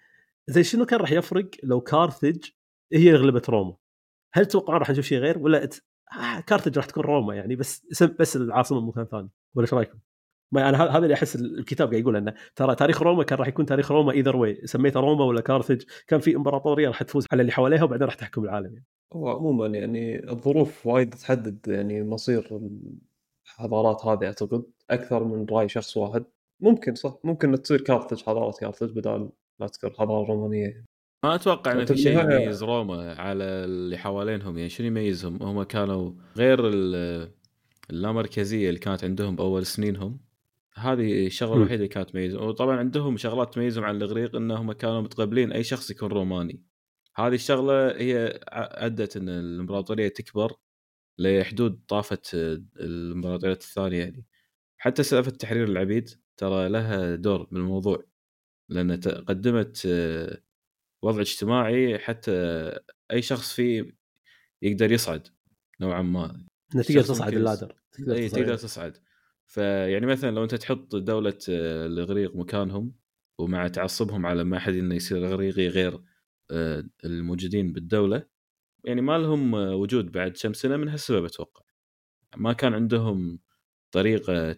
[0.47, 2.45] زي شنو كان راح يفرق لو كارثج
[2.93, 3.75] هي غلبت روما؟
[4.33, 5.69] هل تتوقعون راح نشوف شيء غير ولا
[6.19, 9.99] آه كارثج راح تكون روما يعني بس بس العاصمة مكان ثاني ولا إيش رأيكم؟
[10.51, 13.65] ما أنا هذا اللي أحس الكتاب قاعد يقول إنه ترى تاريخ روما كان راح يكون
[13.65, 17.51] تاريخ روما either way سميته روما ولا كارثج كان في إمبراطورية راح تفوز على اللي
[17.51, 18.85] حواليها وبعدين راح تحكم العالم يعني.
[19.13, 22.59] هو عموما يعني الظروف وايد تحدد يعني مصير
[23.45, 24.63] الحضارات هذه أعتقد.
[24.89, 26.25] أكثر من رأي شخص واحد.
[26.59, 29.29] ممكن صح ممكن تصير كارثج حضارة كارثج بدال
[29.59, 30.85] لا تذكر حضارة رومانية.
[31.23, 36.11] ما أتوقع ان في شيء يميز روما على اللي حوالينهم يعني شنو يميزهم؟ هم كانوا
[36.37, 36.59] غير
[37.89, 40.19] اللامركزية اللي كانت عندهم بأول سنينهم
[40.75, 45.51] هذه الشغلة الوحيدة اللي كانت تميزهم وطبعا عندهم شغلات تميزهم عن الإغريق انهم كانوا متقبلين
[45.51, 46.63] أي شخص يكون روماني.
[47.15, 50.53] هذه الشغلة هي أدت إن الإمبراطورية تكبر
[51.17, 52.21] لحدود طافة
[52.79, 54.25] الامبراطوريات الثانية يعني.
[54.77, 56.09] حتى سالفة تحرير العبيد
[56.39, 58.05] ترى لها دور بالموضوع
[58.69, 59.87] لأن قدمت
[61.01, 62.31] وضع اجتماعي حتى
[63.11, 63.97] أي شخص فيه
[64.61, 65.27] يقدر يصعد
[65.81, 66.45] نوعا ما.
[66.71, 68.97] تقدر تصعد اللادر تقدر إي تقدر تصعد.
[69.45, 72.95] فيعني مثلا لو أنت تحط دولة آه، الإغريق مكانهم
[73.39, 76.03] ومع تعصبهم على ما حد إنه يصير إغريقي غير
[76.51, 78.25] آه، الموجودين بالدولة
[78.83, 81.61] يعني ما لهم آه، وجود بعد كم سنة من هالسبب أتوقع.
[82.37, 83.39] ما كان عندهم
[83.91, 84.55] طريقة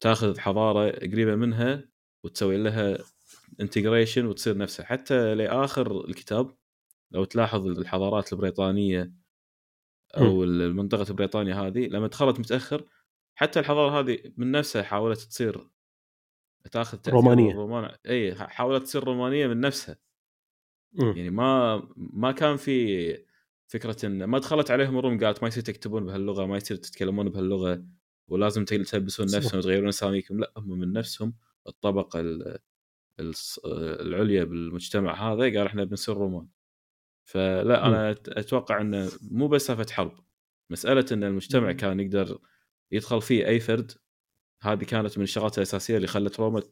[0.00, 1.88] تاخذ حضارة قريبة منها
[2.24, 2.98] وتسوي لها
[3.60, 4.86] integration وتصير نفسها.
[4.86, 6.56] حتى لآخر الكتاب
[7.10, 9.12] لو تلاحظ الحضارات البريطانية
[10.16, 12.84] أو المنطقة بريطانيا هذه لما دخلت متأخر
[13.34, 15.68] حتى الحضارة هذه من نفسها حاولت تصير
[16.72, 17.54] تاخذ رومانية.
[17.54, 19.96] Roman إي حاولت تصير رومانية من نفسها.
[20.92, 21.02] م.
[21.16, 23.26] يعني ما ما كان في
[23.68, 27.84] فكرة إن ما دخلت عليهم الروم قالت ما يصير تكتبون بهاللغة ما يصير تتكلمون بهاللغة.
[28.28, 31.34] ولازم تلبسون نفسهم وتغيرون اساميكم لا هم من نفسهم.
[31.68, 32.24] الطبقة
[34.00, 36.46] العليا بالمجتمع هذا قال إحنا بنصير رومان.
[37.24, 40.12] فلا أنا أتوقع إنه مو بس سالفة حرب.
[40.70, 42.38] مسألة إن المجتمع كان يقدر
[42.92, 43.92] يدخل فيه أي فرد
[44.62, 46.62] هذه كانت من الشغلات الأساسية اللي خلت روما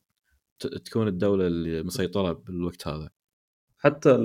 [0.85, 3.10] تكون الدولة المسيطره بالوقت هذا.
[3.78, 4.18] حتى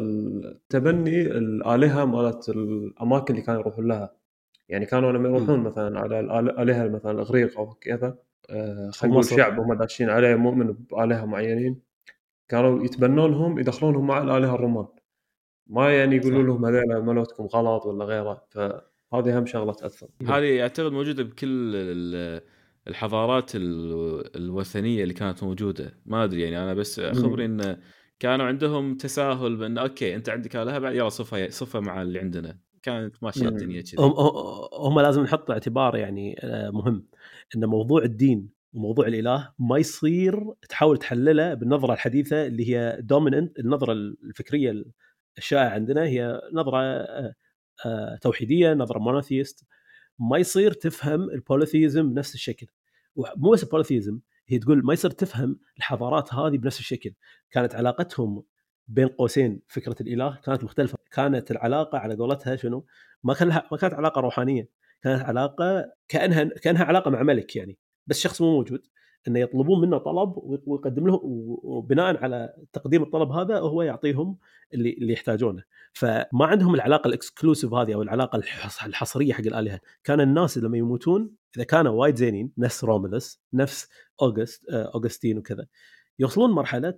[0.70, 4.19] تبني الآلهة مالت الأماكن اللي كانوا يروحون لها.
[4.70, 8.18] يعني كانوا لما يروحون مثلا على الالهه مثلا الأغريق أو كذا
[8.50, 11.82] آه، خلينا نقول شعب هم داشين عليه مؤمن بآلهة معينين
[12.48, 14.88] كانوا يتبنونهم يدخلونهم مع الآلهة الرومان
[15.68, 20.08] ما يعني يقولوا لهم هذول ملوتكم غلط ولا غيره فهذه أهم شغلة تأثر.
[20.28, 21.76] هذه اعتقد موجودة بكل
[22.88, 25.98] الحضارات الوثنية اللي كانت موجودة.
[26.06, 27.78] ما أدري يعني أنا بس خبري انه
[28.20, 32.58] كانوا عندهم تساهل بإن أوكي أنت عندك آلهة بعد يلا صفها صفها مع اللي عندنا.
[32.84, 33.96] كانت ماشيه الدنيا كذي.
[34.74, 37.08] هم, لازم نحط اعتبار يعني آه، مهم.
[37.56, 43.94] إن موضوع الدين وموضوع الإله ما يصير تحاول تحلله بالنظرة الحديثة اللي هي dominant النظرة
[43.94, 44.84] الفكرية
[45.38, 47.34] الشائعة عندنا هي نظرة آه،
[47.86, 49.66] آه، توحيدية نظرة monotheist
[50.20, 52.68] ما يصير تفهم ال polytheism بنفس الشكل.
[53.38, 57.14] مو بس ال polytheism هي تقول ما يصير تفهم الحضارات هذه بنفس الشكل.
[57.52, 58.44] كانت علاقتهم
[58.90, 60.98] بين قوسين فكرة الإله كانت مختلفة.
[61.12, 62.86] كانت العلاقة على قولتها شنو؟
[63.24, 64.70] ما كان لها ما كانت علاقة روحانية.
[65.02, 67.78] كانت علاقة كانها كأنها علاقة مع ملك يعني.
[68.08, 68.82] بس شخص مو موجود.
[69.28, 70.34] إنه يطلبون منه طلب
[70.66, 74.38] ويقدم له وبناء على تقديم الطلب هذا هو يعطيهم
[74.74, 75.64] اللي اللي يحتاجونه.
[75.94, 78.42] فما عندهم العلاقة ال exclusive هذه أو العلاقة
[78.86, 79.80] الحصرية حق الآلهة.
[80.04, 83.90] كان الناس لما يموتون إذا كانوا وايد زينين نفس رومولس نفس
[84.22, 85.66] اوغست آه، أوغستين وكذا
[86.20, 86.94] يوصلون مرحلة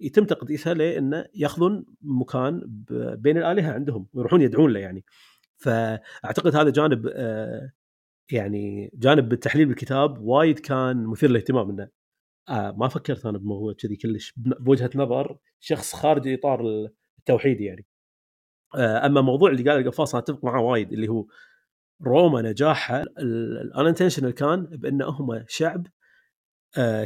[0.00, 2.62] يتم تقديسها لأنه يأخذون مكان
[3.16, 5.04] بين الآلهة عندهم ويروحون يدعون له يعني.
[5.56, 7.72] فأعتقد هذا جانب آه،
[8.30, 11.88] يعني جانب بالتحليل بالكتاب وايد كان مثير للاهتمام إنه
[12.48, 17.86] آه ما فكرت أنا بموضوع كذي كلش بوجهة نظر شخص خارج إطار التوحيد يعني.
[18.74, 21.26] آه أما موضوع اللي قال القفاص أنا أتفق معاه وايد اللي هو
[22.02, 23.04] روما نجاحها
[23.78, 25.86] ال intentional كان بان هم شعب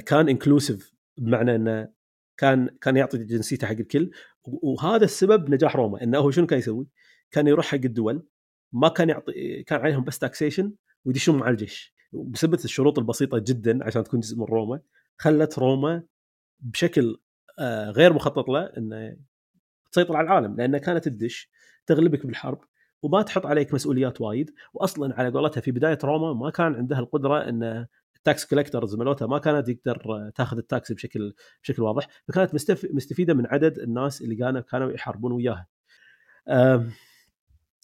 [0.06, 1.95] كان inclusive بمعنى إنه
[2.36, 4.10] كان كان يعطي جنسيته حق الكل.
[4.44, 6.86] وهذا السبب نجاح روما إنه هو شنو كان يسوي؟
[7.30, 8.26] كان يروح حق الدول
[8.72, 10.72] ما كان يعطي كان عليهم بس taxation
[11.04, 11.94] ويدشون مع الجيش.
[12.12, 14.80] بسبب الشروط البسيطة جدا عشان تكون جزء من روما
[15.18, 16.02] خلت روما
[16.60, 17.16] بشكل
[17.58, 19.16] آه، غير مخطط له إنه
[19.92, 21.50] تسيطر على العالم لأن كانت تدش
[21.86, 22.60] تغلبك بالحرب
[23.02, 24.50] وما تحط عليك مسؤوليات وايد.
[24.74, 27.86] واصلا على قولتها في بداية روما ما كان عندها القدرة ان
[28.26, 32.54] ال tax collectors مالتها ما كانت تقدر تاخذ ال tax بشكل بشكل واضح فكانت
[32.84, 35.66] مستفيدة من عدد الناس اللي كانوا كانوا يحاربون وياها.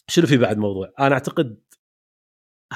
[0.09, 1.61] شنو في بعد موضوع؟ أنا أعتقد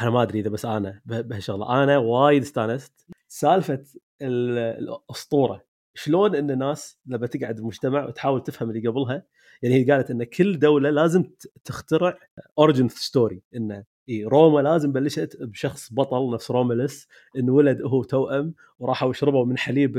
[0.02, 3.84] أنا ما أدري إذا بس أنا بهالشغلة أنا وايد استانست سالفة
[4.22, 5.64] الأسطورة
[5.94, 9.26] شلون إن الناس لما تقعد بمجتمع وتحاول تفهم اللي قبلها
[9.62, 11.24] يعني هي قالت إن كل دولة لازم
[11.64, 12.18] تخترع
[12.58, 18.54] origin story إنه إيه روما لازم بلشت بشخص بطل نفس روملس إنه ولد هو توأم
[18.78, 19.96] وراحوا شربوا من حليب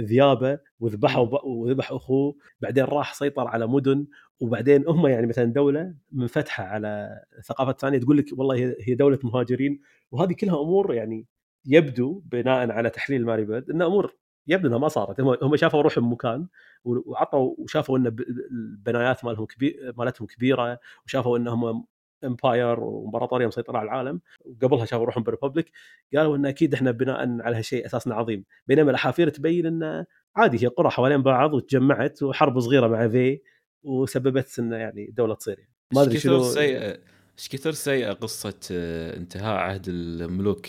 [0.00, 4.06] الذيابة وذبحوا وذبح أخوه بعدين راح سيطر على مدن
[4.40, 9.80] وبعدين هم يعني مثلا دولة منفتحة على ثقافات ثانية تقول لك والله هي دولة مهاجرين
[10.10, 11.26] وهذه كلها أمور يعني
[11.66, 14.14] يبدو بناء على تحليل ماري بيرد إنها أمور
[14.46, 16.46] يبدو إنها ما صارت هم شافوا روحهم بمكان
[16.84, 18.16] وعطوا وشافوا إن
[18.50, 21.84] البنايات مالهم كبير مالتهم كبيرة وشافوا إنهم
[22.24, 25.72] empire وامبراطوريه مسيطرة على العالم وقبلها شافوا روحهم ب republic
[26.16, 28.44] قالوا إن أكيد إحنا بناء على هالشيء اساسنا عظيم.
[28.66, 33.40] بينما الأحافير تبين انه عادي هي قرى حوالين بعض وتجمعت وحرب صغيرة مع في
[33.82, 35.72] وسببت انه يعني دوله تصير يعني.
[35.94, 36.98] ما أدري شنو سيئه
[37.38, 40.66] إيش كثر سيئة قصة آه، انتهاء عهد الملوك؟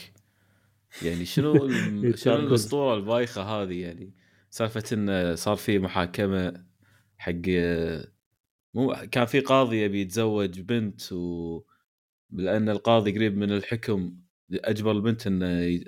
[1.02, 1.70] يعني شنو
[2.16, 4.14] شنو الأسطورة البايخة هذه يعني؟
[4.50, 6.64] سالفة انه صار في محاكمة
[7.18, 8.08] حق آه،
[8.74, 11.62] مو كان في قاضي يبي يتزوج بنت و
[12.32, 14.18] لأن القاضي قريب من الحكم
[14.54, 15.80] أجبر البنت إنه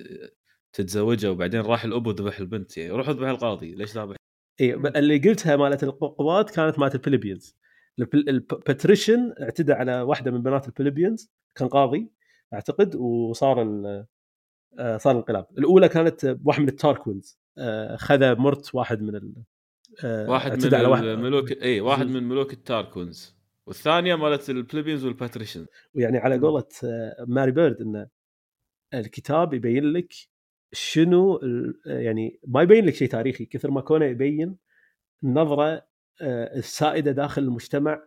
[0.73, 2.77] تتزوجها وبعدين راح الابو ذبح البنت.
[2.77, 4.15] يعني روح اذبح القاضي ليش ذابح؟
[4.61, 7.55] اي اللي قلتها مالت القوات كانت مالت ال plebeians
[8.13, 12.11] ال patrician اعتدى على واحدة من بنات ال plebeians كان قاضي
[12.53, 13.61] أعتقد وصار
[14.79, 17.39] آه، صار الانقلاب الأولى كانت واحد من ال Tarquins.
[17.57, 19.15] آه، خذ مرت واحد من
[20.03, 21.03] واحد من على واحد.
[21.03, 23.35] الملوك اي واحد من ملوك ال Tarquins.
[23.65, 25.65] والثانية مالت ال plebeians وال patrician.
[25.93, 28.07] ويعني على قولة آه، ماري بيرد انه
[28.93, 30.13] الكتاب يبين لك
[30.73, 31.39] شنو
[31.85, 34.57] يعني ما يبين لك شيء تاريخي كثر ما كونه يبين
[35.23, 35.85] النظره
[36.21, 38.03] آه، السائدة داخل المجتمع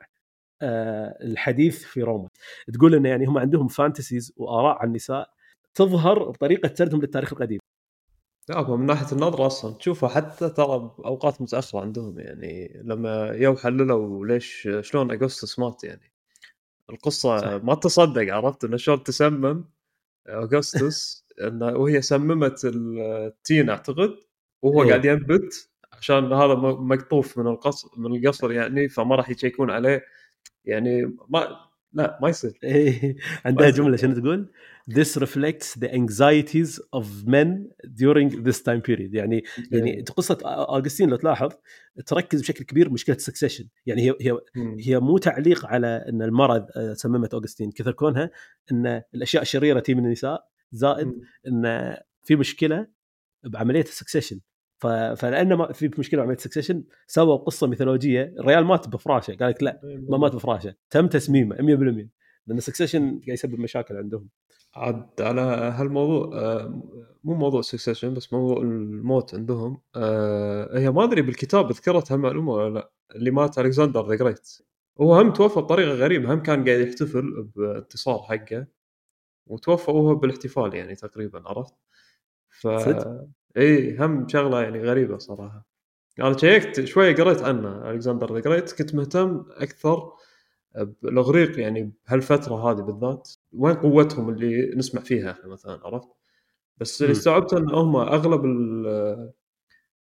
[1.23, 2.29] الحديث في روما.
[2.75, 5.31] تقول انه يعني هم عندهم fantasies وآراء عن النساء
[5.75, 7.59] تظهر بطريقة سردهم للتاريخ القديم.
[8.49, 9.75] لا من ناحية النظرة أصلا.
[9.75, 16.13] تشوفها حتى ترى بأوقات متأخرة عندهم يعني لما يو حللوا ليش شلون أغسطس مات يعني.
[16.91, 17.65] القصة صح.
[17.65, 19.65] ما تصدق عرفت؟ إنه شلون تسمم
[20.29, 24.15] أغسطس انه وهي سممت التين أعتقد
[24.63, 24.89] وهو إيه.
[24.89, 30.05] قاعد ينبت عشان هذا مقطوف من القصر من القصر يعني فما راح يشيكون عليه.
[30.65, 32.59] يعني ما لا ما يصير.
[32.65, 33.17] إيه،
[33.47, 34.53] عندها جملة شنو تقول؟
[34.89, 37.69] This reflects the anxieties of men
[38.03, 39.15] during this time period.
[39.15, 41.53] يعني يعني قصة اوغستين لو تلاحظ
[42.07, 44.39] تركز بشكل كبير بمشكله ال succession يعني هي هي
[44.81, 48.31] هي مو تعليق على إن المرض آه، سممت أوغستس كثر كونها
[48.73, 51.13] إن الأشياء الشريرة تي من النساء زائد
[51.47, 52.87] إن في مشكلة
[53.45, 54.41] بعملية ال succession
[55.17, 58.35] فلأن ما في مشكلة بعملية ال succession سووا قصة ميثولوجية.
[58.41, 60.75] الريال مات بفراشة قال لك لا ما مات بفراشة.
[60.91, 62.09] تم تسميمه 100%
[62.49, 64.29] لأن ال succession قاعد يسبب مشاكل عندهم.
[64.77, 66.83] عاد على هالموضوع آه،
[67.25, 72.75] مو موضوع succession بس موضوع الموت عندهم آه، هي ما أدري بالكتاب ذكرت هالمعلومة ولا
[72.75, 74.59] لا اللي مات Alexander the Great
[75.01, 78.67] هو هم توفى بطريقة غريبة هم كان قاعد يحتفل بانتصار حقه
[79.47, 81.75] وتوفى وهو بالاحتفال يعني تقريبا عرفت؟
[82.49, 82.67] ف
[83.57, 85.67] إي هم شغلة يعني غريبة صراحة.
[86.21, 90.13] أنا شيكت شوية قريت عنه Alexander the Great كنت مهتم أكثر
[90.75, 96.09] بالاغريق يعني بهالفترة هذه بالذات وين قوتهم اللي نسمع فيها إحنا مثلا عرفت؟
[96.79, 98.43] بس اللي استوعبته إن هم أغلب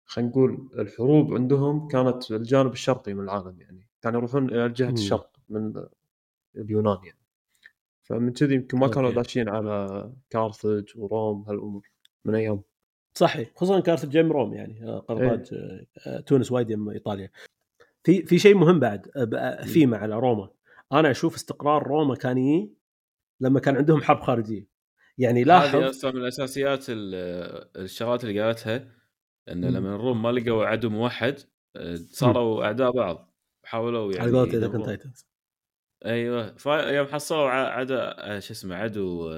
[0.06, 3.88] خلينا نقول الحروب عندهم كانت الجانب الشرقي من العالم يعني.
[4.02, 5.74] كانوا يروحون إلى جهة الشرق من
[6.56, 7.20] اليونان يعني.
[8.04, 11.90] فمن كذي يمكن ما كانوا داشين على Carthage وروم هالأمور
[12.26, 12.62] من أيام.
[13.14, 15.88] صحيح خصوصا Carthage جيم روم يعني آه، قرطاج إيه.
[16.08, 17.30] آه، تونس وايد يم إيطاليا.
[18.04, 20.50] في في شيء مهم بعد آه، فيما على روما.
[20.92, 22.78] أنا أشوف استقرار روما كان يجي
[23.42, 24.68] لما كان عندهم حرب خارجية.
[25.18, 28.92] يعني لاحظ هذه أصلا من الأساسيات الشغلات اللي قالتها
[29.50, 31.40] إن لما الروم ما لقوا عدو موحد
[31.96, 33.34] صاروا أعداء بعض
[33.64, 35.28] حاولوا يعني على ال continents
[36.06, 37.96] أيوه فيوم حصلوا عدو
[38.40, 39.32] شو اسمه عدو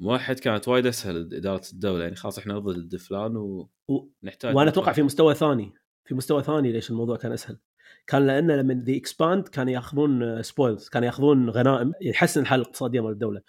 [0.00, 2.02] موحد كانت وايد أسهل إدارة الدولة.
[2.02, 5.72] يعني خلاص إحنا ضد فلان ونحتاج وأنا أتوقع في مستوى ثاني
[6.04, 7.58] في مستوى ثاني ليش الموضوع كان أسهل.
[8.06, 13.12] كان لأن لما they expand كانوا ياخذون spoils كانوا ياخذون غنائم يحسن الحاله الاقتصادية مال
[13.12, 13.40] الدولة.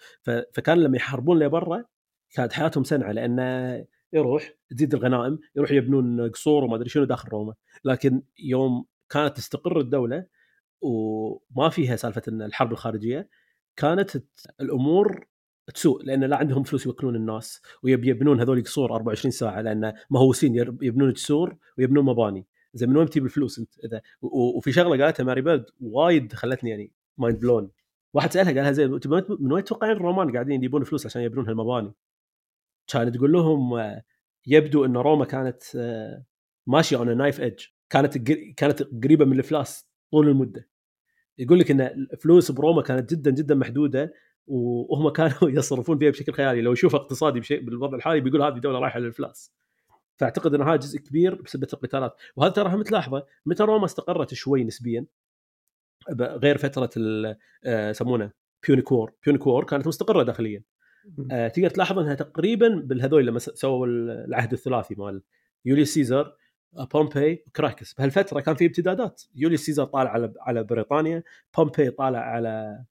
[0.52, 1.84] فكان لما يحاربون لبرا
[2.30, 7.54] كانت حياتهم سنعة لأنه يروح تزيد الغنائم يروح يبنون قصور وما أدري شنو داخل روما.
[7.84, 10.26] لكن يوم كانت تستقر الدولة
[10.80, 13.28] وما فيها سالفة إن الحرب الخارجية
[13.76, 14.16] كانت
[14.60, 15.26] الأمور
[15.74, 21.12] تسوء لأن لا عندهم فلوس يوكلون الناس ويبنون هذول قصور 24 ساعة لأن مهووسين يبنون
[21.12, 22.46] جسور ويبنون مباني.
[22.76, 26.92] زين من وين تجيب الفلوس أنت؟ إذا وفي شغلة قالتها ماري بيرد وايد خلتني يعني
[27.18, 27.70] mind blown
[28.14, 28.90] واحد سألها قالها زين
[29.40, 31.92] من وين تتوقعين الرومان قاعدين يجيبون فلوس عشان يبنون هالمباني؟
[32.86, 33.70] كانت تقول لهم
[34.46, 35.62] يبدو إن روما كانت
[36.66, 38.18] ماشية on knife edge كانت
[38.56, 40.68] كانت قريبة من الإفلاس طول المدة.
[41.38, 44.14] يقول لك إن الفلوس بروما كانت جدا جدا محدودة
[44.46, 46.60] وهم كانوا يصرفون فيها بشكل خيالي.
[46.60, 49.52] لو يشوف اقتصادي بالوضع الحالي بيقول هذه دولة رايحة للإفلاس.
[50.16, 52.16] فأعتقد ان هذا جزء كبير بسبب القتالات.
[52.36, 55.06] وهذا ترى هم تلاحظه متى روما استقرت شوي نسبيا
[56.20, 56.90] غير فترة
[57.64, 58.30] آه، يسمونه
[58.66, 59.12] بيونيكور.
[59.24, 60.62] بيونيكور كانت مستقرة داخليا.
[61.30, 65.22] آه، تقدر تلاحظ إنها تقريبا بالهذول لما سووا العهد الثلاثي مال
[65.64, 66.36] يوليو سيزر
[66.72, 71.22] بومبي وكراسس بهالفترة كان في امتدادات يوليو سيزر طالع على على بريطانيا
[71.56, 72.84] بومبي طالع على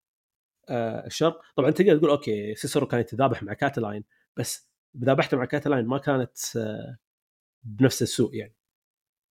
[0.68, 1.40] آه، الشرق.
[1.56, 4.04] طبعا تقدر تقول أوكي سيسرو كان يتذابح مع كاتلاين
[4.36, 4.70] بس
[5.04, 6.36] ذابحته مع كاتلاين ما كانت
[7.64, 8.54] بنفس السوء يعني.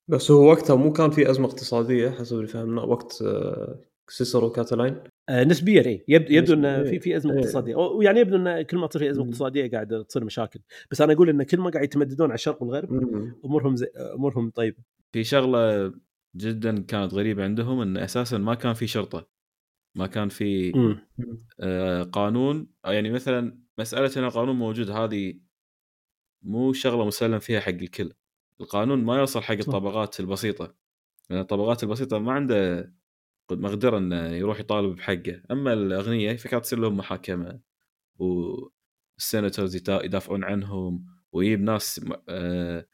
[0.08, 5.04] بس هو وقتها مو كان في أزمة اقتصادية حسب اللي فهمنا وقت آه، سيسرو كاتلاين
[5.30, 7.40] آه نسبيا اي يبدو يبدو إنه في في أزمة إيه.
[7.40, 7.76] اقتصادية.
[7.76, 10.60] ويعني يبدو إنه كل ما تصير في أزمة اقتصادية قاعد تصير مشاكل.
[10.92, 12.94] بس أنا أقول انه كل ما قاعد يتمددون على الشرق والغرب
[13.46, 14.78] أمورهم زي أمورهم طيبة.
[15.12, 15.94] في شغلة
[16.36, 19.28] جدا كانت غريبة عندهم إن أساسا ما كان في شرطة.
[19.96, 20.74] ما كان في
[21.60, 22.68] آه قانون.
[22.86, 25.40] يعني مثلا مسألة إن القانون موجود هذه
[26.46, 28.14] مو شغلة مسلم فيها حق الكل.
[28.64, 30.76] القانون ما يوصل حق الطبقات البسيطة.
[31.30, 32.94] لأن الطبقات البسيطة ما عنده
[33.52, 35.42] مقدرة إنه يروح يطالب بحقه.
[35.52, 37.60] أما الاغنياء فكانت تصير لهم محاكمة.
[38.16, 42.86] والسيناتورز يدافعون عنهم ويجيب ناس آه،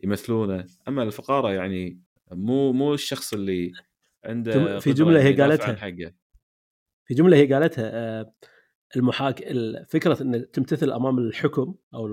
[0.00, 0.66] يمثلونه.
[0.88, 2.02] أما الفقارة يعني
[2.32, 3.72] مو مو الشخص اللي
[4.24, 5.74] عنده في جملة هي قالتها.
[5.74, 6.12] حقه.
[7.04, 8.34] في جملة هي قالتها آه،
[8.96, 9.44] المحاك
[9.88, 12.08] فكرة إن تمتثل أمام الحكم أو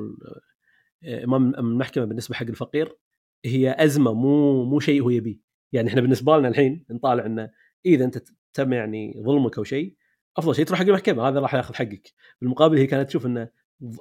[1.23, 2.97] إمام المحكمة بالنسبة حق الفقير
[3.45, 5.39] هي أزمة مو مو شيء هو يبيه.
[5.72, 7.49] يعني إحنا بالنسبة لنا الحين نطالع إنه
[7.85, 8.23] إذا أنت
[8.53, 9.95] تم يعني ظلمك أو شيء
[10.38, 12.13] أفضل شيء تروح حق المحكمة هذا راح ياخذ حقك.
[12.41, 13.49] بالمقابل هي كانت تشوف إنه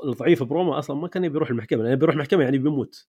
[0.04, 3.08] الضعيف بروما أصلا ما كان يبي يروح المحكمة لأنه بيروح المحكمة يعني بيموت.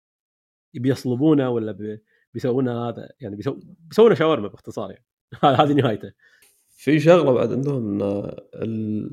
[0.74, 1.98] يبي يصلبونه ولا
[2.35, 3.61] بيسوون هذا يعني بيسو...
[3.89, 5.05] بيسوون شاورما باختصار يعني.
[5.61, 6.12] هذه نهايته.
[6.77, 8.02] في شغلة بعد عندهم
[8.55, 9.11] ال...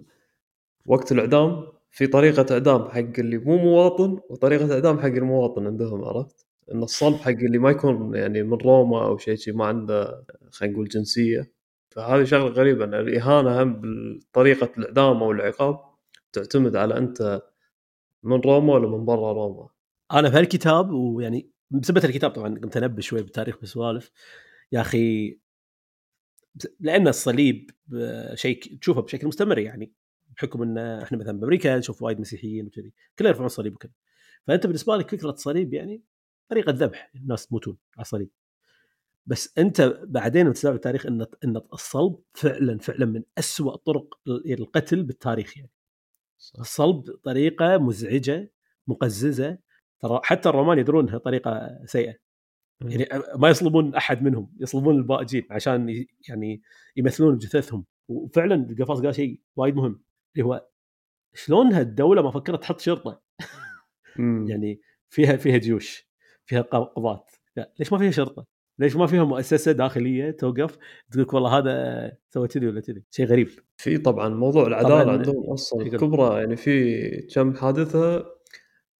[0.86, 6.51] وقت الإعدام في طريقة إعدام حق اللي مو مواطن وطريقة إعدام حق المواطن عندهم عرفت؟
[6.74, 10.74] إن الصلب حق اللي ما يكون يعني من روما أو شيء شيء ما عنده خلينا
[10.74, 11.52] نقول جنسية.
[11.90, 13.82] فهذه شغلة غريبة ان الإهانة هم
[14.20, 15.80] بطريقة الإعدام أو العقاب
[16.34, 17.42] تعتمد على أنت
[18.24, 19.70] من روما ولا من برا روما.
[20.14, 24.12] أنا في هالكتاب ويعني بسبب الكتاب طبعا قمت أنبه شوي بالتاريخ بالسوالف
[24.72, 25.38] يا أخي
[26.80, 27.72] لأن الصليب
[28.34, 29.92] شيء تشوفه بشكل مستمر يعني
[30.38, 32.94] بحكم إن إحنا مثلا بأمريكا نشوف وايد مسيحيين وكذي.
[33.20, 33.92] كلهم يرفعون الصليب وكذا
[34.48, 36.02] فأنت بالنسبة لك فكرة الصليب يعني
[36.50, 38.30] طريقة ذبح الناس تموتون على الصليب.
[39.26, 45.58] بس أنت بعدين تتابع التاريخ إن إن الصلب فعلا فعلا من أسوأ طرق القتل بالتاريخ
[45.58, 45.72] يعني.
[46.60, 48.52] الصلب طريقة مزعجة
[48.88, 49.58] مقززة
[50.00, 52.16] ترى حتى الرومان يدرون إنها طريقة سيئة.
[52.82, 56.62] يعني ما يصلبون أحد منهم يصلبون الباقيين عشان يعني
[56.96, 57.86] يمثلون جثثهم.
[58.08, 60.02] وفعلا قفاص قال شيء وايد مهم
[60.36, 60.68] اللي هو
[61.34, 63.22] شلون هالدولة ما فكرت تحط شرطة؟
[64.50, 66.11] يعني فيها فيها جيوش.
[66.52, 67.26] فيها قضاة
[67.80, 68.46] ليش ما فيها شرطة؟
[68.80, 70.78] ليش ما فيها مؤسسة داخلية توقف
[71.12, 73.50] تقول لك والله هذا سوى كذي ولا كذي؟ شيء غريب.
[73.78, 78.26] في طبعا موضوع العدالة عندهم أصلا كبرى يعني في كم حادثة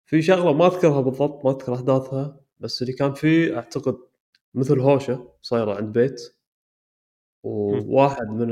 [0.06, 3.98] في شغلة ما أذكرها بالضبط ما أذكر احداثها بس اللي كان فيه أعتقد
[4.54, 6.22] مثل هوشة صايرة عند بيت
[7.44, 8.48] وواحد من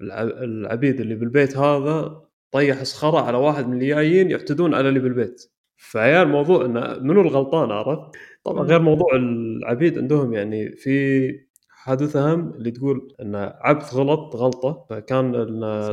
[0.00, 5.55] العبيد اللي بالبيت هذا طيح صخرة على واحد من اللي جايين يعتدون على اللي بالبيت.
[5.76, 12.50] فعيال الموضوع انه منو الغلطان عرفت؟ طبعا غير موضوع العبيد عندهم يعني في حادث اهم
[12.50, 15.32] اللي تقول إن عبد غلط غلطة فكان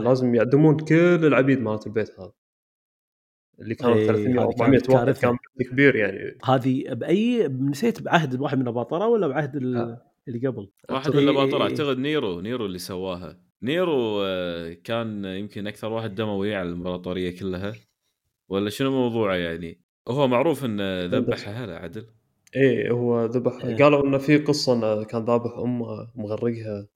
[0.04, 2.32] لازم يعدمون كل العبيد مالت البيت هذا.
[3.60, 5.38] اللي كانوا 300 400 واحد كان
[5.72, 6.38] كبير يعني.
[6.46, 11.98] هذه بأي نسيت بعهد واحد من الأباطرة ولا بعهد اللي قبل؟ واحد من الأباطرة أعتقد
[11.98, 13.40] نيرو نيرو اللي سواها.
[13.62, 17.74] نيرو آه، كان يمكن أكثر واحد دموي على الإمبراطورية كلها.
[18.54, 22.06] ولا شنو موضوعه يعني؟ هو معروف انه ذبحها هلا عدل.
[22.56, 23.66] إيه هو ذبح.
[23.66, 23.84] إيه.
[23.84, 26.88] قالوا إنه في قصة إنه كان ذابح أمه مغرقها.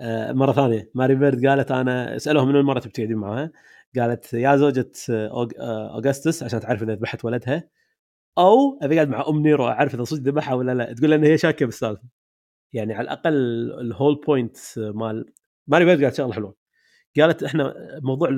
[0.00, 0.90] آه مرة ثانية.
[0.94, 3.52] ماري بيرد قالت أنا اسالوها من المره تبي تقعدين معها
[3.96, 7.68] قالت يا زوجة أوغستس عشان تعرف إذا ذبحت ولدها
[8.38, 10.92] أو أبي قاعد مع أم نيرو أعرف إذا صدق ذبحها ولا لا.
[10.92, 12.02] تقول إن هي شاكة بالسالفة.
[12.72, 13.34] يعني على الأقل
[13.80, 15.32] ال whole point مال
[15.66, 16.61] ماري بيرد قالت شغلة حلوة.
[17.20, 18.28] قالت إحنا موضوع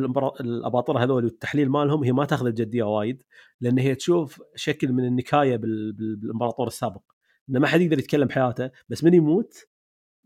[0.41, 3.23] الأباطرة هذول والتحليل مالهم هي ما تأخذ الجدية وايد
[3.61, 7.03] لأن هي تشوف شكل من النكاية بالامبراطور السابق.
[7.51, 9.67] إنه ما حد يقدر يتكلم بحياته بس من يموت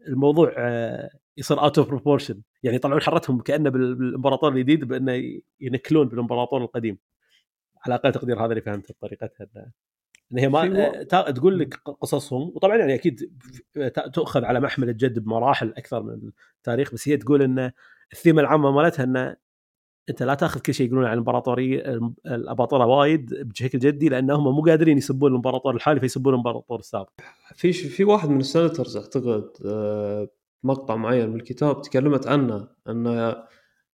[0.08, 6.62] الموضوع آه، يصير out of proportion يعني يطلعون حرتهم كأنه بالامبراطور الجديد بأنه ينكلون بالامبراطور
[6.62, 6.98] القديم.
[7.86, 9.72] على أقل تقدير هذا اللي فهمته بطريقتها.
[10.32, 12.42] ان هي ما تقول لك قصصهم.
[12.54, 13.32] وطبعا يعني أكيد
[14.12, 17.72] تؤخذ على محمل الجد بمراحل أكثر من التاريخ بس هي تقول ان
[18.12, 19.36] الثيمه العامه مالتها إنه
[20.10, 24.98] أنت لا تأخذ كل شيء يقولون عن الإمبراطورية الاباطره وايد بشكل جدي لانهم مو قادرين
[24.98, 27.10] يسبون الإمبراطور الحالي فيسبون الإمبراطور السابق.
[27.55, 30.28] في في واحد من ال senators أعتقد آه،
[30.64, 33.36] مقطع معين من الكتاب تكلمت عنه انه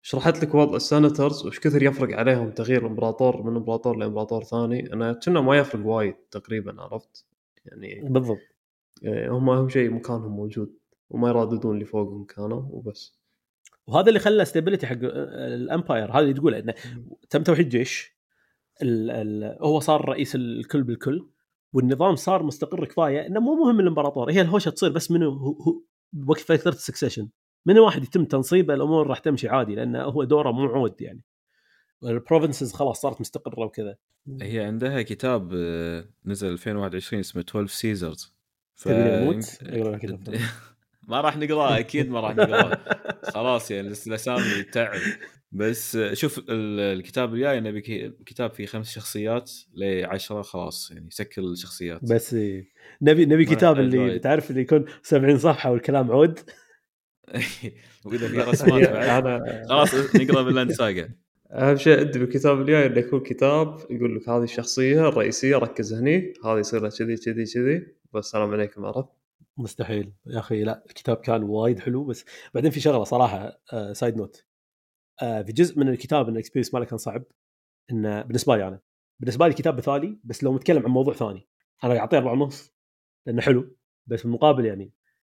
[0.02, 4.93] شرحت لك وضع ال senators وش كثر يفرق عليهم تغيير الإمبراطور من إمبراطور لإمبراطور ثاني
[4.93, 7.26] انه كنا ما يفرق وايد تقريبا عرفت؟
[7.64, 8.39] يعني بالضبط
[9.02, 10.74] يعني هم أهم شيء مكانهم موجود
[11.10, 13.21] وما يرددون اللي فوقهم كانوا وبس
[13.86, 16.74] وهذا اللي خلى stability حق ال empire هذا اللي تقوله انه
[17.30, 18.16] تم توحيد جيش
[18.82, 21.28] ال ال هو صار رئيس الكل بالكل
[21.72, 25.82] والنظام صار مستقر كفاية إنه مو مهم الإمبراطور هي الهوشة تصير بس منه هو
[26.26, 27.28] وقت فترة ال succession
[27.66, 31.22] من واحد يتم تنصيبه الأمور راح تمشي عادي لأنه هو دوره مو عود يعني.
[32.04, 33.96] ال provinces خلاص صارت مستقرة وكذا.
[34.42, 38.34] هي عندها كتاب آه، نزل 2021 اسمه 12 سيزرز
[38.74, 38.88] ف...
[41.08, 42.78] ما راح نقراه أكيد ما راح نقراه.
[43.22, 45.00] خلاص يعني الاسامي تعب.
[45.52, 47.80] بس شوف الكتاب الجاي نبي
[48.26, 52.04] كتاب فيه خمس شخصيات ل 10 خلاص يعني سكر الشخصيات.
[52.04, 52.34] بس
[53.02, 56.38] نبي نبي كتاب اللي تعرف اللي يكون 70 صفحة والكلام عود؟
[58.04, 59.66] وإذا في رسمات بعد.
[59.68, 61.10] خلاص نقرأ بال Vinland Saga
[61.52, 66.34] أهم شيء عندي بالكتاب الجاي انه يكون كتاب يقول لك هذه الشخصية الرئيسية ركز هني
[66.44, 67.86] هذا يصير له كذي كذي كذي.
[68.14, 69.21] بس السلام عليكم عرفت؟
[69.56, 70.12] مستحيل.
[70.26, 72.24] يا أخي لا الكتاب كان وايد حلو بس
[72.54, 74.46] بعدين في شغلة صراحة آه side note
[75.22, 77.24] آه في جزء من الكتاب إن ال experience ماله كان صعب
[77.90, 78.80] إنه بالنسبة لي أنا.
[79.20, 81.48] بالنسبة لي الكتاب مثالي بس لو متكلم عن موضوع ثاني.
[81.84, 82.72] أنا أعطيه أربعة ونص
[83.26, 83.76] لأنه حلو
[84.06, 84.92] بس في المقابل يعني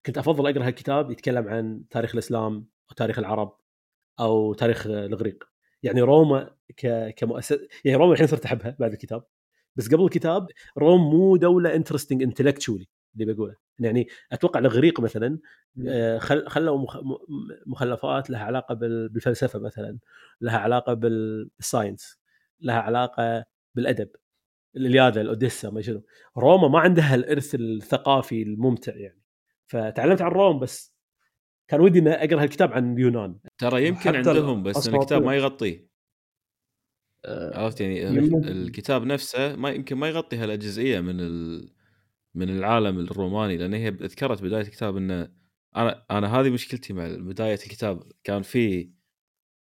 [0.05, 3.57] كنت أفضل أقرأ هالكتاب يتكلم عن تاريخ الإسلام أو تاريخ العرب
[4.19, 5.43] أو تاريخ الإغريق.
[5.83, 7.09] يعني روما ك...
[7.17, 9.23] كمؤسسه يعني روما الحين صرت أحبها بعد الكتاب
[9.75, 10.47] بس قبل الكتاب
[10.77, 15.39] Rome مو دولة interesting intellectually اللي بقوله يعني أتوقع الاغريق مثلا
[15.87, 16.17] آه،
[16.47, 16.87] خلوا
[17.67, 19.97] مخلفات لها علاقة بالفلسفة مثلا
[20.41, 22.19] لها علاقة بال science
[22.61, 24.09] لها علاقة بالأدب
[24.75, 26.03] الإلياذة الأوديسا ما شنو.
[26.37, 29.21] روما ما عندها الإرث الثقافي الممتع يعني.
[29.67, 30.95] فتعلمت عن روم بس
[31.67, 33.39] كان ودي إني أقرأ هالكتاب عن اليونان.
[33.57, 35.89] ترى يمكن عندهم بس الكتاب ما يغطيه.
[37.25, 38.19] آه، عرفت يعني
[38.51, 41.69] الكتاب نفسه ما يمكن ما يغطي هالجزئيه من ال...
[42.35, 45.31] من العالم الروماني لأن هي ذكرت بداية الكتاب إنه
[45.75, 48.11] أنا أنا هذه مشكلتي مع بداية الكتاب.
[48.23, 48.91] كان في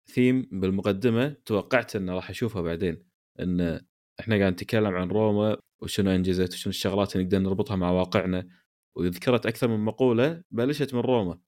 [0.07, 3.07] ثيم بالمقدمة توقعت إنه راح أشوفها بعدين
[3.41, 3.81] إن
[4.21, 8.49] إحنا قاعد نتكلم عن روما وشنو أنجزت وشنو الشغلات اللي نقدر نربطها مع واقعنا.
[8.97, 11.39] وذكرت أكثر من مقولة بلشت من روما.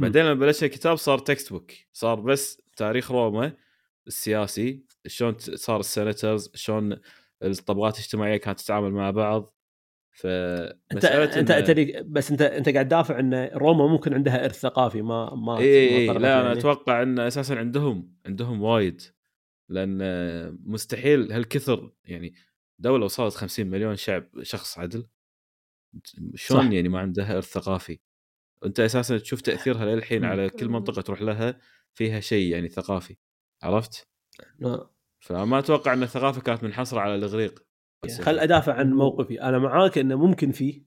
[0.00, 3.52] بعدين لما بلش الكتاب صار textbook صار بس تاريخ روما
[4.06, 6.96] السياسي شلون صار ال senators شلون
[7.42, 9.55] الطبقات الاجتماعية كانت تتعامل مع بعض.
[10.16, 12.12] ف أنت أنت إن...
[12.12, 16.06] بس أنت أنت قاعد تدافع إن روما ممكن عندها إرث ثقافي ما ما اي اي
[16.06, 16.40] لا يعني.
[16.40, 19.02] أنا أتوقع إن أساسا عندهم عندهم وايد
[19.68, 19.98] لأن
[20.64, 22.34] مستحيل هالكثر يعني
[22.78, 25.06] دولة وصلت 50 مليون شعب شخص عدل.
[26.34, 27.98] شلون يعني ما عندها إرث ثقافي؟
[28.64, 31.60] أنت أساسا تشوف تأثيرها للحين على كل منطقة تروح لها
[31.94, 33.16] فيها شيء يعني ثقافي
[33.62, 34.08] عرفت؟
[34.58, 34.90] لا.
[35.20, 37.65] فما أتوقع إن الثقافة كانت منحصرة على الإغريق.
[38.10, 39.42] خل أدافع عن موقفي.
[39.42, 40.82] أنا معاك إنه ممكن فيه.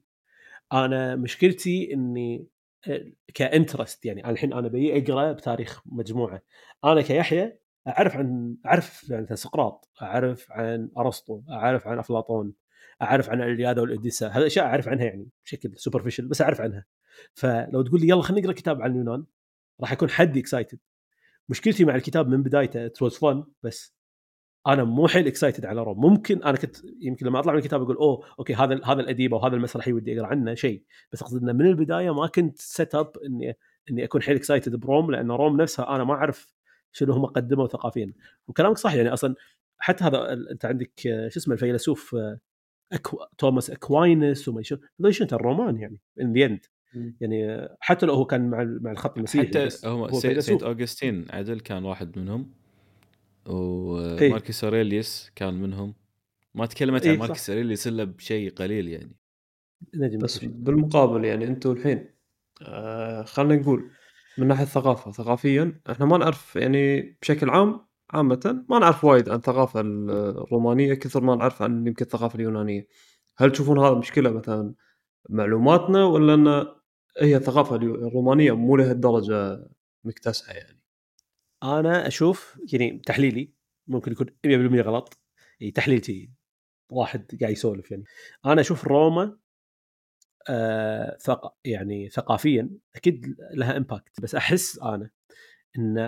[0.72, 2.46] أنا مشكلتي إني
[2.88, 4.24] آه، ك interest يعني.
[4.24, 6.42] أنا الحين أنا بي أقرأ بتاريخ مجموعة.
[6.84, 12.54] أنا كيحيى أعرف عن أعرف يعني سقراط أعرف عن أرسطو أعرف عن أفلاطون
[13.02, 16.84] أعرف عن الياذا والاوديسا هذه أشياء أعرف عنها يعني بشكل superficial بس أعرف عنها.
[17.34, 19.24] فلو تقول لي يلا خلينا نقرا كتاب عن اليونان
[19.80, 20.78] راح أكون حدي excited
[21.48, 23.94] مشكلتي مع الكتاب من بدايته تروز فن بس
[24.66, 26.00] أنا مو حيل excited على Rome.
[26.00, 29.40] ممكن أنا كنت يمكن لما أطلع من الكتاب أقول أوه okay هذا هذا الاديب أو
[29.40, 30.82] هذا المسرحي ودي أقرأ عنه شيء.
[31.12, 33.56] بس أقصد إنه من البداية ما كنت set up إني
[33.90, 36.54] إني أكون حيل excited ب Rome لأن Rome نفسها أنا ما أعرف
[36.92, 38.12] شنو هم قدموا ثقافيا.
[38.48, 39.34] وكلامك صح يعني أصلا
[39.78, 40.92] حتى هذا أنت عندك
[41.28, 42.16] شو اسمه الفيلسوف
[42.92, 43.18] أكو...
[43.38, 44.62] توماس اكواينس وما
[45.00, 46.66] هذول شنو الرومان يعني in the end
[47.20, 51.60] يعني حتى لو هو كان مع مع الخط المسيحي حتى هو, هو سيد اوغستين عدل
[51.60, 52.59] كان واحد منهم.
[53.46, 55.94] وماركس أوريليوس كان منهم.
[56.54, 59.16] ما تكلمت عن ماركس أوريليوس إلا بشيء قليل يعني.
[59.94, 62.10] بس بالمقابل يعني أنتم الحين
[62.62, 63.90] آه خلينا نقول
[64.38, 67.80] من ناحية الثقافه ثقافيا إحنا ما نعرف يعني بشكل عام
[68.10, 72.88] عامة ما نعرف وايد عن الثقافة الرومانية كثر ما نعرف عن يمكن الثقافة اليونانية.
[73.36, 74.74] هل تشوفون هذا مشكلة مثلا
[75.28, 76.66] معلوماتنا ولا إن
[77.20, 79.68] هي الثقافة الرومانية مو لهالدرجة
[80.04, 80.79] مكتسحة يعني؟
[81.62, 83.52] أنا أشوف يعني تحليلي
[83.86, 85.20] ممكن يكون 100% غلط.
[85.60, 86.30] يعني تحليلتي
[86.90, 88.04] واحد قاعد يسولف يعني.
[88.46, 89.38] أنا أشوف روما
[90.48, 95.10] آه ثق يعني ثقافيا أكيد لها impact بس أحس أنا
[95.78, 95.98] إن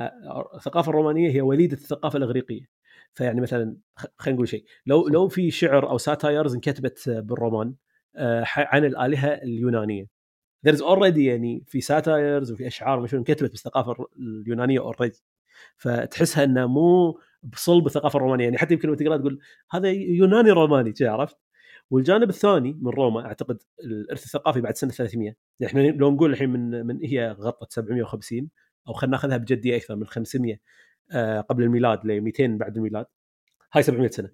[0.54, 2.68] الثقافة الرومانية هي وليده الثقافة الإغريقية.
[3.14, 3.76] فيعني مثلا
[4.18, 4.64] خلينا نقول شيء.
[4.86, 7.74] لو لو في شعر أو satires انكتبت بالرومان
[8.16, 10.06] آه عن الآلهة اليونانية.
[10.68, 15.22] Is already يعني في satires وفي أشعار مشهور انكتبت بالثقافة اليونانية already
[15.76, 19.38] فتحسها انه مو بصلب الثقافه الرومانيه يعني حتى يمكن لما تقرأ تقول
[19.70, 21.36] هذا يوناني روماني عرفت؟
[21.90, 25.36] والجانب الثاني من روما أعتقد الإرث الثقافي بعد سنة 300 يعني
[25.66, 28.48] إحنا لو نقول الحين من من هي غطت 750
[28.88, 30.56] أو خلينا ناخذها بجدية أكثر من 500
[31.12, 33.06] آه، قبل الميلاد ل 200 بعد الميلاد.
[33.72, 34.30] هاي 700 سنة.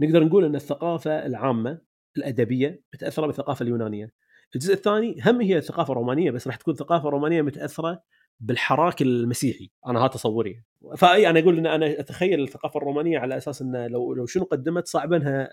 [0.00, 1.80] نقدر نقول إن الثقافة العامة
[2.16, 4.12] الأدبية متأثرة بالثقافة اليونانية.
[4.54, 8.02] الجزء الثاني هم هي ثقافة رومانية بس راح تكون ثقافة رومانية متأثرة
[8.40, 9.70] بالحراك المسيحي.
[9.86, 10.62] أنا هذا تصوري.
[10.96, 14.86] فأي أنا أقول إن أنا أتخيل الثقافة الرومانية على أساس انه لو لو شنو قدمت
[14.86, 15.48] صعب انها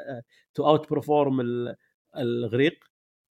[0.53, 1.41] to outperform
[2.17, 2.83] الاغريق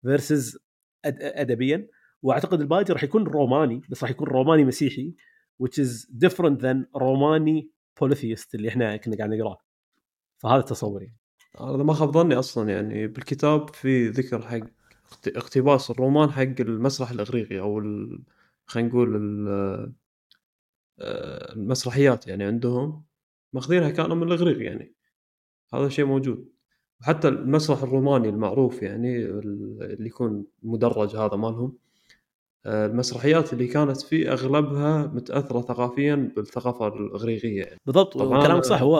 [0.02, 0.58] verses
[1.04, 1.88] ادبيا.
[2.22, 5.14] وأعتقد الباقي راح يكون روماني بس راح يكون روماني مسيحي
[5.62, 7.70] which is different than روماني
[8.00, 9.58] polytheist اللي إحنا كنا قاعد نقراه.
[10.38, 11.12] فهذا تصوري.
[11.60, 14.66] هذا ما خاب ظني أصلا يعني بالكتاب في ذكر حق
[15.26, 17.82] اقتباس الرومان حق المسرح الإغريقي أو
[18.72, 19.08] خلينا نقول
[21.00, 23.04] آه، المسرحيات يعني عندهم
[23.52, 24.94] ماخذينها كانوا من الاغريق يعني.
[25.74, 26.52] هذا شيء موجود.
[27.00, 31.78] وحتى المسرح الروماني المعروف يعني اللي يكون مدرج هذا مالهم
[32.66, 37.80] آه، المسرحيات اللي كانت فيه أغلبها متأثرة ثقافيا بالثقافة الاغريقيه يعني.
[37.86, 38.82] بالضبط كلامك صح.
[38.82, 38.98] هو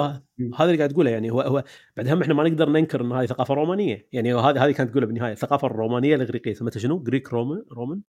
[0.57, 1.31] هذا اللي قاعد تقوله يعني.
[1.31, 1.65] هو هو
[1.97, 4.35] بعد هم إحنا ما نقدر ننكر إن هذه ثقافة رومانية يعني.
[4.35, 8.02] هذه هذه كانت تقولها بالنهايه الثقافة الرومانية الاغريقيه سميتها شنو؟ Greek Roman Roman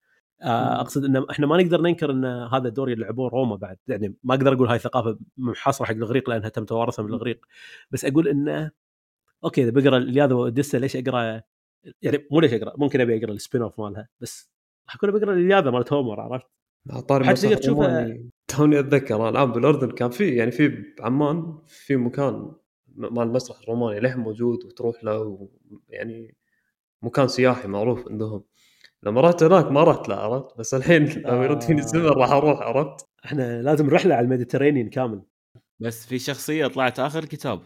[0.42, 3.76] أقصد إن إحنا ما نقدر ننكر إن هذا الدور يلعبوه روما بعد.
[3.88, 7.46] يعني ما أقدر أقول هاي ثقافة محاصره حق الإغريق لأنها تم توارثها من الإغريق.
[7.90, 8.70] بس أقول انه
[9.44, 11.42] okay إذا بقرا الياذا وأوديسا ليش أقرأ؟
[12.02, 14.50] يعني مو ليش أقرأ ممكن أبي أقرأ ال spin-off مالها بس
[14.86, 16.46] راح اكون بقرا الياذا مالت هومر عرفت؟
[17.08, 22.52] طاري حتى تقدر تشوفها توني أتذكر الآن بالأردن كان في يعني في بعمان في مكان
[22.96, 25.48] مال المسرح الروماني له موجود وتروح له
[25.88, 26.36] يعني
[27.02, 28.44] مكان سياحي معروف عندهم.
[29.02, 33.08] لما رحت هناك ما رحت لا عرفت؟ بس الحين لو يردني الزمن راح أروح عرفت؟
[33.24, 35.22] إحنا لازم رحلة على ال Mediterranean كامل.
[35.80, 37.62] بس في شخصية طلعت آخر الكتاب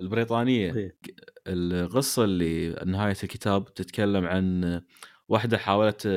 [0.00, 0.74] البريطانية.
[0.74, 0.98] إيه؟
[1.46, 4.80] القصة اللي نهاية الكتاب تتكلم عن
[5.28, 6.08] واحدة حاولت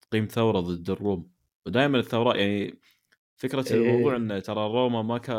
[0.00, 1.30] تقيم ثورة ضد الروم.
[1.66, 2.80] ودائما الثورات يعني
[3.36, 3.80] فكرة إيه.
[3.80, 5.38] الموضوع إن ترى روما ما كان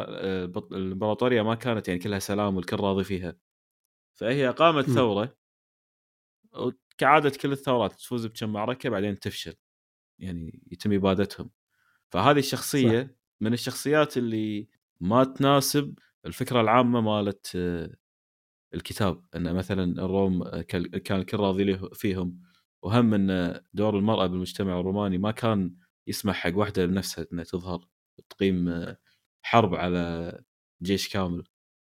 [0.72, 3.36] الإمبراطورية ما كانت يعني كلها سلام والكل راضي فيها.
[4.15, 4.94] فهي قامت م.
[4.94, 5.38] ثورة
[6.98, 9.53] وكعاده كل الثورات تفوز بكم معركة بعدين تفشل
[10.19, 11.49] يعني يتم إبادتهم.
[12.10, 13.10] فهذه الشخصية صح.
[13.41, 14.68] من الشخصيات اللي
[15.02, 17.57] ما تناسب الفكرة العامة مالت
[18.74, 19.26] الكتاب.
[19.36, 22.41] إن مثلا الروم كان الكل راضي فيهم.
[22.82, 25.76] وهم إن دور المرأة بالمجتمع الروماني ما كان
[26.07, 27.88] يسمح حق واحدة بنفسها إنها تظهر
[28.30, 28.95] تقيم
[29.41, 30.34] حرب على
[30.82, 31.44] جيش كامل.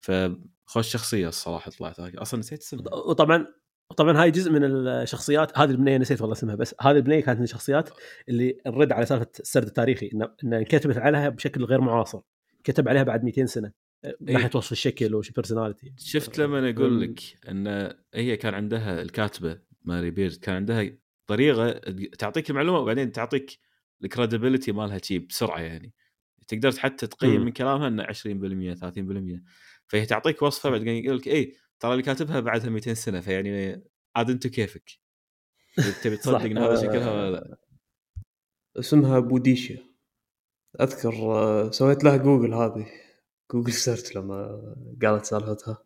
[0.01, 1.99] فخوش شخصية الصراحة طلعت.
[1.99, 2.93] أصلا نسيت اسمها.
[2.93, 3.47] وطبعا
[3.97, 7.43] طبعا هاي جزء من الشخصيات هذه البنية نسيت والله اسمها بس هذه البنية كانت من
[7.43, 7.89] الشخصيات
[8.29, 12.21] اللي الرد على سالفة السرد التاريخي ان إن انكتبت عليها بشكل غير معاصر
[12.63, 13.71] كتب عليها بعد 200 سنة
[14.03, 14.33] من إيه.
[14.33, 20.11] ناحيه وصف الشكل وش personality شفت لما أقول لك إن هي كان عندها الكاتبة ماري
[20.11, 20.89] بيرد كان عندها
[21.27, 21.71] طريقة
[22.19, 23.59] تعطيك المعلومة وبعدين تعطيك
[24.03, 25.93] ال credibility مالها شي بسرعة يعني.
[26.47, 29.41] تقدر حتى تقيم من كلامها انه 20% 30%
[29.87, 33.84] فهي تعطيك وصفة بعدين يقول لك اي ترى اللي كاتبها بعدها 200 سنة فيعني
[34.15, 34.89] عاد أنت كيفك؟
[36.03, 37.57] تبي تصدق إن هذا شكلها ولا لا؟
[38.80, 39.89] اسمها بوديشيا
[40.81, 42.88] أذكر آه، سويت لها جوجل هذه
[43.53, 44.61] Google search لما
[45.01, 45.84] قالت سالفتها.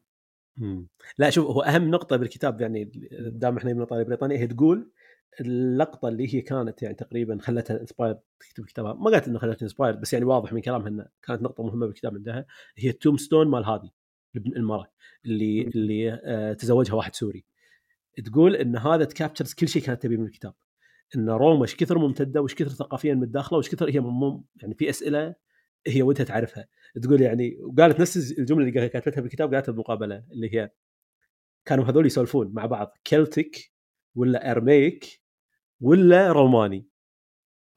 [1.18, 4.91] لا شوف هو أهم نقطة بالكتاب يعني دام إحنا من طالب بريطانيا هي تقول
[5.41, 8.94] اللقطة اللي هي كانت يعني تقريبا خلتها inspire تكتب كتابها.
[8.94, 12.14] ما قالت إنه خلتها inspire بس يعني واضح من كلامها إنه كانت نقطة مهمة بالكتاب
[12.15, 12.45] عندها
[12.78, 13.90] هي ال tombstone مال هذه.
[14.35, 14.91] المرأة
[15.26, 17.45] اللي اللي آه تزوجها واحد سوري.
[18.26, 20.53] تقول إن هذا captures كل شيء كانت تبيه من الكتاب.
[21.15, 24.89] إن روما إيش كثر ممتدة وايش كثر ثقافيا متداخلة وايش كثر هي مم يعني في
[24.89, 25.35] أسئلة
[25.88, 26.68] هي ودها تعرفها.
[27.01, 30.72] تقول يعني وقالت نفس الجملة اللي كاتبتها بالكتاب قالتها بالمقابله اللي هي
[31.65, 33.72] كانوا هذول يسولفون مع بعض Celtic
[34.15, 35.22] ولا Aramaic
[35.81, 36.88] ولا روماني.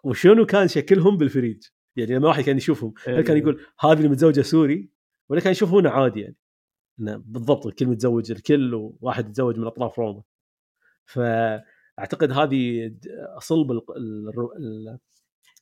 [0.04, 1.62] وشنو كان شكلهم بالفريج؟
[1.96, 3.42] يعني لما واحد كان يشوفهم هل كان إيه.
[3.42, 4.90] يقول هذه اللي متزوجة سوري
[5.28, 6.36] ولا كان يشوفونه عادي يعني؟
[6.98, 10.23] بالضبط الكل متزوج الكل وواحد يتزوج من أطراف روما
[11.05, 12.93] فأعتقد هذه
[13.39, 13.81] صلب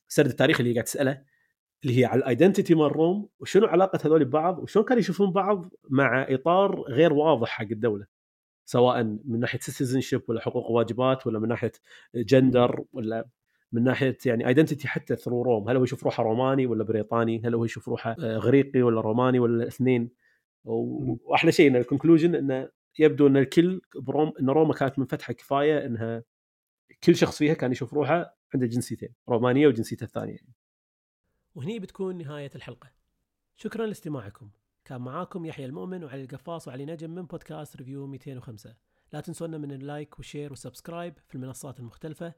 [0.09, 1.23] السرد التاريخي اللي قاعد تسأله
[1.83, 5.69] اللي هي على ال identity مال Rome وشنو علاقة هذول ببعض وشلون كانوا يشوفون بعض
[5.89, 8.05] مع إطار غير واضح حق الدولة.
[8.65, 11.71] سواء من ناحية citizenship ولا حقوق وواجبات ولا من ناحية
[12.15, 13.27] جندر ولا
[13.71, 15.69] من ناحية يعني identity حتى through Rome.
[15.69, 19.63] هل هو يشوف روحه روماني ولا بريطاني؟ هل هو يشوف روحه اغريقي ولا روماني ولا
[19.63, 20.09] الاثنين؟
[20.65, 22.69] وأحلى شيء إن ال conclusion انه
[22.99, 26.23] يبدو إن الكل ب Rome إن روما كانت منفتحه كفاية إنها
[27.03, 30.37] كل شخص فيها كان يشوف روحه عنده جنسيتين رومانية وجنسيته الثانية.
[31.55, 32.91] وهني بتكون نهاية الحلقة.
[33.55, 34.49] شكرا لاستماعكم.
[34.85, 38.75] كان معاكم يحيى المؤمن وعلي القفاص وعلي نجم من بودكاست Review 205
[39.13, 42.33] لا تنسونا من ال like وال share وال subscribe في المنصات المختلفة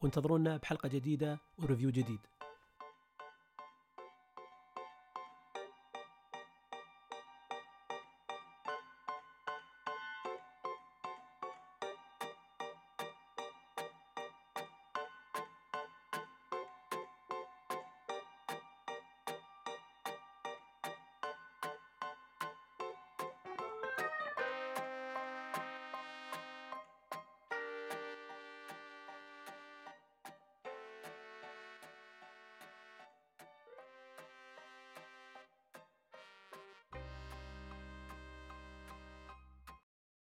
[0.00, 2.20] وانتظرونا بحلقة جديدة و review جديد.